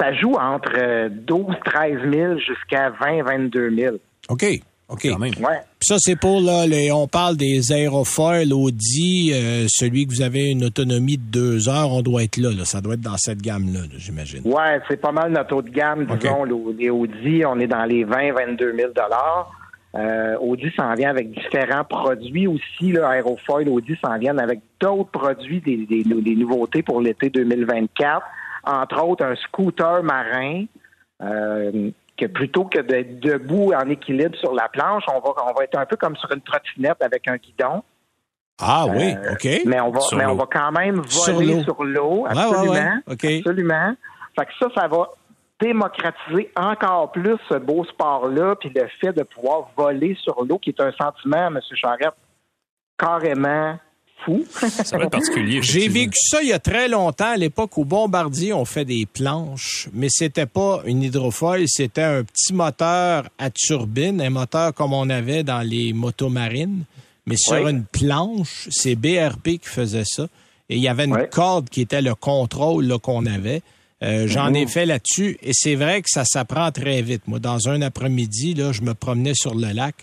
Ça 0.00 0.14
joue 0.14 0.34
entre 0.34 0.72
euh, 0.78 1.10
12 1.10 1.44
13 1.66 2.10
000 2.10 2.38
jusqu'à 2.38 2.90
20 2.98 3.24
22 3.24 3.76
000. 3.76 3.96
OK. 4.30 4.44
OK. 4.88 5.08
Quand 5.10 5.18
même. 5.18 5.32
Ouais. 5.40 5.58
Puis 5.80 5.86
ça, 5.88 5.96
c'est 5.98 6.14
pour, 6.14 6.40
là, 6.40 6.64
les- 6.66 6.92
on 6.92 7.08
parle 7.08 7.36
des 7.36 7.72
aérofoils 7.72 8.52
Audi, 8.52 9.32
euh, 9.34 9.66
celui 9.68 10.06
que 10.06 10.12
vous 10.14 10.22
avez 10.22 10.50
une 10.50 10.64
autonomie 10.64 11.16
de 11.18 11.24
deux 11.24 11.68
heures, 11.68 11.90
on 11.92 12.02
doit 12.02 12.22
être 12.22 12.36
là, 12.36 12.50
là. 12.52 12.64
Ça 12.64 12.80
doit 12.80 12.94
être 12.94 13.00
dans 13.00 13.16
cette 13.16 13.42
gamme-là, 13.42 13.80
là, 13.80 13.94
j'imagine. 13.98 14.42
Ouais, 14.44 14.80
c'est 14.88 15.00
pas 15.00 15.10
mal 15.12 15.32
notre 15.32 15.56
haut 15.56 15.62
de 15.62 15.70
gamme, 15.70 16.06
disons, 16.06 16.44
le- 16.44 16.76
les 16.78 16.90
Audi, 16.90 17.42
on 17.44 17.58
est 17.58 17.66
dans 17.66 17.84
les 17.84 18.04
20 18.04 18.32
22 18.32 18.72
000 18.76 18.90
euh, 19.96 20.36
Audi 20.40 20.66
s'en 20.76 20.94
vient 20.94 21.08
avec 21.10 21.30
différents 21.32 21.84
produits 21.84 22.46
aussi. 22.46 22.92
Là, 22.92 23.10
Aerofoil, 23.16 23.68
Audi 23.68 23.94
s'en 24.04 24.18
viennent 24.18 24.38
avec 24.40 24.60
d'autres 24.80 25.10
produits, 25.10 25.60
des, 25.62 25.86
des- 25.86 26.04
des 26.04 26.34
nouveautés 26.36 26.82
pour 26.82 27.00
l'été 27.00 27.30
2024. 27.30 28.20
Entre 28.64 29.02
autres, 29.02 29.24
un 29.24 29.34
scooter 29.36 30.02
marin 30.02 30.64
euh, 31.22 31.90
que 32.16 32.26
plutôt 32.26 32.64
que 32.64 32.80
d'être 32.80 33.20
debout 33.20 33.72
en 33.74 33.88
équilibre 33.88 34.36
sur 34.38 34.54
la 34.54 34.68
planche, 34.68 35.04
on 35.08 35.20
va, 35.20 35.34
on 35.44 35.52
va 35.52 35.64
être 35.64 35.78
un 35.78 35.86
peu 35.86 35.96
comme 35.96 36.16
sur 36.16 36.30
une 36.32 36.40
trottinette 36.40 37.02
avec 37.02 37.28
un 37.28 37.36
guidon. 37.36 37.82
Ah 38.60 38.86
oui, 38.88 39.14
Euh, 39.14 39.32
OK. 39.34 39.46
Mais 39.66 39.80
on 39.80 39.90
va, 39.90 40.00
Sur 40.00 40.16
mais 40.16 40.24
on 40.24 40.34
va 40.34 40.46
quand 40.50 40.72
même 40.72 41.02
voler 41.02 41.62
sur 41.64 41.84
l'eau, 41.84 42.22
ouais, 42.22 42.30
absolument. 42.30 42.72
ouais. 43.06 43.38
Absolument. 43.40 43.94
Fait 44.38 44.46
que 44.46 44.52
ça, 44.58 44.66
ça 44.74 44.88
va 44.88 45.08
démocratiser 45.60 46.50
encore 46.56 47.12
plus 47.12 47.36
ce 47.50 47.56
beau 47.58 47.84
sport-là, 47.84 48.56
puis 48.56 48.70
le 48.74 48.86
fait 49.00 49.12
de 49.12 49.22
pouvoir 49.24 49.68
voler 49.76 50.16
sur 50.22 50.42
l'eau, 50.44 50.58
qui 50.58 50.70
est 50.70 50.80
un 50.80 50.92
sentiment, 50.92 51.46
M. 51.48 51.60
Charette, 51.74 52.14
carrément 52.98 53.78
fou. 54.24 54.44
Ça 54.50 54.96
va 54.98 55.04
être 55.04 55.10
particulier. 55.10 55.60
J'ai 55.62 55.88
vécu 55.88 56.16
ça 56.30 56.42
il 56.42 56.48
y 56.48 56.52
a 56.52 56.58
très 56.58 56.88
longtemps, 56.88 57.32
à 57.32 57.36
l'époque 57.36 57.76
où 57.76 57.84
Bombardier, 57.84 58.52
on 58.52 58.64
fait 58.64 58.84
des 58.84 59.06
planches, 59.06 59.88
mais 59.92 60.08
c'était 60.10 60.46
pas 60.46 60.82
une 60.86 61.02
hydrofoil, 61.02 61.64
c'était 61.66 62.02
un 62.02 62.24
petit 62.24 62.52
moteur 62.52 63.28
à 63.38 63.50
turbine, 63.50 64.20
un 64.20 64.30
moteur 64.30 64.74
comme 64.74 64.92
on 64.92 65.08
avait 65.10 65.42
dans 65.44 65.60
les 65.62 65.92
motos 65.92 66.28
marines, 66.28 66.84
mais 67.26 67.36
sur 67.36 67.54
Oui. 67.62 67.70
une 67.70 67.84
planche, 67.84 68.68
c'est 68.70 68.94
BRP 68.94 69.58
qui 69.58 69.68
faisait 69.68 70.04
ça. 70.04 70.26
Et 70.68 70.76
il 70.76 70.82
y 70.82 70.88
avait 70.88 71.04
une 71.04 71.14
Oui. 71.14 71.28
corde 71.30 71.68
qui 71.68 71.80
était 71.80 72.02
le 72.02 72.14
contrôle 72.14 72.86
là, 72.86 72.98
qu'on 72.98 73.26
avait. 73.26 73.62
Euh, 74.02 74.26
j'en 74.28 74.52
ai 74.52 74.66
fait 74.66 74.84
là-dessus 74.84 75.38
et 75.42 75.52
c'est 75.54 75.74
vrai 75.74 76.02
que 76.02 76.08
ça 76.10 76.24
s'apprend 76.26 76.70
très 76.70 77.00
vite. 77.02 77.22
Moi, 77.28 77.38
dans 77.38 77.68
un 77.68 77.80
après-midi, 77.82 78.52
là, 78.54 78.72
je 78.72 78.82
me 78.82 78.92
promenais 78.92 79.32
sur 79.34 79.54
le 79.54 79.72
lac. 79.72 79.94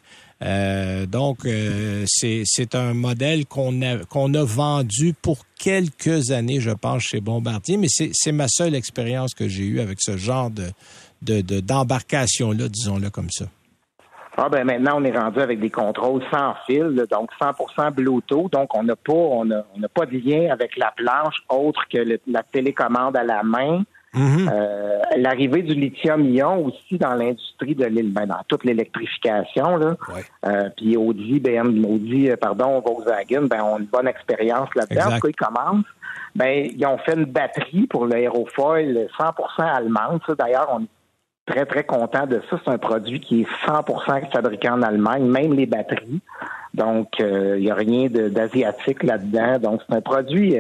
Euh, 0.44 1.06
donc, 1.06 1.46
euh, 1.46 2.04
c'est 2.08 2.76
un 2.76 2.94
modèle 2.94 3.46
qu'on 3.46 3.82
a, 3.82 3.96
a 3.96 4.44
vendu 4.44 5.14
pour 5.14 5.40
quelques 5.58 6.32
années, 6.32 6.60
je 6.60 6.72
pense, 6.72 7.04
chez 7.04 7.22
Bombardier, 7.22 7.78
mais 7.78 7.88
c'est 7.88 8.32
ma 8.32 8.48
seule 8.48 8.76
expérience 8.76 9.34
que 9.34 9.48
j'ai 9.48 9.64
eue 9.64 9.80
avec 9.80 10.02
ce 10.02 10.18
genre 10.18 10.50
de 10.50 10.72
d'embarcation-là, 11.22 12.68
disons-le 12.68 13.10
comme 13.10 13.30
ça. 13.30 13.46
Ah 14.36 14.50
ben 14.50 14.66
maintenant 14.66 14.96
on 14.98 15.04
est 15.04 15.18
rendu 15.18 15.40
avec 15.40 15.60
des 15.60 15.70
contrôles 15.70 16.24
sans 16.34 16.56
fil, 16.66 17.06
donc 17.10 17.30
100% 17.40 17.94
Bluetooth, 17.94 18.52
donc 18.52 18.76
on 18.76 18.84
n'a 18.84 18.96
pas 18.96 19.14
on 19.14 19.46
n'a 19.46 19.90
pas 19.94 20.06
de 20.08 20.18
lien 20.18 20.52
avec 20.52 20.76
la 20.76 20.92
planche 20.92 21.36
autre 21.50 21.84
que 21.88 22.00
la 22.28 22.44
télécommande 22.44 23.16
à 23.16 23.24
la 23.24 23.44
main. 23.44 23.84
Mm-hmm. 24.14 24.50
Euh, 24.52 25.00
l'arrivée 25.18 25.64
du 25.64 25.74
lithium-ion 25.74 26.66
aussi 26.66 27.00
dans 27.00 27.16
l'industrie 27.16 27.74
de 27.74 27.86
l'île, 27.86 28.14
ben, 28.14 28.28
dans 28.28 28.42
toute 28.48 28.64
l'électrification 28.64 29.78
là. 29.78 29.96
Euh, 30.46 30.70
puis 30.78 30.96
Audi, 30.96 31.40
BM, 31.40 31.84
Audi, 31.84 32.30
euh, 32.30 32.36
pardon, 32.36 32.80
Volkswagen, 32.80 33.48
ben 33.48 33.64
ont 33.64 33.80
une 33.80 33.86
bonne 33.86 34.08
expérience 34.08 34.70
là-dedans. 34.76 35.18
Quand 35.20 35.28
ils 35.28 35.36
commencent, 35.36 35.86
ben 36.36 36.70
ils 36.76 36.86
ont 36.86 37.00
fait 37.00 37.16
une 37.16 37.26
batterie 37.26 37.88
pour 37.88 38.06
l'aérofoil 38.06 39.08
100% 39.18 39.64
allemande. 39.64 40.22
D'ailleurs, 40.38 40.70
on 40.72 40.86
très, 41.46 41.66
très 41.66 41.84
content 41.84 42.28
de 42.28 42.40
ça. 42.50 42.60
C'est 42.64 42.72
un 42.72 42.78
produit 42.78 43.20
qui 43.20 43.42
est 43.42 43.48
100% 43.66 44.32
fabriqué 44.32 44.70
en 44.70 44.82
Allemagne, 44.84 45.26
même 45.26 45.54
les 45.54 45.66
batteries. 45.66 46.22
Donc, 46.74 47.10
il 47.20 47.60
n'y 47.60 47.70
a 47.70 47.76
rien 47.76 48.08
d'asiatique 48.10 49.04
là-dedans. 49.04 49.60
Donc, 49.60 49.82
c'est 49.88 49.96
un 49.96 50.02
produit 50.02 50.56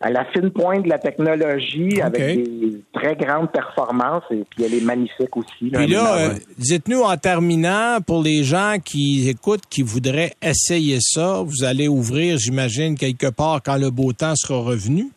à 0.00 0.10
la 0.10 0.24
fine 0.26 0.50
pointe 0.50 0.84
de 0.84 0.88
la 0.88 0.98
technologie 0.98 2.00
avec 2.00 2.36
des 2.36 2.82
très 2.92 3.16
grandes 3.16 3.50
performances 3.50 4.22
et 4.30 4.44
puis 4.48 4.64
elle 4.64 4.74
est 4.74 4.84
magnifique 4.84 5.36
aussi. 5.36 5.70
Là, 5.70 5.78
puis 5.78 5.88
là, 5.88 6.18
euh, 6.18 6.28
dites-nous 6.56 7.02
en 7.02 7.16
terminant, 7.16 7.98
pour 8.06 8.22
les 8.22 8.44
gens 8.44 8.76
qui 8.84 9.28
écoutent, 9.28 9.66
qui 9.68 9.82
voudraient 9.82 10.34
essayer 10.40 10.98
ça, 11.00 11.42
vous 11.44 11.64
allez 11.64 11.88
ouvrir, 11.88 12.38
j'imagine, 12.38 12.96
quelque 12.96 13.30
part 13.30 13.60
quand 13.64 13.76
le 13.76 13.90
beau 13.90 14.12
temps 14.12 14.36
sera 14.36 14.60
revenu? 14.60 15.10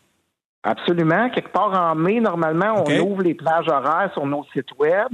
Absolument. 0.63 1.29
Quelque 1.29 1.51
part 1.51 1.73
en 1.79 1.95
mai, 1.95 2.19
normalement, 2.19 2.83
on 2.85 2.99
ouvre 2.99 3.23
les 3.23 3.33
plages 3.33 3.67
horaires 3.67 4.11
sur 4.13 4.25
nos 4.25 4.43
sites 4.53 4.77
web 4.79 5.07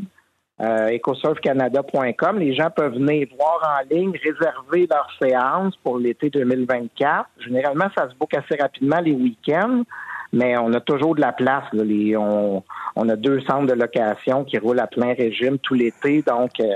euh, 0.62 0.88
ecosurfcanada.com. 0.88 2.40
Les 2.40 2.56
gens 2.56 2.70
peuvent 2.70 2.94
venir 2.94 3.28
voir 3.38 3.80
en 3.80 3.96
ligne, 3.96 4.14
réserver 4.24 4.88
leur 4.90 5.08
séance 5.22 5.76
pour 5.84 6.00
l'été 6.00 6.30
2024. 6.30 7.30
Généralement, 7.40 7.88
ça 7.96 8.10
se 8.10 8.16
boucle 8.16 8.38
assez 8.38 8.60
rapidement 8.60 9.00
les 9.00 9.14
week-ends, 9.14 9.84
mais 10.34 10.58
on 10.58 10.74
a 10.74 10.80
toujours 10.80 11.16
de 11.16 11.22
la 11.22 11.32
place. 11.32 11.66
on, 11.74 12.64
on, 12.96 13.10
a 13.10 13.16
deux 13.16 13.42
centres 13.42 13.68
de 13.68 13.74
location 13.74 14.44
qui 14.46 14.58
roulent 14.58 14.80
à 14.80 14.88
plein 14.88 15.14
régime 15.14 15.60
tout 15.60 15.76
l'été, 15.76 16.24
donc 16.24 16.52
euh, 16.60 16.76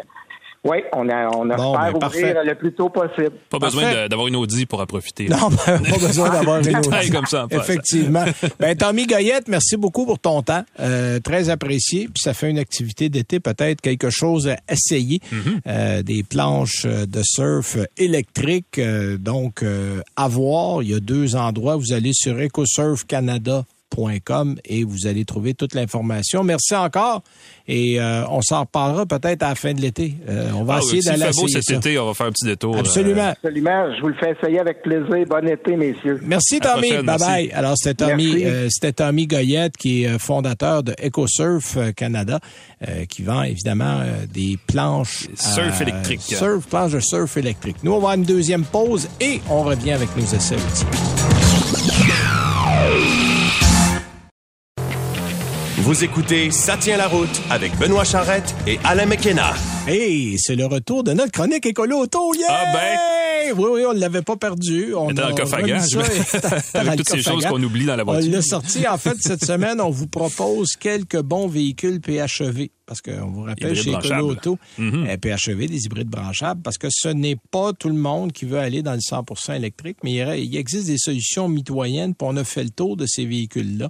oui, 0.63 0.77
on 0.93 1.09
a, 1.09 1.27
on 1.35 1.49
a 1.49 1.55
bon, 1.55 1.73
ben, 1.73 1.91
ouvrir 1.95 2.43
le 2.43 2.53
plus 2.53 2.73
tôt 2.73 2.89
possible. 2.89 3.31
Pas 3.49 3.57
besoin 3.57 4.07
d'avoir 4.07 4.27
une 4.27 4.35
Audi 4.35 4.67
pour 4.67 4.79
en 4.79 4.85
profiter. 4.85 5.27
Non, 5.27 5.49
ben, 5.49 5.81
pas 5.81 5.97
besoin 6.07 6.29
d'avoir 6.29 6.59
une 6.59 6.75
Audi. 6.75 7.09
comme 7.09 7.25
ça. 7.25 7.47
Effectivement. 7.49 8.25
ben, 8.59 8.77
Tommy 8.77 9.07
Goyette, 9.07 9.47
merci 9.47 9.75
beaucoup 9.75 10.05
pour 10.05 10.19
ton 10.19 10.43
temps. 10.43 10.63
Euh, 10.79 11.19
très 11.19 11.49
apprécié. 11.49 12.05
Puis 12.05 12.21
ça 12.21 12.35
fait 12.35 12.49
une 12.49 12.59
activité 12.59 13.09
d'été, 13.09 13.39
peut-être 13.39 13.81
quelque 13.81 14.11
chose 14.11 14.47
à 14.49 14.57
essayer. 14.71 15.19
Mm-hmm. 15.31 15.59
euh, 15.67 16.03
des 16.03 16.23
planches 16.23 16.85
de 16.85 17.21
surf 17.23 17.77
électriques. 17.97 18.77
Euh, 18.77 19.17
donc, 19.17 19.63
euh, 19.63 20.01
à 20.15 20.27
voir. 20.27 20.83
Il 20.83 20.91
y 20.91 20.93
a 20.93 20.99
deux 20.99 21.35
endroits. 21.35 21.75
Vous 21.75 21.93
allez 21.93 22.11
sur 22.13 22.37
EcoSurf 22.39 23.05
Canada 23.05 23.63
et 24.65 24.83
vous 24.83 25.07
allez 25.07 25.25
trouver 25.25 25.53
toute 25.53 25.73
l'information. 25.73 26.43
Merci 26.43 26.75
encore 26.75 27.23
et 27.67 27.99
euh, 27.99 28.23
on 28.29 28.41
s'en 28.41 28.61
reparlera 28.61 29.05
peut-être 29.05 29.43
à 29.43 29.49
la 29.49 29.55
fin 29.55 29.73
de 29.73 29.81
l'été. 29.81 30.15
Euh, 30.27 30.49
on 30.55 30.63
va 30.63 30.75
ah, 30.75 30.79
essayer 30.79 31.01
d'aller 31.01 31.31
beau 31.33 31.47
cet 31.47 31.69
été, 31.69 31.97
on 31.99 32.07
va 32.07 32.13
faire 32.13 32.27
un 32.27 32.31
petit 32.31 32.45
détour. 32.45 32.77
Absolument. 32.77 33.21
Euh. 33.21 33.31
Absolument. 33.31 33.95
Je 33.95 34.01
vous 34.01 34.07
le 34.09 34.15
fais 34.15 34.31
essayer 34.31 34.59
avec 34.59 34.81
plaisir. 34.81 35.25
Bon 35.27 35.47
été, 35.47 35.75
messieurs. 35.75 36.19
Merci, 36.23 36.59
Tommy. 36.59 36.91
bye 37.03 37.17
bye. 37.17 37.51
Alors, 37.53 37.75
c'était 37.77 38.05
Tommy, 38.05 38.43
Tommy 38.95 39.27
Goyette, 39.27 39.77
qui 39.77 40.03
est 40.03 40.19
fondateur 40.19 40.83
de 40.83 40.93
EcoSurf 41.03 41.77
Canada, 41.95 42.39
qui 43.09 43.23
vend 43.23 43.43
évidemment 43.43 44.01
des 44.33 44.57
planches. 44.67 45.27
Surf 45.35 45.81
électrique. 45.81 46.21
Surf, 46.21 46.65
planches 46.67 46.93
de 46.93 46.99
surf 46.99 47.37
électrique. 47.37 47.77
Nous, 47.83 47.91
on 47.91 47.95
va 47.95 47.99
avoir 47.99 48.13
une 48.15 48.23
deuxième 48.23 48.63
pause 48.63 49.07
et 49.19 49.41
on 49.49 49.63
revient 49.63 49.91
avec 49.91 50.09
nos 50.17 50.23
essais 50.23 50.57
Vous 55.83 56.03
écoutez 56.03 56.51
Ça 56.51 56.77
tient 56.77 56.95
la 56.95 57.07
route 57.07 57.41
avec 57.49 57.75
Benoît 57.79 58.03
Charrette 58.03 58.53
et 58.67 58.77
Alain 58.83 59.07
McKenna. 59.07 59.53
Hey, 59.87 60.37
c'est 60.37 60.55
le 60.55 60.67
retour 60.67 61.03
de 61.03 61.11
notre 61.13 61.31
chronique 61.31 61.65
écolo 61.65 61.97
auto. 61.97 62.35
Yeah! 62.35 62.45
Ah 62.49 62.65
ben! 62.71 63.55
Oui, 63.57 63.69
oui, 63.73 63.81
on 63.87 63.93
ne 63.95 63.99
l'avait 63.99 64.21
pas 64.21 64.35
perdu. 64.37 64.93
On 64.93 65.11
dans 65.11 65.29
le 65.29 65.33
coffre 65.33 65.55
à 65.55 65.63
gaz. 65.63 65.97
Avec 66.75 66.97
toutes 66.97 67.09
ces 67.09 67.23
choses 67.23 67.45
qu'on 67.47 67.61
oublie 67.63 67.85
dans 67.85 67.95
la 67.95 68.03
voiture. 68.03 68.29
On 68.29 68.35
l'a 68.35 68.41
sorti. 68.43 68.87
En 68.87 68.99
fait, 68.99 69.17
cette 69.19 69.43
semaine, 69.43 69.81
on 69.81 69.89
vous 69.89 70.05
propose 70.05 70.75
quelques 70.79 71.19
bons 71.19 71.47
véhicules 71.47 71.99
PHEV 71.99 72.69
parce 72.91 72.99
qu'on 72.99 73.31
vous 73.31 73.43
rappelle 73.43 73.73
chez 73.73 73.91
Écolo 73.91 74.31
Auto, 74.31 74.59
mm 74.77 75.15
PHEV, 75.21 75.67
des 75.67 75.85
hybrides 75.85 76.09
branchables, 76.09 76.61
parce 76.61 76.77
que 76.77 76.89
ce 76.91 77.07
n'est 77.07 77.37
pas 77.37 77.71
tout 77.71 77.87
le 77.87 77.95
monde 77.95 78.33
qui 78.33 78.43
veut 78.43 78.59
aller 78.59 78.83
dans 78.83 78.91
le 78.91 78.99
100% 78.99 79.55
électrique, 79.55 79.99
mais 80.03 80.15
il 80.43 80.57
existe 80.57 80.87
des 80.87 80.97
solutions 80.97 81.47
mitoyennes, 81.47 82.15
pour 82.15 82.27
on 82.27 82.35
a 82.35 82.43
fait 82.43 82.65
le 82.65 82.69
tour 82.69 82.97
de 82.97 83.05
ces 83.05 83.25
véhicules-là. 83.25 83.89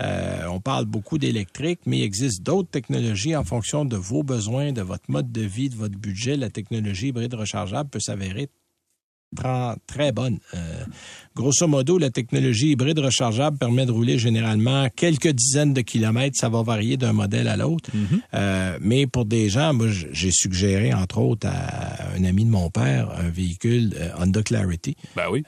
Euh, 0.00 0.46
on 0.50 0.58
parle 0.58 0.86
beaucoup 0.86 1.16
d'électrique, 1.16 1.78
mais 1.86 1.98
il 1.98 2.02
existe 2.02 2.42
d'autres 2.42 2.70
technologies 2.70 3.36
en 3.36 3.44
fonction 3.44 3.84
de 3.84 3.96
vos 3.96 4.24
besoins, 4.24 4.72
de 4.72 4.82
votre 4.82 5.08
mode 5.08 5.30
de 5.30 5.42
vie, 5.42 5.68
de 5.68 5.76
votre 5.76 5.96
budget. 5.96 6.36
La 6.36 6.50
technologie 6.50 7.08
hybride 7.08 7.34
rechargeable 7.34 7.88
peut 7.88 8.00
s'avérer 8.00 8.48
très 9.86 10.12
bonne. 10.12 10.38
Euh, 10.54 10.84
grosso 11.34 11.66
modo, 11.66 11.98
la 11.98 12.10
technologie 12.10 12.70
hybride 12.70 12.98
rechargeable 12.98 13.58
permet 13.58 13.86
de 13.86 13.92
rouler 13.92 14.18
généralement 14.18 14.88
quelques 14.94 15.28
dizaines 15.28 15.72
de 15.72 15.80
kilomètres. 15.80 16.36
Ça 16.38 16.48
va 16.48 16.62
varier 16.62 16.96
d'un 16.96 17.12
modèle 17.12 17.48
à 17.48 17.56
l'autre. 17.56 17.90
Mm-hmm. 17.90 18.20
Euh, 18.34 18.78
mais 18.80 19.06
pour 19.06 19.24
des 19.24 19.48
gens, 19.48 19.72
moi, 19.72 19.86
j'ai 19.88 20.30
suggéré, 20.30 20.92
entre 20.92 21.18
autres, 21.18 21.46
à 21.46 22.12
un 22.16 22.24
ami 22.24 22.44
de 22.44 22.50
mon 22.50 22.70
père, 22.70 23.10
un 23.18 23.30
véhicule 23.30 23.94
euh, 23.96 24.10
Honda 24.18 24.42
Clarity. 24.42 24.96
Ben 25.16 25.24
oui. 25.30 25.42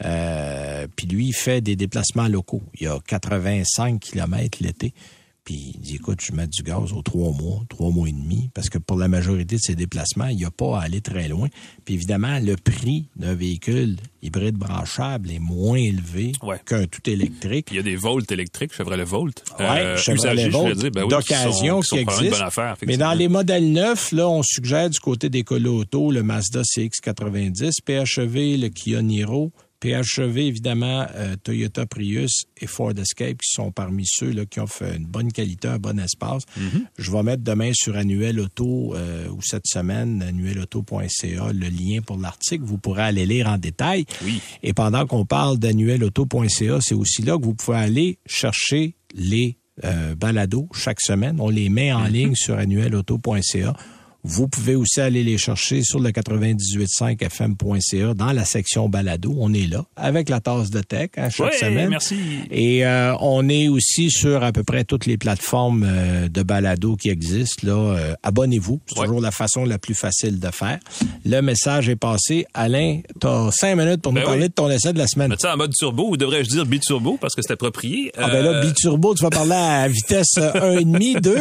Puis 0.97 1.07
lui, 1.07 1.27
il 1.29 1.35
fait 1.35 1.61
des 1.61 1.77
déplacements 1.77 2.29
locaux. 2.29 2.63
Il 2.79 2.85
y 2.85 2.87
a 2.87 2.99
85 3.07 4.01
kilomètres 4.01 4.59
l'été. 4.61 4.95
Puis 5.45 5.73
il 5.75 5.81
dit, 5.81 5.97
écoute, 5.97 6.21
je 6.23 6.33
mets 6.33 6.47
du 6.47 6.63
gaz 6.63 6.93
aux 6.93 7.03
trois 7.03 7.33
mois, 7.33 7.63
trois 7.69 7.91
mois 7.91 8.09
et 8.09 8.13
demi, 8.13 8.51
parce 8.55 8.69
que 8.69 8.79
pour 8.79 8.97
la 8.97 9.09
majorité 9.09 9.57
de 9.57 9.61
ses 9.61 9.75
déplacements, 9.75 10.29
il 10.29 10.37
n'y 10.37 10.45
a 10.45 10.53
pas 10.53 10.79
à 10.79 10.83
aller 10.83 11.01
très 11.01 11.27
loin. 11.27 11.49
Puis 11.85 11.95
évidemment, 11.95 12.39
le 12.39 12.57
prix 12.57 13.07
d'un 13.17 13.35
véhicule 13.35 13.97
hybride 14.23 14.57
branchable 14.57 15.33
est 15.33 15.41
moins 15.41 15.79
élevé 15.79 16.33
qu'un 16.65 16.87
tout 16.87 17.11
électrique. 17.11 17.69
Il 17.73 17.77
y 17.77 17.81
a 17.81 17.83
des 17.83 17.97
Volt 17.97 18.31
électriques, 18.31 18.73
Chevrolet 18.73 19.03
Volt. 19.03 19.45
Oui, 19.59 19.65
euh, 19.69 19.97
Chevrolet 19.97 20.49
Volt 20.49 20.93
ben 20.93 21.09
d'occasion 21.09 21.81
qui, 21.81 21.99
existent. 21.99 22.49
Mais 22.87 22.97
dans 22.97 23.13
les 23.13 23.29
modèles 23.29 23.73
neufs, 23.73 24.13
là, 24.13 24.29
on 24.29 24.43
suggère 24.45 24.91
du 24.91 25.01
côté 25.01 25.29
des 25.29 25.43
Auto 25.43 26.11
le 26.11 26.23
Mazda 26.23 26.63
CX-90, 26.63 27.83
PHEV, 27.85 28.57
le 28.59 28.69
Kia 28.69 29.03
Niro, 29.03 29.53
PHEV, 29.83 30.39
évidemment, 30.39 31.07
euh, 31.17 31.35
Toyota 31.43 31.87
Prius 31.87 32.45
et 32.57 32.69
Ford 32.69 32.93
Escape 32.97 33.39
qui 33.39 33.51
sont 33.51 33.73
parmi 33.73 34.05
ceux 34.07 34.31
là, 34.31 34.47
qui 34.47 34.61
ont 34.61 34.67
fait 34.69 34.97
une 34.97 35.07
bonne 35.07 35.33
qualité, 35.33 35.69
un 35.69 35.79
bon 35.79 35.99
espace. 35.99 36.45
Mm-hmm. 36.59 36.85
Je 36.99 37.11
vais 37.11 37.23
mettre 37.25 37.43
demain 37.43 37.73
sur 37.75 37.97
Annuel 37.97 38.39
Auto 38.39 38.95
euh, 38.95 39.29
ou 39.29 39.43
cette 39.43 39.67
semaine, 39.67 40.23
annuelauto.ca, 40.23 41.53
le 41.53 41.69
lien 41.69 42.01
pour 42.01 42.17
l'article. 42.17 42.65
Vous 42.65 42.79
pourrez 42.79 43.03
aller 43.03 43.27
lire 43.27 43.49
en 43.49 43.59
détail. 43.59 44.05
Oui. 44.25 44.41
Et 44.63 44.73
pendant 44.73 45.07
qu'on 45.07 45.27
parle 45.27 45.59
d'annuelauto.ca, 45.59 46.81
c'est 46.81 46.95
aussi 46.95 47.23
là 47.23 47.37
que 47.37 47.45
vous 47.45 47.55
pouvez 47.55 47.79
aller 47.79 48.19
chercher 48.25 48.95
les 49.15 49.59
euh, 49.85 50.15
balados 50.15 50.69
chaque 50.75 51.01
semaine. 51.01 51.39
On 51.41 51.49
les 51.49 51.69
met 51.69 51.93
en 51.93 52.05
mm-hmm. 52.05 52.13
ligne 52.13 52.35
sur 52.37 52.57
annuelauto.ca. 52.57 53.75
Vous 54.25 54.47
pouvez 54.47 54.77
aussi 54.77 55.01
aller 55.01 55.25
les 55.25 55.37
chercher 55.37 55.83
sur 55.83 55.99
le 55.99 56.11
98.5fm.ca 56.11 58.15
dans 58.15 58.31
la 58.31 58.45
section 58.45 58.89
balado. 58.89 59.35
On 59.37 59.53
est 59.53 59.67
là 59.67 59.85
avec 59.97 60.29
la 60.29 60.39
tasse 60.39 60.71
de 60.71 60.81
tech 60.81 61.11
hein, 61.17 61.29
chaque 61.29 61.55
semaine. 61.55 61.89
Merci. 61.89 62.21
Et 62.53 62.87
euh, 62.87 63.17
on 63.19 63.49
est 63.49 63.67
aussi 63.67 64.13
sur 64.13 64.45
à 64.45 64.53
peu 64.53 64.63
près 64.63 64.85
toutes 64.85 65.07
les 65.07 65.19
plateformes 65.19 65.85
euh, 65.85 66.29
de 66.29 66.43
balado 66.45 66.95
qui 66.95 67.11
existent. 67.11 67.67
Là, 67.67 67.97
euh, 67.97 68.15
abonnez-vous. 68.23 68.81
C'est 68.87 68.95
toujours 68.95 69.21
la 69.21 69.33
façon 69.33 69.65
la 69.65 69.79
plus 69.79 69.95
facile 69.95 70.39
de 70.39 70.51
faire. 70.53 70.79
Le 71.25 71.41
message 71.41 71.89
est 71.89 71.97
passé. 71.97 72.47
Alain, 72.55 73.01
tu 73.21 73.27
as 73.27 73.51
cinq 73.51 73.75
minutes 73.75 74.03
pour 74.03 74.13
nous 74.13 74.21
ben 74.21 74.27
parler 74.27 74.49
de 74.49 74.55
ton 74.55 74.71
essai 74.71 74.93
de 74.93 74.99
la 74.99 75.09
semaine. 75.09 75.35
Tu 75.37 75.49
en 75.49 75.57
mode 75.57 75.75
turbo 75.75 76.11
ou 76.11 76.17
devrais-je 76.17 76.49
dire 76.49 76.65
biturbo? 76.65 77.19
Parce 77.21 77.35
que 77.35 77.43
c'est 77.43 77.55
approprié. 77.55 78.13
Ah 78.17 78.29
ben 78.29 78.45
là, 78.45 78.61
biturbo, 78.61 79.17
tu 79.17 79.25
vas 79.25 79.31
parler 79.31 79.51
à 79.53 79.89
vitesse 79.89 80.37
1,5, 80.37 81.21
2. 81.21 81.39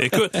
Écoute, 0.00 0.36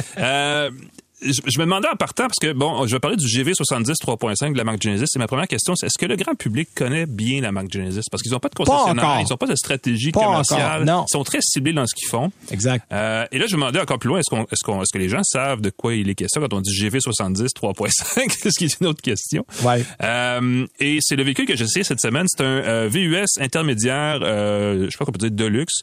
je, 1.22 1.40
je 1.46 1.58
me 1.58 1.64
demandais 1.64 1.88
en 1.88 1.96
partant, 1.96 2.24
parce 2.24 2.38
que, 2.40 2.52
bon, 2.52 2.86
je 2.86 2.92
vais 2.92 3.00
parler 3.00 3.16
du 3.16 3.26
GV70 3.26 3.84
3.5 3.84 4.52
de 4.52 4.58
la 4.58 4.64
marque 4.64 4.82
Genesis. 4.82 5.06
Et 5.14 5.18
ma 5.18 5.26
première 5.26 5.48
question, 5.48 5.74
c'est 5.76 5.86
est-ce 5.86 5.98
que 5.98 6.06
le 6.06 6.16
grand 6.16 6.34
public 6.34 6.68
connaît 6.74 7.06
bien 7.06 7.40
la 7.40 7.52
marque 7.52 7.70
Genesis? 7.72 8.02
Parce 8.10 8.22
qu'ils 8.22 8.32
n'ont 8.32 8.40
pas 8.40 8.48
de 8.48 8.54
concessionnaire, 8.54 9.20
ils 9.20 9.26
n'ont 9.30 9.36
pas 9.36 9.46
de 9.46 9.56
stratégie 9.56 10.12
Pas 10.12 10.24
commerciale. 10.24 10.82
encore, 10.82 10.84
non. 10.84 11.04
Ils 11.08 11.12
sont 11.12 11.24
très 11.24 11.40
ciblés 11.40 11.72
dans 11.72 11.86
ce 11.86 11.94
qu'ils 11.94 12.08
font. 12.08 12.30
Exact. 12.50 12.84
Euh, 12.92 13.26
et 13.32 13.38
là, 13.38 13.46
je 13.46 13.56
me 13.56 13.60
demandais 13.60 13.80
encore 13.80 13.98
plus 13.98 14.08
loin, 14.08 14.18
est-ce 14.18 14.30
qu'on, 14.30 14.42
est-ce 14.44 14.64
qu'on, 14.64 14.82
est-ce 14.82 14.92
que 14.92 14.98
les 14.98 15.08
gens 15.08 15.22
savent 15.22 15.60
de 15.60 15.70
quoi 15.70 15.94
il 15.94 16.08
est 16.08 16.14
question 16.14 16.40
quand 16.40 16.52
on 16.54 16.60
dit 16.60 16.70
GV70 16.72 17.48
3.5? 17.54 18.50
ce 18.50 18.58
qui 18.58 18.64
est 18.64 18.80
une 18.80 18.86
autre 18.86 19.02
question? 19.02 19.44
Ouais. 19.62 19.84
Euh, 20.02 20.66
et 20.78 20.98
c'est 21.00 21.16
le 21.16 21.22
véhicule 21.24 21.46
que 21.46 21.56
j'ai 21.56 21.64
essayé 21.64 21.84
cette 21.84 22.00
semaine. 22.00 22.26
C'est 22.28 22.42
un 22.42 22.46
euh, 22.46 22.88
VUS 22.90 23.26
intermédiaire, 23.40 24.20
euh, 24.22 24.86
je 24.86 24.90
sais 24.90 24.98
pas 24.98 25.04
qu'on 25.04 25.12
peut 25.12 25.18
dire 25.18 25.30
Deluxe. 25.30 25.80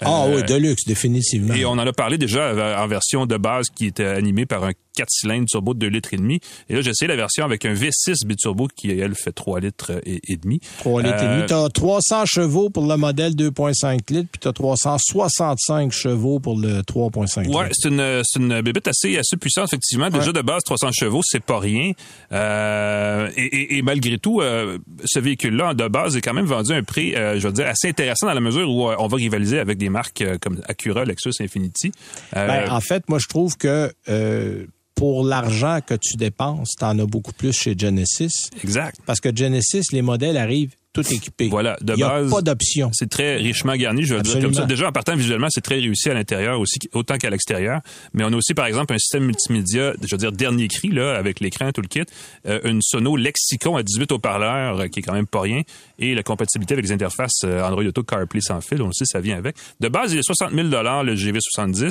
Ah 0.00 0.24
Euh, 0.26 0.36
oui, 0.36 0.42
Deluxe, 0.44 0.84
définitivement. 0.86 1.54
et 1.54 1.64
on 1.64 1.72
en 1.72 1.78
a 1.86 1.92
parlé 1.92 2.18
déjà 2.18 2.40
euh, 2.40 2.76
en 2.78 2.86
version 2.86 3.26
de 3.26 3.36
base 3.36 3.66
qui 3.74 3.86
était 3.86 4.04
animée 4.04 4.46
par 4.46 4.64
un 4.64 4.72
4 5.00 5.08
cylindres 5.10 5.46
turbo 5.48 5.74
de 5.74 5.78
2 5.80 5.86
litres 5.88 6.14
et 6.14 6.16
demi. 6.18 6.40
Et 6.68 6.74
là, 6.74 6.82
j'ai 6.82 6.90
essayé 6.90 7.08
la 7.08 7.16
version 7.16 7.44
avec 7.44 7.64
un 7.64 7.72
V6 7.74 8.26
biturbo 8.26 8.68
qui, 8.76 8.90
elle, 8.90 9.14
fait 9.14 9.32
3 9.32 9.60
litres 9.60 9.92
et, 10.04 10.20
et 10.28 10.36
demi. 10.36 10.60
3 10.80 11.02
litres 11.02 11.22
et 11.22 11.26
Euh, 11.26 11.36
demi. 11.36 11.46
T'as 11.46 11.68
300 11.70 12.24
chevaux 12.26 12.68
pour 12.70 12.86
le 12.86 12.96
modèle 12.96 13.34
2.5 13.34 14.12
litres, 14.12 14.28
puis 14.30 14.40
t'as 14.40 14.52
365 14.52 15.92
chevaux 15.92 16.38
pour 16.40 16.58
le 16.58 16.80
3.5 16.82 17.44
litres. 17.44 17.58
Ouais, 17.58 17.68
c'est 17.72 17.88
une, 17.88 18.22
c'est 18.24 18.38
une 18.40 18.60
bébête 18.60 18.88
assez, 18.88 19.16
assez 19.18 19.36
puissante, 19.36 19.66
effectivement. 19.68 20.10
Déjà, 20.10 20.32
de 20.32 20.42
base, 20.42 20.62
300 20.64 20.90
chevaux, 20.92 21.20
c'est 21.24 21.42
pas 21.42 21.58
rien. 21.58 21.92
Euh, 22.32 23.30
et, 23.36 23.44
et- 23.44 23.78
et 23.78 23.82
malgré 23.82 24.18
tout, 24.18 24.40
euh, 24.40 24.78
ce 25.04 25.18
véhicule-là, 25.20 25.74
de 25.74 25.88
base, 25.88 26.16
est 26.16 26.20
quand 26.20 26.34
même 26.34 26.46
vendu 26.46 26.72
à 26.72 26.76
un 26.76 26.82
prix, 26.82 27.14
euh, 27.14 27.38
je 27.38 27.46
veux 27.46 27.52
dire, 27.52 27.66
assez 27.66 27.88
intéressant 27.88 28.26
dans 28.26 28.34
la 28.34 28.40
mesure 28.40 28.68
où 28.70 28.88
euh, 28.88 28.96
on 28.98 29.06
va 29.06 29.16
rivaliser 29.16 29.58
avec 29.58 29.78
des 29.78 29.88
marques 29.88 30.22
euh, 30.22 30.38
comme 30.40 30.60
Acura, 30.68 31.04
Lexus, 31.04 31.32
Infiniti. 31.40 31.92
Euh, 32.36 32.46
Ben, 32.46 32.70
en 32.72 32.80
fait, 32.80 33.08
moi, 33.08 33.18
je 33.18 33.28
trouve 33.28 33.56
que 33.56 33.92
euh, 34.08 34.66
pour 35.00 35.24
l'argent 35.24 35.78
que 35.80 35.94
tu 35.94 36.18
dépenses, 36.18 36.74
t'en 36.78 36.98
as 36.98 37.06
beaucoup 37.06 37.32
plus 37.32 37.54
chez 37.54 37.74
Genesis. 37.74 38.50
exact. 38.62 38.98
Parce 39.06 39.18
que 39.18 39.34
Genesis, 39.34 39.84
les 39.92 40.02
modèles 40.02 40.36
arrivent 40.36 40.74
tout 40.92 41.02
équipés. 41.12 41.48
Voilà, 41.48 41.76
de 41.80 41.92
Il 41.94 41.96
n'y 41.96 42.02
a 42.02 42.08
base, 42.08 42.30
pas 42.30 42.42
d'option. 42.42 42.90
C'est 42.92 43.08
très 43.08 43.36
richement 43.36 43.76
garni, 43.76 44.04
je 44.04 44.14
veux 44.14 44.22
dire 44.22 44.32
comme 44.34 44.44
Absolument. 44.44 44.62
ça. 44.62 44.66
Déjà, 44.66 44.88
en 44.88 44.92
partant 44.92 45.16
visuellement, 45.16 45.48
c'est 45.50 45.60
très 45.60 45.76
réussi 45.76 46.10
à 46.10 46.14
l'intérieur 46.14 46.60
aussi, 46.60 46.78
autant 46.92 47.16
qu'à 47.18 47.30
l'extérieur. 47.30 47.80
Mais 48.12 48.24
on 48.24 48.32
a 48.32 48.36
aussi, 48.36 48.54
par 48.54 48.66
exemple, 48.66 48.94
un 48.94 48.98
système 48.98 49.24
multimédia, 49.24 49.92
je 50.02 50.08
veux 50.10 50.18
dire, 50.18 50.32
dernier 50.32 50.68
cri, 50.68 50.88
là, 50.88 51.16
avec 51.16 51.40
l'écran, 51.40 51.70
tout 51.72 51.82
le 51.82 51.88
kit. 51.88 52.02
Euh, 52.46 52.60
une 52.64 52.82
Sono 52.82 53.16
Lexicon 53.16 53.76
à 53.76 53.82
18 53.82 54.12
haut-parleurs, 54.12 54.80
euh, 54.80 54.86
qui 54.88 55.00
est 55.00 55.02
quand 55.02 55.14
même 55.14 55.26
pas 55.26 55.40
rien. 55.40 55.62
Et 55.98 56.14
la 56.14 56.22
compatibilité 56.22 56.74
avec 56.74 56.86
les 56.86 56.92
interfaces 56.92 57.42
euh, 57.44 57.62
Android 57.62 57.84
Auto 57.84 58.02
CarPlay 58.02 58.40
sans 58.40 58.60
fil, 58.60 58.82
on 58.82 58.86
le 58.86 58.92
sait, 58.92 59.04
ça 59.04 59.20
vient 59.20 59.36
avec. 59.36 59.56
De 59.80 59.88
base, 59.88 60.12
il 60.12 60.18
est 60.18 60.22
60 60.22 60.52
000 60.52 60.68
le 60.68 61.14
GV70. 61.14 61.90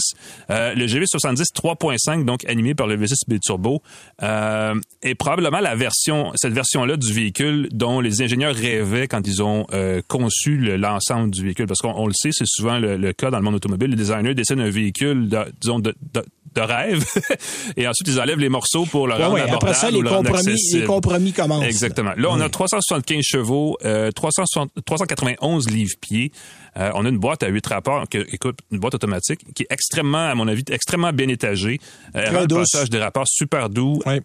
Euh, 0.49 0.73
le 0.73 0.85
GV70 0.85 1.43
3.5, 1.53 2.25
donc 2.25 2.45
animé 2.45 2.75
par 2.75 2.87
le 2.87 2.97
V6 2.97 3.27
Biturbo, 3.27 3.81
euh, 4.23 4.75
est 5.01 5.15
probablement 5.15 5.59
la 5.59 5.75
version, 5.75 6.31
cette 6.35 6.53
version-là 6.53 6.97
du 6.97 7.13
véhicule 7.13 7.69
dont 7.71 7.99
les 7.99 8.21
ingénieurs 8.21 8.53
quand 9.07 9.27
ils 9.27 9.41
ont 9.43 9.65
euh, 9.73 10.01
conçu 10.07 10.57
le- 10.57 10.77
l'ensemble 10.77 11.31
du 11.31 11.43
véhicule. 11.43 11.67
Parce 11.67 11.79
qu'on 11.79 11.93
on 11.95 12.07
le 12.07 12.13
sait, 12.13 12.29
c'est 12.31 12.47
souvent 12.47 12.77
le, 12.79 12.97
le 12.97 13.13
cas 13.13 13.29
dans 13.29 13.37
le 13.37 13.43
monde 13.43 13.55
automobile. 13.55 13.89
Les 13.91 13.95
designers 13.95 14.33
dessinent 14.35 14.59
un 14.61 14.69
véhicule, 14.69 15.29
de, 15.29 15.37
disons, 15.61 15.79
de, 15.79 15.93
de, 16.13 16.23
de 16.55 16.61
rêve, 16.61 17.05
et 17.77 17.87
ensuite 17.87 18.07
ils 18.07 18.19
enlèvent 18.19 18.39
les 18.39 18.49
morceaux 18.49 18.85
pour 18.85 19.07
le 19.07 19.13
Ouais, 19.13 19.23
rendre 19.23 19.35
ouais, 19.35 19.41
abordable 19.41 19.69
après 19.71 19.79
ça, 19.79 19.91
les 19.91 20.01
compromis, 20.01 20.55
les 20.73 20.83
compromis 20.83 21.31
commencent. 21.31 21.63
Exactement. 21.65 22.11
Là, 22.17 22.27
on 22.31 22.39
a 22.41 22.49
375 22.49 23.21
chevaux, 23.23 23.77
euh, 23.85 24.09
360 24.11 24.71
391 24.85 25.69
livres-pieds. 25.69 26.31
Euh, 26.77 26.91
on 26.95 27.05
a 27.05 27.09
une 27.09 27.17
boîte 27.19 27.43
à 27.43 27.49
8 27.49 27.65
rapports, 27.67 28.07
que, 28.09 28.19
écoute, 28.33 28.59
une 28.71 28.79
boîte 28.79 28.95
automatique 28.95 29.41
qui 29.53 29.63
est 29.63 29.67
extrêmement, 29.71 30.27
à 30.29 30.35
mon 30.35 30.47
avis, 30.47 30.63
extrêmement 30.71 31.11
bien 31.13 31.27
étagée. 31.27 31.79
Euh, 32.15 32.41
le 32.41 32.47
douce. 32.47 32.71
passage 32.71 32.89
des 32.89 32.99
rapports 32.99 33.27
super 33.27 33.69
doux. 33.69 33.99
Ouais. 34.05 34.21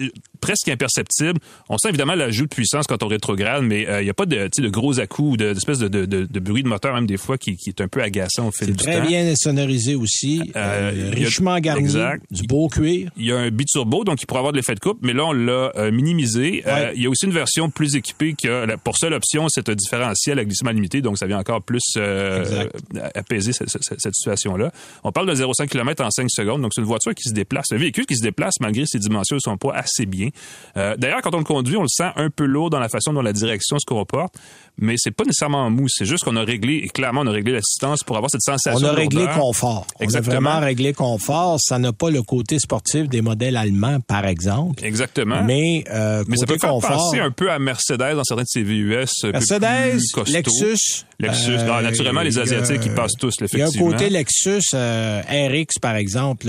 Euh, 0.00 0.08
presque 0.40 0.68
imperceptible. 0.68 1.38
On 1.68 1.76
sent 1.78 1.88
évidemment 1.88 2.14
l'ajout 2.14 2.44
de 2.44 2.54
puissance 2.54 2.86
quand 2.86 3.02
on 3.02 3.08
rétrograde, 3.08 3.62
mais 3.62 3.88
euh, 3.88 4.00
il 4.00 4.04
n'y 4.04 4.10
a 4.10 4.14
pas 4.14 4.26
de, 4.26 4.48
de 4.58 4.68
gros 4.68 4.98
à-coups 5.00 5.32
ou 5.32 5.36
de- 5.36 5.52
d'espèce 5.52 5.78
de, 5.78 5.88
de, 5.88 6.04
de, 6.06 6.24
de 6.24 6.40
bruit 6.40 6.62
de 6.62 6.68
moteur, 6.68 6.94
même 6.94 7.06
des 7.06 7.16
fois, 7.16 7.36
qui, 7.38 7.56
qui 7.56 7.70
est 7.70 7.80
un 7.80 7.88
peu 7.88 8.02
agaçant 8.02 8.48
au 8.48 8.52
fil 8.52 8.66
C'est 8.68 8.72
du 8.72 8.76
très 8.76 9.00
temps. 9.00 9.06
bien 9.06 9.34
sonorisé 9.36 9.94
aussi. 9.94 10.40
Euh, 10.54 10.92
euh, 10.92 11.10
richement 11.14 11.58
garni. 11.58 11.80
exact. 11.82 12.24
Du 12.30 12.44
beau 12.44 12.68
cuir. 12.68 13.10
Il 13.16 13.24
y 13.26 13.32
a 13.32 13.38
un 13.38 13.50
biturbo, 13.50 14.04
donc 14.04 14.22
il 14.22 14.26
pourrait 14.26 14.38
avoir 14.40 14.52
de 14.52 14.58
l'effet 14.58 14.74
de 14.74 14.80
coupe, 14.80 14.98
mais 15.02 15.12
là, 15.12 15.24
on 15.26 15.32
l'a 15.32 15.72
euh, 15.76 15.90
minimisé. 15.90 16.62
Euh, 16.66 16.74
Ouais. 16.76 16.92
il 16.96 17.02
y 17.02 17.06
a 17.06 17.10
aussi 17.10 17.24
une 17.26 17.32
version 17.32 17.70
plus 17.70 17.96
équipée 17.96 18.34
qui 18.34 18.48
a, 18.48 18.66
la- 18.66 18.76
pour 18.76 18.96
seule 18.98 19.14
option, 19.14 19.48
c'est 19.48 19.68
un 19.68 19.74
différentiel 19.74 20.38
à 20.38 20.44
glissement 20.44 20.70
limité, 20.70 21.00
donc 21.00 21.18
ça 21.18 21.26
vient 21.26 21.38
encore 21.38 21.62
plus 21.62 21.82
euh, 21.96 22.66
euh, 22.94 23.08
apaiser 23.14 23.52
cette, 23.52 23.70
cette- 23.70 23.98
cette 24.00 24.14
situation-là. 24.14 24.70
On 25.04 25.12
parle 25.12 25.26
de 25.28 25.34
0,5 25.34 25.68
km 25.68 26.04
en 26.04 26.10
5 26.10 26.28
secondes, 26.30 26.62
donc 26.62 26.72
c'est 26.74 26.80
une 26.82 26.86
voiture 26.86 27.14
qui 27.14 27.24
se 27.28 27.32
déplace, 27.34 27.66
un 27.72 27.76
véhicule 27.78 28.06
qui 28.06 28.16
se 28.16 28.22
déplace 28.22 28.54
malgré 28.60 28.84
ses 28.86 28.98
dimensions 28.98 29.36
et 29.36 29.40
son 29.40 29.56
poids 29.56 29.65
assez 29.74 30.06
bien. 30.06 30.28
Euh, 30.76 30.94
D'ailleurs, 30.96 31.20
quand 31.22 31.34
on 31.34 31.38
le 31.38 31.44
conduit, 31.44 31.76
on 31.76 31.82
le 31.82 31.88
sent 31.88 32.10
un 32.16 32.30
peu 32.30 32.44
lourd 32.44 32.70
dans 32.70 32.78
la 32.80 32.88
façon 32.88 33.12
dont 33.12 33.22
la 33.22 33.32
direction 33.32 33.78
se 33.78 33.84
comporte, 33.86 34.34
mais 34.78 34.94
c'est 34.98 35.10
pas 35.10 35.24
nécessairement 35.24 35.70
mou, 35.70 35.86
c'est 35.88 36.04
juste 36.04 36.24
qu'on 36.24 36.36
a 36.36 36.44
réglé, 36.44 36.80
et 36.84 36.88
clairement, 36.88 37.22
on 37.22 37.26
a 37.26 37.30
réglé 37.32 37.52
l'assistance 37.52 38.02
pour 38.04 38.16
avoir 38.16 38.30
cette 38.30 38.42
sensation 38.42 38.78
On 38.86 38.90
a 38.90 38.92
réglé 38.92 39.20
lourdeur. 39.24 39.38
confort. 39.40 39.86
Exactement. 40.00 40.34
On 40.34 40.38
a 40.38 40.40
vraiment 40.50 40.60
réglé 40.66 40.92
confort. 40.92 41.58
Ça 41.60 41.78
n'a 41.78 41.92
pas 41.92 42.10
le 42.10 42.22
côté 42.22 42.58
sportif 42.58 43.08
des 43.08 43.22
modèles 43.22 43.56
allemands, 43.56 44.00
par 44.00 44.26
exemple. 44.26 44.84
Exactement. 44.84 45.42
Mais, 45.44 45.84
euh, 45.90 46.24
Mais 46.28 46.36
ça 46.36 46.46
peut 46.46 46.58
faire 46.60 46.70
confort, 46.70 46.90
penser 46.96 47.20
un 47.20 47.30
peu 47.30 47.50
à 47.50 47.58
Mercedes 47.58 48.14
dans 48.16 48.24
certains 48.24 48.42
de 48.42 48.48
ses 48.48 48.62
VUS. 48.62 49.06
Mercedes, 49.32 49.98
plus. 50.12 50.32
Lexus. 50.32 51.04
Lexus. 51.18 51.50
euh, 51.52 51.70
Ah, 51.72 51.82
naturellement, 51.82 52.20
les 52.22 52.38
Asiatiques, 52.38 52.82
ils 52.84 52.92
passent 52.94 53.14
tous, 53.18 53.40
là, 53.40 53.46
Il 53.52 53.58
y 53.58 53.62
a 53.62 53.64
un 53.64 53.68
effectivement. 53.68 53.92
côté 53.92 54.10
Lexus 54.10 54.60
euh, 54.74 55.22
RX, 55.28 55.78
par 55.80 55.96
exemple, 55.96 56.46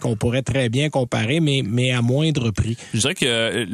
qu'on 0.00 0.16
pourrait 0.16 0.42
très 0.42 0.68
bien 0.68 0.90
comparer, 0.90 1.40
mais, 1.40 1.62
mais 1.66 1.90
à 1.92 2.02
moindre 2.02 2.50
Je 2.94 3.00
dirais 3.00 3.14
que 3.14 3.24
euh, 3.26 3.66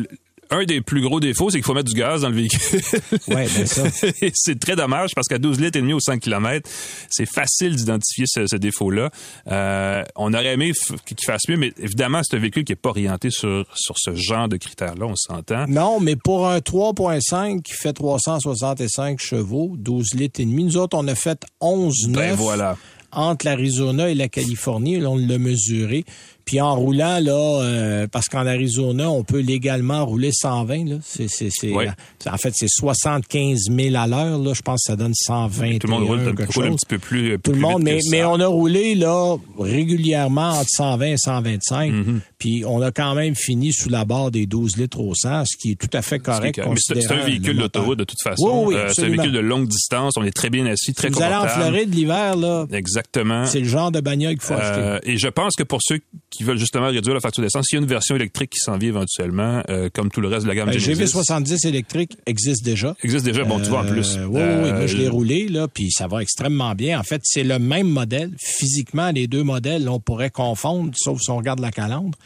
un 0.51 0.65
des 0.65 0.81
plus 0.81 1.03
gros 1.03 1.21
défauts, 1.21 1.51
c'est 1.51 1.59
qu'il 1.59 1.65
faut 1.65 1.75
mettre 1.75 1.93
du 1.93 1.99
gaz 1.99 2.23
dans 2.23 2.31
le 2.31 2.37
véhicule. 2.37 2.59
Ouais, 3.29 3.47
ben 3.55 3.67
ça. 3.67 3.83
C'est 4.35 4.59
très 4.59 4.75
dommage 4.77 5.11
parce 5.15 5.29
qu'à 5.29 5.39
12 5.39 5.61
litres 5.61 5.79
et 5.79 5.83
demi 5.83 5.93
au 5.93 6.01
100 6.01 6.19
km, 6.19 6.69
c'est 7.11 7.27
facile 7.27 7.77
d'identifier 7.77 8.25
ce, 8.27 8.47
ce 8.47 8.57
défaut-là. 8.57 9.11
Euh, 9.49 10.03
on 10.17 10.33
aurait 10.33 10.55
aimé 10.55 10.73
qu'il 11.05 11.17
fasse 11.27 11.43
mieux, 11.49 11.57
mais 11.59 11.73
évidemment, 11.79 12.21
c'est 12.25 12.37
un 12.37 12.41
véhicule 12.41 12.65
qui 12.65 12.73
est 12.73 12.77
pas 12.77 12.89
orienté 12.91 13.31
sur, 13.31 13.67
sur 13.75 13.97
ce 13.99 14.15
genre 14.15 14.49
de 14.49 14.57
critères-là, 14.57 15.07
on 15.07 15.17
s'entend. 15.17 15.67
Non, 15.69 16.01
mais 16.01 16.17
pour 16.17 16.49
un 16.49 16.59
3.5 16.59 17.61
qui 17.63 17.75
fait 17.75 17.93
365 17.93 19.21
chevaux, 19.21 19.75
12 19.77 20.15
litres 20.15 20.41
et 20.41 20.45
demi, 20.47 20.65
nous 20.65 20.77
autres, 20.79 20.97
on 20.97 21.07
a 21.09 21.15
fait 21.15 21.45
11 21.61 22.09
Ben 22.09 22.31
9 22.31 22.37
voilà. 22.39 22.77
entre 23.13 23.45
l'Arizona 23.45 24.09
et 24.09 24.15
la 24.15 24.29
Californie. 24.29 24.99
Là, 24.99 25.11
on 25.11 25.17
l'a 25.17 25.39
mesuré. 25.39 26.05
Puis 26.49 26.63
en 26.63 26.75
roulant, 26.75 27.21
là, 27.21 27.61
euh, 27.63 28.07
parce 28.11 28.27
qu'en 28.29 28.47
Arizona, 28.47 29.11
on 29.11 29.23
peut 29.23 29.41
légalement 29.41 30.07
rouler 30.07 30.31
120. 30.33 30.89
Là. 30.89 30.97
C'est, 31.05 31.29
c'est, 31.29 31.51
c'est, 31.53 31.71
Oui. 31.75 31.85
En 32.27 32.39
fait, 32.39 32.53
c'est 32.55 32.69
75 32.71 33.65
000 33.71 33.95
à 33.97 34.07
l'heure. 34.07 34.39
Là. 34.39 34.55
Je 34.55 34.63
pense 34.63 34.83
que 34.83 34.93
ça 34.93 34.97
donne 34.97 35.13
120 35.15 35.77
Tout 35.79 35.87
le 35.89 35.93
monde 35.93 36.05
roule, 36.05 36.21
un- 36.21 36.25
roule 36.25 36.71
petit 36.77 36.87
peu 36.89 36.99
plus, 36.99 37.39
Tout 37.43 37.51
le 37.51 37.53
plus 37.53 37.61
monde, 37.61 37.87
vite 37.87 38.03
mais, 38.11 38.25
on 38.25 38.41
a 38.41 38.47
roulé 38.47 38.95
là 38.95 39.37
régulièrement 39.59 40.53
entre 40.53 40.71
120 40.71 41.07
et 41.07 41.17
125. 41.19 41.93
Mm-hmm. 41.93 42.21
Puis 42.39 42.65
on 42.67 42.81
a 42.81 42.93
quand 42.93 43.15
même 43.15 43.35
fini 43.35 43.73
sous 43.73 43.91
la 43.91 44.05
barre 44.07 44.31
des 44.31 44.47
12 44.47 44.77
litres 44.79 45.01
au 45.01 45.15
100, 45.15 45.45
ce 45.45 45.57
qui 45.57 45.73
est 45.73 45.75
tout 45.75 45.95
à 45.95 46.01
fait 46.03 46.19
correct. 46.19 46.59
c'est- 46.77 47.01
C'est 47.03 47.13
un 47.13 47.25
véhicule 47.25 47.57
le 47.57 47.63
d'autoroute 47.65 47.99
de 47.99 48.05
toute 48.05 48.23
façon. 48.23 48.65
Oui, 48.67 48.75
oui, 48.75 48.75
Euh, 48.77 48.89
c'est 48.95 49.03
un 49.05 49.09
véhicule 49.09 49.33
de 49.33 49.39
longue 49.41 49.69
distance. 49.69 50.15
On 50.17 50.25
est 50.25 50.31
très 50.35 50.49
bien 50.49 50.65
assis, 50.67 50.95
très 50.95 51.11
Vous 51.11 51.21
allez 51.23 51.35
en. 51.35 51.47
Floride 51.49 51.95
l'hiver, 51.95 52.37
là, 52.37 52.67
Exactement. 52.73 53.45
c'est 53.45 53.61
le 53.61 53.69
genre 53.69 53.91
de 53.91 54.01
bagnole 54.01 54.33
qu'il 54.35 54.43
faut 54.43 54.55
acheter. 54.55 54.81
Euh, 54.81 54.99
et 55.03 55.19
je 55.19 55.29
pense 55.29 55.55
que 55.57 55.63
pour 55.63 55.81
ceux 55.83 55.99
qui 56.31 56.38
veulent 56.45 56.59
justement 56.59 56.89
réduire 56.89 57.15
la 57.15 57.21
facture 57.21 57.43
d'essence, 57.43 57.67
il 57.73 57.77
y 57.77 57.79
a 57.79 57.81
une 57.83 57.87
version 57.89 58.17
électrique 58.17 58.51
qui 58.51 58.59
s'en 58.59 58.77
vient 58.79 58.89
éventuellement, 58.91 59.63
euh, 59.69 59.89
comme 59.93 60.11
tout 60.11 60.21
le 60.21 60.29
reste 60.29 60.43
de 60.45 60.49
la 60.49 60.55
gamme 60.55 60.71
Ben, 60.71 60.79
Genesis. 60.79 61.15
GV70 61.17 61.67
électrique 61.67 62.17
existe 62.27 62.65
déjà. 62.65 62.95
existe 63.03 63.25
déjà, 63.25 63.45
bon, 63.45 63.59
tu 63.61 63.69
vois 63.71 63.81
en 63.83 63.87
plus. 63.87 64.17
Euh, 64.17 64.25
oui, 64.27 64.41
oui, 64.43 64.55
oui. 64.65 64.73
Moi, 64.73 64.87
je 64.87 64.97
l'ai 64.97 65.07
Euh, 65.07 65.11
roulé, 65.11 65.49
là, 65.49 65.69
puis 65.69 65.91
ça 65.91 66.07
va 66.07 66.23
extrêmement 66.23 66.75
bien. 66.75 66.99
En 66.99 67.03
fait, 67.03 67.21
c'est 67.25 67.45
le 67.45 67.59
même 67.59 67.89
modèle. 67.89 68.31
Physiquement, 68.39 69.11
les 69.11 69.27
deux 69.27 69.43
modèles, 69.43 69.89
on 69.89 70.01
pourrait 70.01 70.31
confondre, 70.31 70.91
sauf 70.97 71.21
si 71.21 71.31
on 71.31 71.37
regarde 71.37 71.61
la 71.61 71.71
calandre. 71.71 72.17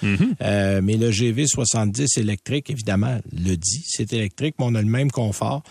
Euh, 0.43 0.81
mais 0.83 0.97
le 0.97 1.11
GV70 1.11 2.19
électrique, 2.21 2.71
évidemment, 2.71 3.19
le 3.33 3.57
dit, 3.57 3.83
c'est 3.87 4.13
électrique, 4.13 4.55
mais 4.59 4.65
on 4.69 4.75
a 4.75 4.83
le 4.83 4.89
même 4.89 5.11
confort. 5.11 5.63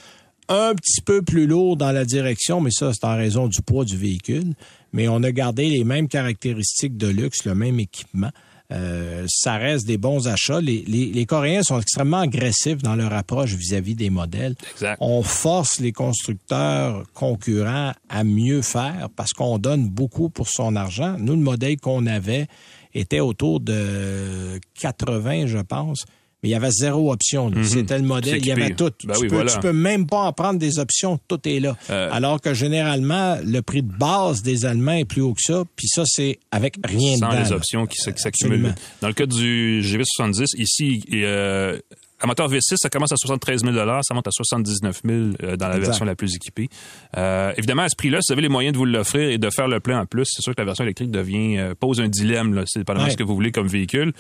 Un 0.50 0.74
petit 0.76 1.02
peu 1.02 1.22
plus 1.22 1.48
lourd 1.48 1.78
dans 1.78 1.92
la 1.94 2.04
direction, 2.04 2.60
mais 2.60 2.72
ça, 2.72 2.92
c'est 2.94 3.06
en 3.06 3.16
raison 3.16 3.48
du 3.48 3.62
poids 3.62 3.86
du 3.86 3.96
véhicule. 3.96 4.54
Mais 4.94 5.08
on 5.08 5.24
a 5.24 5.32
gardé 5.32 5.70
les 5.70 5.84
mêmes 5.84 6.08
caractéristiques 6.08 6.98
de 6.98 7.08
luxe, 7.08 7.46
le 7.46 7.56
même 7.56 7.80
équipement. 7.80 8.32
Euh, 8.72 9.26
ça 9.28 9.58
reste 9.58 9.86
des 9.86 9.98
bons 9.98 10.28
achats. 10.28 10.62
Les, 10.62 10.84
les, 10.88 11.08
les 11.08 11.26
Coréens 11.26 11.64
sont 11.64 11.80
extrêmement 11.80 12.20
agressifs 12.20 12.82
dans 12.82 12.96
leur 12.96 13.12
approche 13.14 13.54
vis-à-vis 13.54 13.96
des 13.96 14.10
modèles. 14.10 14.56
Exact. 14.74 14.98
On 15.02 15.24
force 15.24 15.80
les 15.80 15.92
constructeurs 15.92 17.04
concurrents 17.14 17.92
à 18.10 18.24
mieux 18.24 18.62
faire 18.62 19.10
parce 19.16 19.34
qu'on 19.34 19.58
donne 19.58 19.90
beaucoup 19.90 20.30
pour 20.30 20.48
son 20.48 20.76
argent. 20.76 21.18
Nous, 21.20 21.34
le 21.34 21.42
modèle 21.42 21.78
qu'on 21.78 22.06
avait 22.06 22.48
était 22.94 23.20
autour 23.20 23.60
de 23.60 24.60
80, 24.80 25.48
je 25.48 25.60
pense. 25.60 26.06
Mais 26.42 26.50
il 26.50 26.52
y 26.52 26.56
avait 26.56 26.72
zéro 26.72 27.12
option. 27.12 27.50
Mhm. 27.50 27.64
C'était 27.64 27.98
le 27.98 28.04
modèle, 28.04 28.38
il 28.38 28.46
y 28.46 28.52
avait 28.52 28.74
tout. 28.74 28.92
Ben 29.04 29.14
tu, 29.14 29.22
oui, 29.22 29.28
peux, 29.28 29.36
voilà. 29.36 29.52
tu 29.52 29.60
peux 29.60 29.74
même 29.74 30.08
pas 30.08 30.22
en 30.22 30.34
prendre 30.34 30.60
des 30.60 30.80
options, 30.80 31.20
tout 31.28 31.40
est 31.48 31.60
là. 31.60 31.78
Euh. 31.90 32.10
Alors 32.12 32.42
que 32.42 32.54
généralement, 32.54 33.38
le 33.44 33.62
prix 33.62 33.84
de 33.84 33.92
base 33.92 34.42
des 34.42 34.66
Allemands 34.66 34.94
est 34.94 35.06
plus 35.06 35.22
haut 35.22 35.34
que 35.34 35.42
ça, 35.42 35.64
puis 35.76 35.88
ça, 35.88 36.04
c'est 36.06 36.40
avec 36.52 36.76
rien 36.84 37.18
sans 37.18 37.30
dedans. 37.30 37.42
les 37.42 37.52
options 37.52 37.86
qui 37.86 37.98
s'accumulent. 37.98 38.74
Dans 39.02 39.08
le 39.08 39.14
cas 39.14 39.26
du 39.26 39.82
GV70, 39.84 40.58
ici, 40.58 41.04
euh, 41.14 41.78
un 42.24 42.28
moteur 42.28 42.50
V6, 42.50 42.76
ça 42.78 42.90
commence 42.90 43.12
à 43.12 43.16
73 43.18 43.64
000 43.64 43.74
ça 44.04 44.14
monte 44.14 44.28
à 44.28 44.32
79 44.32 45.02
000 45.06 45.18
euh, 45.44 45.56
dans 45.58 45.68
la 45.68 45.76
Exact. 45.76 45.88
version 45.88 46.06
la 46.06 46.16
plus 46.16 46.36
équipée. 46.36 46.70
Euh, 47.18 47.52
évidemment, 47.58 47.84
à 47.84 47.90
ce 47.90 47.96
prix-là, 47.96 48.20
si 48.22 48.28
vous 48.30 48.34
avez 48.34 48.42
les 48.44 48.50
moyens 48.50 48.74
de 48.74 48.78
vous 48.78 48.86
l'offrir 48.86 49.30
et 49.30 49.38
de 49.38 49.50
faire 49.50 49.68
le 49.68 49.80
plein 49.80 50.00
en 50.02 50.06
plus, 50.06 50.26
c'est 50.26 50.42
sûr 50.42 50.54
que 50.56 50.62
la 50.62 50.66
version 50.66 50.84
électrique 50.84 51.12
devient 51.12 51.58
euh, 51.58 51.74
pose 51.76 52.00
un 52.02 52.08
dilemme, 52.08 52.54
là, 52.54 52.64
c'est 52.68 52.80
dépendamment 52.80 53.08
de 53.08 53.12
ce 53.12 53.18
que 53.18 53.24
vous 53.24 53.36
voulez 53.36 53.52
comme 53.52 53.68
véhicule. 53.68 54.14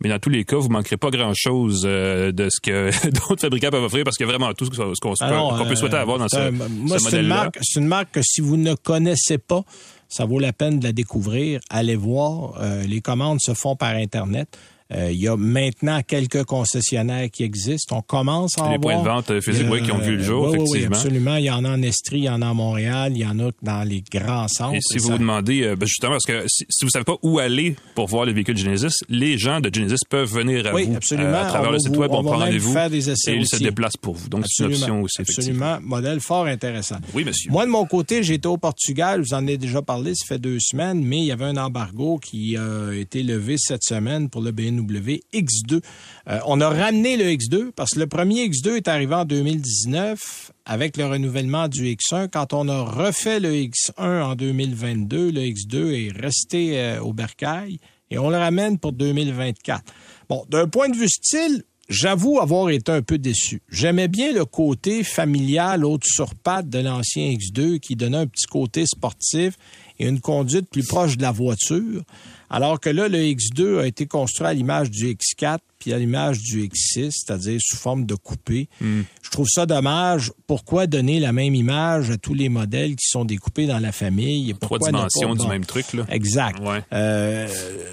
Mais 0.00 0.08
dans 0.08 0.18
tous 0.20 0.30
les 0.30 0.44
cas, 0.44 0.56
vous 0.56 0.68
manquerez 0.68 0.96
pas 0.96 1.10
grand-chose 1.10 1.82
euh, 1.84 2.30
de 2.30 2.48
ce 2.50 2.60
que 2.60 2.90
d'autres 3.10 3.40
fabricants 3.40 3.70
peuvent 3.70 3.82
offrir 3.82 4.04
parce 4.04 4.16
qu'il 4.16 4.26
y 4.26 4.28
a 4.28 4.32
vraiment 4.32 4.52
tout 4.54 4.64
ce 4.66 4.70
qu'on 4.70 4.94
ce 4.94 5.00
qu'on 5.00 5.14
peut- 5.14 5.24
Alors, 5.24 5.58
qu'on 5.58 5.66
peut 5.66 5.74
souhaiter 5.74 5.96
avoir 5.96 6.18
dans 6.18 6.28
ce, 6.28 6.50
moi, 6.50 6.98
ce 6.98 7.04
c'est 7.04 7.16
une 7.20 7.26
modèle-là. 7.26 7.34
marque, 7.34 7.58
c'est 7.62 7.80
une 7.80 7.86
marque 7.88 8.10
que 8.12 8.20
si 8.22 8.40
vous 8.40 8.56
ne 8.56 8.74
connaissez 8.74 9.38
pas, 9.38 9.62
ça 10.08 10.24
vaut 10.24 10.38
la 10.38 10.52
peine 10.52 10.78
de 10.78 10.84
la 10.84 10.92
découvrir. 10.92 11.60
Allez 11.68 11.96
voir. 11.96 12.54
Les 12.86 13.00
commandes 13.00 13.40
se 13.40 13.52
font 13.54 13.74
par 13.76 13.90
Internet. 13.96 14.56
Euh, 14.94 15.10
il 15.12 15.20
y 15.20 15.28
a 15.28 15.36
maintenant 15.36 16.00
quelques 16.02 16.44
concessionnaires 16.44 17.28
qui 17.30 17.42
existent. 17.42 17.98
On 17.98 18.00
commence 18.00 18.56
à 18.58 18.62
en 18.64 18.72
Les 18.72 18.78
points 18.78 18.98
de 19.00 19.04
vente, 19.06 19.30
euh, 19.30 19.40
physiques, 19.42 19.66
oui, 19.70 19.82
qui 19.82 19.92
ont 19.92 19.98
vu 19.98 20.16
le 20.16 20.22
jour, 20.22 20.44
oui, 20.44 20.52
oui, 20.52 20.56
oui, 20.58 20.64
effectivement. 20.78 20.96
absolument. 20.96 21.36
Il 21.36 21.44
y 21.44 21.50
en 21.50 21.64
a 21.64 21.70
en 21.70 21.82
Estrie, 21.82 22.18
il 22.20 22.24
y 22.24 22.28
en 22.30 22.40
a 22.40 22.48
à 22.48 22.54
Montréal, 22.54 23.12
il 23.14 23.18
y 23.18 23.26
en 23.26 23.38
a 23.38 23.50
dans 23.62 23.82
les 23.86 24.02
grands 24.10 24.48
centres. 24.48 24.76
Et 24.76 24.80
si 24.80 24.96
vous 24.98 25.06
ça- 25.08 25.12
vous 25.12 25.18
demandez, 25.18 25.62
euh, 25.64 25.76
ben 25.76 25.86
justement, 25.86 26.12
parce 26.12 26.24
que 26.24 26.42
si, 26.48 26.64
si 26.70 26.84
vous 26.86 26.90
savez 26.90 27.04
pas 27.04 27.16
où 27.22 27.38
aller 27.38 27.76
pour 27.94 28.06
voir 28.06 28.24
les 28.24 28.32
véhicules 28.32 28.56
Genesis, 28.56 29.04
les 29.10 29.36
gens 29.36 29.60
de 29.60 29.70
Genesis 29.72 29.98
peuvent 30.08 30.32
venir 30.32 30.66
à 30.66 30.72
Oui, 30.74 30.86
vous 30.86 30.96
absolument. 30.96 31.28
euh, 31.28 31.42
à 31.44 31.46
travers 31.48 31.68
On 31.68 31.72
le 31.72 31.78
site 31.80 31.94
vous- 31.94 32.00
web, 32.00 32.10
on 32.12 32.20
on, 32.20 32.24
prend 32.24 32.38
rendez-vous 32.38 32.74
et 32.78 33.34
ils 33.34 33.46
se 33.46 33.56
déplacent 33.62 33.96
pour 33.98 34.14
vous. 34.14 34.28
Donc 34.30 34.44
c'est 34.48 34.64
une 34.64 34.70
option 34.72 35.02
aussi, 35.02 35.20
effectivement. 35.20 35.66
Absolument. 35.74 35.88
Modèle 35.96 36.20
fort 36.20 36.46
intéressant. 36.46 36.96
Oui, 37.14 37.24
monsieur. 37.24 37.50
Moi, 37.50 37.66
de 37.66 37.70
mon 37.70 37.84
côté, 37.84 38.22
j'étais 38.22 38.46
au 38.46 38.56
Portugal. 38.56 39.20
Vous 39.20 39.34
en 39.34 39.46
ai 39.46 39.58
déjà 39.58 39.82
parlé, 39.82 40.14
ça 40.14 40.24
fait 40.26 40.38
deux 40.38 40.58
semaines, 40.60 41.04
mais 41.04 41.18
il 41.18 41.24
y 41.24 41.32
avait 41.32 41.44
un 41.44 41.56
embargo 41.58 42.18
qui 42.18 42.56
a 42.56 42.92
été 42.94 43.22
levé 43.22 43.56
cette 43.58 43.84
semaine 43.84 44.30
pour 44.30 44.40
le 44.40 44.50
BMW 44.82 45.20
X2. 45.32 45.80
Euh, 46.28 46.38
on 46.46 46.60
a 46.60 46.68
ramené 46.68 47.16
le 47.16 47.24
X2 47.24 47.72
parce 47.72 47.92
que 47.92 48.00
le 48.00 48.06
premier 48.06 48.48
X2 48.48 48.76
est 48.76 48.88
arrivé 48.88 49.14
en 49.14 49.24
2019 49.24 50.52
avec 50.64 50.96
le 50.96 51.06
renouvellement 51.06 51.68
du 51.68 51.84
X1. 51.84 52.28
Quand 52.28 52.52
on 52.52 52.68
a 52.68 52.82
refait 52.82 53.40
le 53.40 53.52
X1 53.52 54.22
en 54.22 54.34
2022, 54.34 55.30
le 55.30 55.40
X2 55.40 55.92
est 55.92 56.20
resté 56.20 56.78
euh, 56.78 57.00
au 57.00 57.12
bercail 57.12 57.78
et 58.10 58.18
on 58.18 58.30
le 58.30 58.36
ramène 58.36 58.78
pour 58.78 58.92
2024. 58.92 59.82
Bon, 60.28 60.44
d'un 60.48 60.68
point 60.68 60.88
de 60.88 60.96
vue 60.96 61.08
style, 61.08 61.64
J'avoue 61.88 62.38
avoir 62.38 62.68
été 62.68 62.92
un 62.92 63.00
peu 63.00 63.16
déçu. 63.16 63.62
J'aimais 63.70 64.08
bien 64.08 64.30
le 64.34 64.44
côté 64.44 65.02
familial, 65.02 65.86
haute 65.86 66.04
sur 66.04 66.34
patte 66.34 66.68
de 66.68 66.80
l'ancien 66.80 67.32
X2 67.32 67.78
qui 67.78 67.96
donnait 67.96 68.18
un 68.18 68.26
petit 68.26 68.44
côté 68.44 68.84
sportif 68.84 69.54
et 69.98 70.06
une 70.08 70.20
conduite 70.20 70.68
plus 70.70 70.84
proche 70.86 71.16
de 71.16 71.22
la 71.22 71.32
voiture. 71.32 72.02
Alors 72.50 72.80
que 72.80 72.88
là, 72.88 73.08
le 73.08 73.18
X2 73.18 73.78
a 73.80 73.86
été 73.86 74.06
construit 74.06 74.46
à 74.46 74.54
l'image 74.54 74.90
du 74.90 75.06
X4 75.14 75.58
puis 75.78 75.92
à 75.92 75.98
l'image 75.98 76.40
du 76.40 76.66
X6, 76.66 77.10
c'est-à-dire 77.12 77.60
sous 77.62 77.76
forme 77.76 78.04
de 78.04 78.14
coupé. 78.16 78.68
Je 78.80 79.30
trouve 79.30 79.46
ça 79.48 79.64
dommage. 79.64 80.32
Pourquoi 80.48 80.86
donner 80.88 81.20
la 81.20 81.32
même 81.32 81.54
image 81.54 82.10
à 82.10 82.16
tous 82.16 82.34
les 82.34 82.48
modèles 82.48 82.96
qui 82.96 83.06
sont 83.06 83.24
découpés 83.24 83.66
dans 83.66 83.78
la 83.78 83.92
famille? 83.92 84.54
Trois 84.60 84.78
dimensions 84.78 85.36
pas- 85.36 85.42
du 85.42 85.48
même 85.48 85.64
truc, 85.64 85.92
là. 85.92 86.04
Exact. 86.10 86.58
Ouais. 86.60 86.82
Euh, 86.92 87.46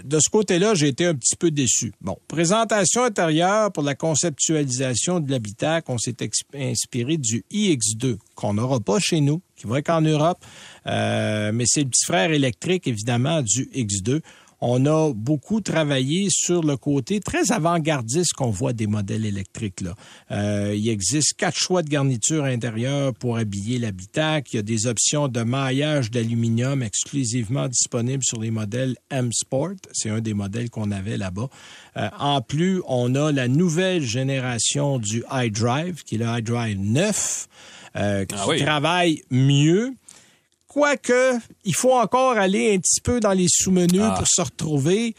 de 0.03 0.17
ce 0.19 0.29
côté-là, 0.31 0.73
j'ai 0.73 0.87
été 0.87 1.05
un 1.05 1.13
petit 1.13 1.35
peu 1.35 1.51
déçu. 1.51 1.91
Bon, 2.01 2.17
présentation 2.27 3.03
intérieure 3.03 3.71
pour 3.71 3.83
la 3.83 3.93
conceptualisation 3.93 5.19
de 5.19 5.29
l'habitacle, 5.29 5.91
on 5.91 5.97
s'est 5.97 6.15
inspiré 6.55 7.17
du 7.17 7.43
iX2 7.51 8.17
qu'on 8.35 8.53
n'aura 8.55 8.79
pas 8.79 8.99
chez 8.99 9.21
nous, 9.21 9.41
qui 9.55 9.67
va 9.67 9.79
être 9.79 9.89
en 9.89 10.01
Europe, 10.01 10.43
Euh, 10.87 11.51
mais 11.51 11.63
c'est 11.65 11.81
le 11.81 11.89
petit 11.89 12.05
frère 12.05 12.31
électrique 12.31 12.87
évidemment 12.87 13.41
du 13.41 13.69
X2. 13.73 14.21
On 14.61 14.85
a 14.85 15.13
beaucoup 15.13 15.61
travaillé 15.61 16.27
sur 16.31 16.63
le 16.63 16.77
côté 16.77 17.19
très 17.19 17.51
avant-gardiste 17.51 18.33
qu'on 18.33 18.49
voit 18.49 18.73
des 18.73 18.87
modèles 18.87 19.25
électriques. 19.25 19.81
Là. 19.81 19.95
Euh, 20.31 20.73
il 20.75 20.87
existe 20.89 21.33
quatre 21.37 21.57
choix 21.57 21.83
de 21.83 21.89
garniture 21.89 22.45
intérieure 22.45 23.13
pour 23.13 23.37
habiller 23.37 23.79
l'habitacle. 23.79 24.49
Il 24.53 24.55
y 24.55 24.59
a 24.59 24.63
des 24.63 24.87
options 24.87 25.27
de 25.27 25.41
maillage 25.41 26.09
d'aluminium 26.09 26.81
exclusivement 26.81 27.67
disponibles 27.67 28.23
sur 28.23 28.39
les 28.39 28.51
modèles 28.51 28.95
M 29.11 29.29
Sport. 29.33 29.75
C'est 29.91 30.09
un 30.09 30.21
des 30.21 30.33
modèles 30.33 30.69
qu'on 30.69 30.91
avait 30.91 31.17
là-bas. 31.17 31.49
Euh, 31.97 32.09
en 32.17 32.41
plus, 32.41 32.81
on 32.87 33.13
a 33.15 33.31
la 33.31 33.47
nouvelle 33.47 34.03
génération 34.03 34.99
du 34.99 35.23
iDrive, 35.31 36.03
qui 36.03 36.15
est 36.15 36.19
le 36.19 36.39
iDrive 36.39 36.79
9, 36.79 37.47
euh, 37.95 38.25
qui 38.25 38.35
Ah 38.37 38.45
oui. 38.47 39.21
mieux. 39.31 39.93
Quoique, 40.67 41.37
il 41.63 41.73
faut 41.75 41.93
encore 41.93 42.37
aller 42.37 42.75
un 42.75 42.79
petit 42.79 42.99
peu 43.01 43.19
dans 43.19 43.31
les 43.31 43.47
sous-menus 43.49 44.01
Ah. 44.03 44.15
pour 44.17 44.27
se 44.27 44.41
retrouver, 44.41 45.15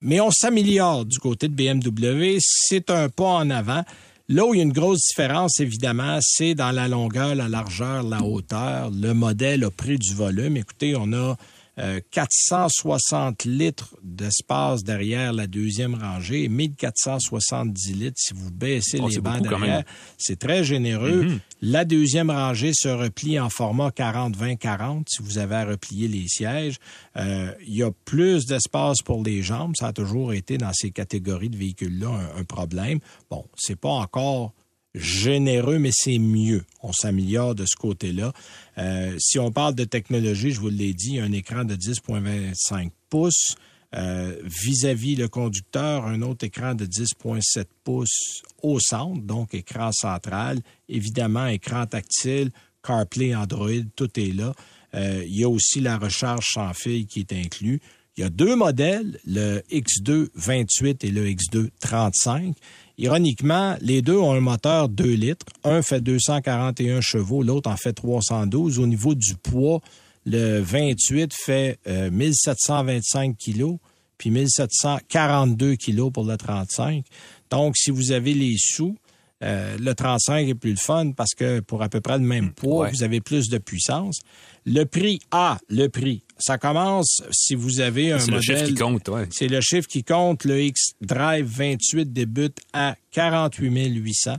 mais 0.00 0.20
on 0.20 0.30
s'améliore 0.30 1.04
du 1.04 1.18
côté 1.18 1.48
de 1.48 1.54
BMW. 1.54 2.38
C'est 2.40 2.90
un 2.90 3.08
pas 3.08 3.24
en 3.24 3.50
avant. 3.50 3.82
Là 4.28 4.46
où 4.46 4.54
il 4.54 4.58
y 4.58 4.60
a 4.60 4.62
une 4.62 4.72
grosse 4.72 5.00
différence, 5.08 5.58
évidemment, 5.58 6.18
c'est 6.22 6.54
dans 6.54 6.70
la 6.70 6.86
longueur, 6.86 7.34
la 7.34 7.48
largeur, 7.48 8.04
la 8.04 8.22
hauteur. 8.22 8.90
Le 8.92 9.12
modèle 9.12 9.64
a 9.64 9.70
pris 9.72 9.98
du 9.98 10.14
volume. 10.14 10.56
Écoutez, 10.56 10.94
on 10.96 11.12
a 11.12 11.36
euh, 11.80 12.00
460 12.10 13.44
litres 13.44 13.96
d'espace 14.02 14.84
derrière 14.84 15.32
la 15.32 15.46
deuxième 15.46 15.94
rangée 15.94 16.44
et 16.44 16.48
1470 16.48 17.94
litres 17.94 18.18
si 18.18 18.34
vous 18.34 18.50
baissez 18.50 18.98
Oh, 19.02 19.08
les 19.08 19.20
bancs 19.20 19.40
derrière. 19.40 19.84
C'est 20.18 20.38
très 20.38 20.62
généreux. 20.62 21.40
La 21.62 21.84
deuxième 21.84 22.30
rangée 22.30 22.72
se 22.74 22.88
replie 22.88 23.38
en 23.40 23.48
format 23.48 23.90
40-20-40 23.90 25.04
si 25.08 25.22
vous 25.22 25.38
avez 25.38 25.56
à 25.56 25.64
replier 25.64 26.08
les 26.08 26.26
sièges. 26.28 26.76
Euh, 27.16 27.52
il 27.66 27.76
y 27.76 27.82
a 27.82 27.90
plus 28.04 28.46
d'espace 28.46 29.02
pour 29.02 29.22
les 29.22 29.42
jambes. 29.42 29.74
Ça 29.78 29.88
a 29.88 29.92
toujours 29.92 30.32
été 30.32 30.58
dans 30.58 30.72
ces 30.72 30.90
catégories 30.90 31.50
de 31.50 31.56
véhicules-là 31.56 32.08
un, 32.08 32.40
un 32.40 32.44
problème. 32.44 32.98
Bon, 33.30 33.46
c'est 33.56 33.78
pas 33.78 33.88
encore 33.88 34.52
généreux, 34.94 35.78
mais 35.78 35.90
c'est 35.92 36.18
mieux. 36.18 36.64
On 36.82 36.92
s'améliore 36.92 37.54
de 37.54 37.64
ce 37.66 37.76
côté-là. 37.76 38.32
Euh, 38.78 39.16
si 39.18 39.38
on 39.38 39.52
parle 39.52 39.74
de 39.74 39.84
technologie, 39.84 40.50
je 40.50 40.60
vous 40.60 40.68
l'ai 40.68 40.92
dit, 40.92 41.20
un 41.20 41.32
écran 41.32 41.64
de 41.64 41.76
10,25 41.76 42.90
pouces. 43.08 43.56
Euh, 43.96 44.36
vis-à-vis 44.44 45.16
le 45.16 45.26
conducteur, 45.26 46.06
un 46.06 46.22
autre 46.22 46.46
écran 46.46 46.76
de 46.76 46.86
10,7 46.86 47.64
pouces 47.82 48.42
au 48.62 48.78
centre, 48.78 49.20
donc 49.22 49.52
écran 49.52 49.90
central. 49.90 50.60
Évidemment, 50.88 51.46
écran 51.46 51.86
tactile, 51.86 52.50
CarPlay, 52.84 53.34
Android, 53.34 53.82
tout 53.96 54.08
est 54.18 54.32
là. 54.32 54.54
Euh, 54.94 55.24
il 55.26 55.36
y 55.36 55.44
a 55.44 55.48
aussi 55.48 55.80
la 55.80 55.98
recharge 55.98 56.46
sans 56.52 56.72
fil 56.72 57.06
qui 57.06 57.20
est 57.20 57.32
inclus. 57.32 57.80
Il 58.16 58.22
y 58.22 58.24
a 58.24 58.30
deux 58.30 58.54
modèles, 58.54 59.18
le 59.24 59.60
X2 59.70 60.28
28 60.34 61.04
et 61.04 61.10
le 61.10 61.26
X2 61.26 61.70
35. 61.80 62.54
Ironiquement, 63.00 63.78
les 63.80 64.02
deux 64.02 64.18
ont 64.18 64.34
un 64.34 64.40
moteur 64.40 64.90
2 64.90 65.04
litres. 65.14 65.46
Un 65.64 65.80
fait 65.80 66.02
241 66.02 67.00
chevaux, 67.00 67.42
l'autre 67.42 67.70
en 67.70 67.76
fait 67.78 67.94
312. 67.94 68.78
Au 68.78 68.86
niveau 68.86 69.14
du 69.14 69.36
poids, 69.36 69.80
le 70.26 70.60
28 70.60 71.32
fait 71.32 71.78
euh, 71.86 72.10
1725 72.10 73.38
kilos, 73.38 73.78
puis 74.18 74.30
1742 74.30 75.76
kilos 75.76 76.12
pour 76.12 76.24
le 76.24 76.36
35. 76.36 77.06
Donc, 77.50 77.78
si 77.78 77.90
vous 77.90 78.12
avez 78.12 78.34
les 78.34 78.56
sous, 78.58 78.94
euh, 79.42 79.76
le 79.78 79.94
35 79.94 80.48
est 80.48 80.54
plus 80.54 80.72
le 80.72 80.76
fun 80.76 81.12
parce 81.12 81.34
que 81.34 81.60
pour 81.60 81.82
à 81.82 81.88
peu 81.88 82.00
près 82.00 82.18
le 82.18 82.24
même 82.24 82.52
poids, 82.52 82.84
ouais. 82.84 82.90
vous 82.90 83.02
avez 83.02 83.20
plus 83.20 83.48
de 83.48 83.58
puissance. 83.58 84.20
Le 84.66 84.84
prix, 84.84 85.20
ah, 85.30 85.58
le 85.68 85.88
prix. 85.88 86.22
Ça 86.38 86.58
commence 86.58 87.22
si 87.30 87.54
vous 87.54 87.80
avez 87.80 88.12
un 88.12 88.18
C'est 88.18 88.30
le 88.30 88.36
modèle... 88.36 88.56
chiffre 88.58 88.68
qui 88.68 88.74
compte, 88.74 89.08
ouais. 89.08 89.26
C'est 89.30 89.48
le 89.48 89.60
chiffre 89.60 89.88
qui 89.88 90.04
compte. 90.04 90.44
Le 90.44 90.62
X-Drive 90.62 91.46
28 91.46 92.12
débute 92.12 92.58
à 92.72 92.96
48 93.12 93.94
800. 93.94 94.36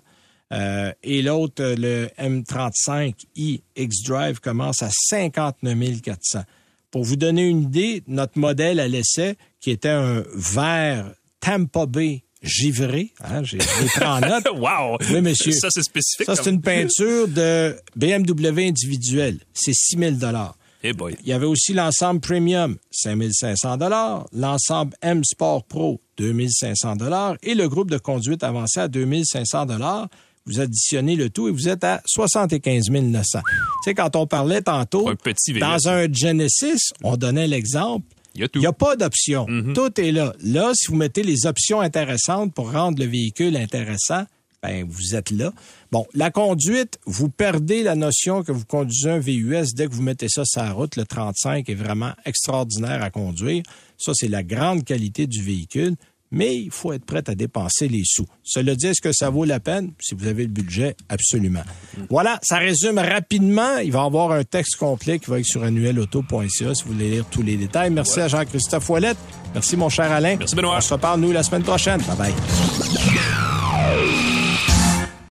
Euh, 0.53 0.91
et 1.01 1.21
l'autre, 1.21 1.63
le 1.77 2.09
M35i 2.19 3.61
X-Drive 3.75 4.39
commence 4.39 4.83
à 4.83 4.89
59 4.91 6.01
400. 6.01 6.43
Pour 6.91 7.03
vous 7.03 7.15
donner 7.15 7.47
une 7.47 7.63
idée, 7.63 8.03
notre 8.07 8.37
modèle 8.37 8.79
à 8.79 8.87
l'essai, 8.87 9.37
qui 9.61 9.71
était 9.71 9.89
un 9.89 10.23
vert 10.35 11.13
Tampa 11.39 11.85
Bay 11.85 12.23
givré, 12.41 13.11
hein, 13.23 13.43
j'ai 13.43 13.57
pris 13.57 14.03
en 14.05 14.19
note. 14.19 14.47
wow! 14.55 14.97
Oui, 15.11 15.21
monsieur. 15.21 15.51
Ça, 15.51 15.69
c'est 15.69 15.83
spécifique. 15.83 16.25
Ça, 16.25 16.35
c'est 16.35 16.49
une 16.49 16.61
peinture 16.61 17.27
de 17.27 17.75
BMW 17.95 18.67
individuelle. 18.67 19.39
C'est 19.53 19.73
6 19.73 19.97
000 19.97 20.15
Eh 20.83 20.93
boy. 20.93 21.15
il 21.21 21.27
y 21.29 21.33
avait 21.33 21.45
aussi 21.45 21.73
l'ensemble 21.73 22.19
Premium, 22.19 22.77
5500 22.91 23.77
dollars, 23.77 24.25
l'ensemble 24.33 24.95
M 25.01 25.23
Sport 25.23 25.63
Pro, 25.65 26.01
2500 26.17 26.95
dollars 26.95 27.35
et 27.43 27.53
le 27.53 27.69
groupe 27.69 27.91
de 27.91 27.97
conduite 27.97 28.43
avancé 28.43 28.79
à 28.79 28.87
2500 28.87 29.65
dollars. 29.67 30.07
Vous 30.47 30.59
additionnez 30.59 31.15
le 31.15 31.29
tout 31.29 31.47
et 31.47 31.51
vous 31.51 31.69
êtes 31.69 31.83
à 31.83 32.01
75 32.07 32.89
900. 32.89 33.39
Tu 33.43 33.53
sais, 33.85 33.93
quand 33.93 34.15
on 34.15 34.25
parlait 34.25 34.63
tantôt, 34.63 35.07
Un 35.07 35.15
petit 35.15 35.53
dans 35.53 35.87
un 35.87 36.11
Genesis, 36.11 36.93
on 37.03 37.15
donnait 37.15 37.45
l'exemple, 37.47 38.07
Il 38.35 38.43
a 38.43 38.47
n'y 38.55 38.65
a 38.65 38.73
pas 38.73 38.95
d'option. 38.95 39.45
Tout 39.73 39.99
est 39.99 40.11
là. 40.11 40.33
Là, 40.41 40.71
si 40.73 40.87
vous 40.87 40.95
mettez 40.95 41.23
les 41.23 41.45
options 41.45 41.81
intéressantes 41.81 42.53
pour 42.53 42.71
rendre 42.71 42.99
le 42.99 43.09
véhicule 43.09 43.57
intéressant, 43.57 44.25
ben, 44.63 44.85
vous 44.87 45.15
êtes 45.15 45.31
là. 45.31 45.51
Bon, 45.91 46.05
la 46.13 46.29
conduite, 46.29 46.99
vous 47.05 47.29
perdez 47.29 47.81
la 47.81 47.95
notion 47.95 48.43
que 48.43 48.51
vous 48.51 48.65
conduisez 48.65 49.09
un 49.09 49.19
VUS 49.19 49.73
dès 49.73 49.87
que 49.87 49.93
vous 49.93 50.03
mettez 50.03 50.29
ça 50.29 50.45
sur 50.45 50.61
la 50.61 50.71
route. 50.71 50.95
Le 50.95 51.05
35 51.05 51.67
est 51.67 51.75
vraiment 51.75 52.13
extraordinaire 52.25 53.01
à 53.01 53.09
conduire. 53.09 53.63
Ça, 53.97 54.11
c'est 54.13 54.27
la 54.27 54.43
grande 54.43 54.83
qualité 54.83 55.25
du 55.25 55.41
véhicule. 55.41 55.95
Mais 56.31 56.55
il 56.55 56.71
faut 56.71 56.93
être 56.93 57.05
prêt 57.05 57.23
à 57.27 57.35
dépenser 57.35 57.87
les 57.87 58.03
sous. 58.05 58.25
Cela 58.43 58.75
dit, 58.75 58.87
est-ce 58.87 59.01
que 59.01 59.11
ça 59.11 59.29
vaut 59.29 59.45
la 59.45 59.59
peine? 59.59 59.91
Si 59.99 60.15
vous 60.15 60.27
avez 60.27 60.43
le 60.43 60.49
budget, 60.49 60.95
absolument. 61.09 61.63
Voilà, 62.09 62.39
ça 62.41 62.57
résume 62.57 62.99
rapidement. 62.99 63.77
Il 63.77 63.91
va 63.91 64.03
y 64.03 64.05
avoir 64.05 64.31
un 64.31 64.43
texte 64.43 64.77
complet 64.77 65.19
qui 65.19 65.29
va 65.29 65.39
être 65.39 65.45
sur 65.45 65.63
annuelauto.ca 65.63 66.49
si 66.49 66.83
vous 66.83 66.93
voulez 66.93 67.09
lire 67.09 67.25
tous 67.29 67.41
les 67.41 67.57
détails. 67.57 67.89
Merci 67.89 68.21
à 68.21 68.27
Jean-Christophe 68.27 68.89
Ouellette. 68.89 69.17
Merci, 69.53 69.75
mon 69.75 69.89
cher 69.89 70.11
Alain. 70.11 70.37
Merci, 70.37 70.55
Benoît. 70.55 70.77
On 70.77 70.81
se 70.81 70.93
reparle, 70.93 71.19
nous, 71.19 71.31
la 71.31 71.43
semaine 71.43 71.63
prochaine. 71.63 72.01
Bye 72.01 72.17
bye. 72.17 72.33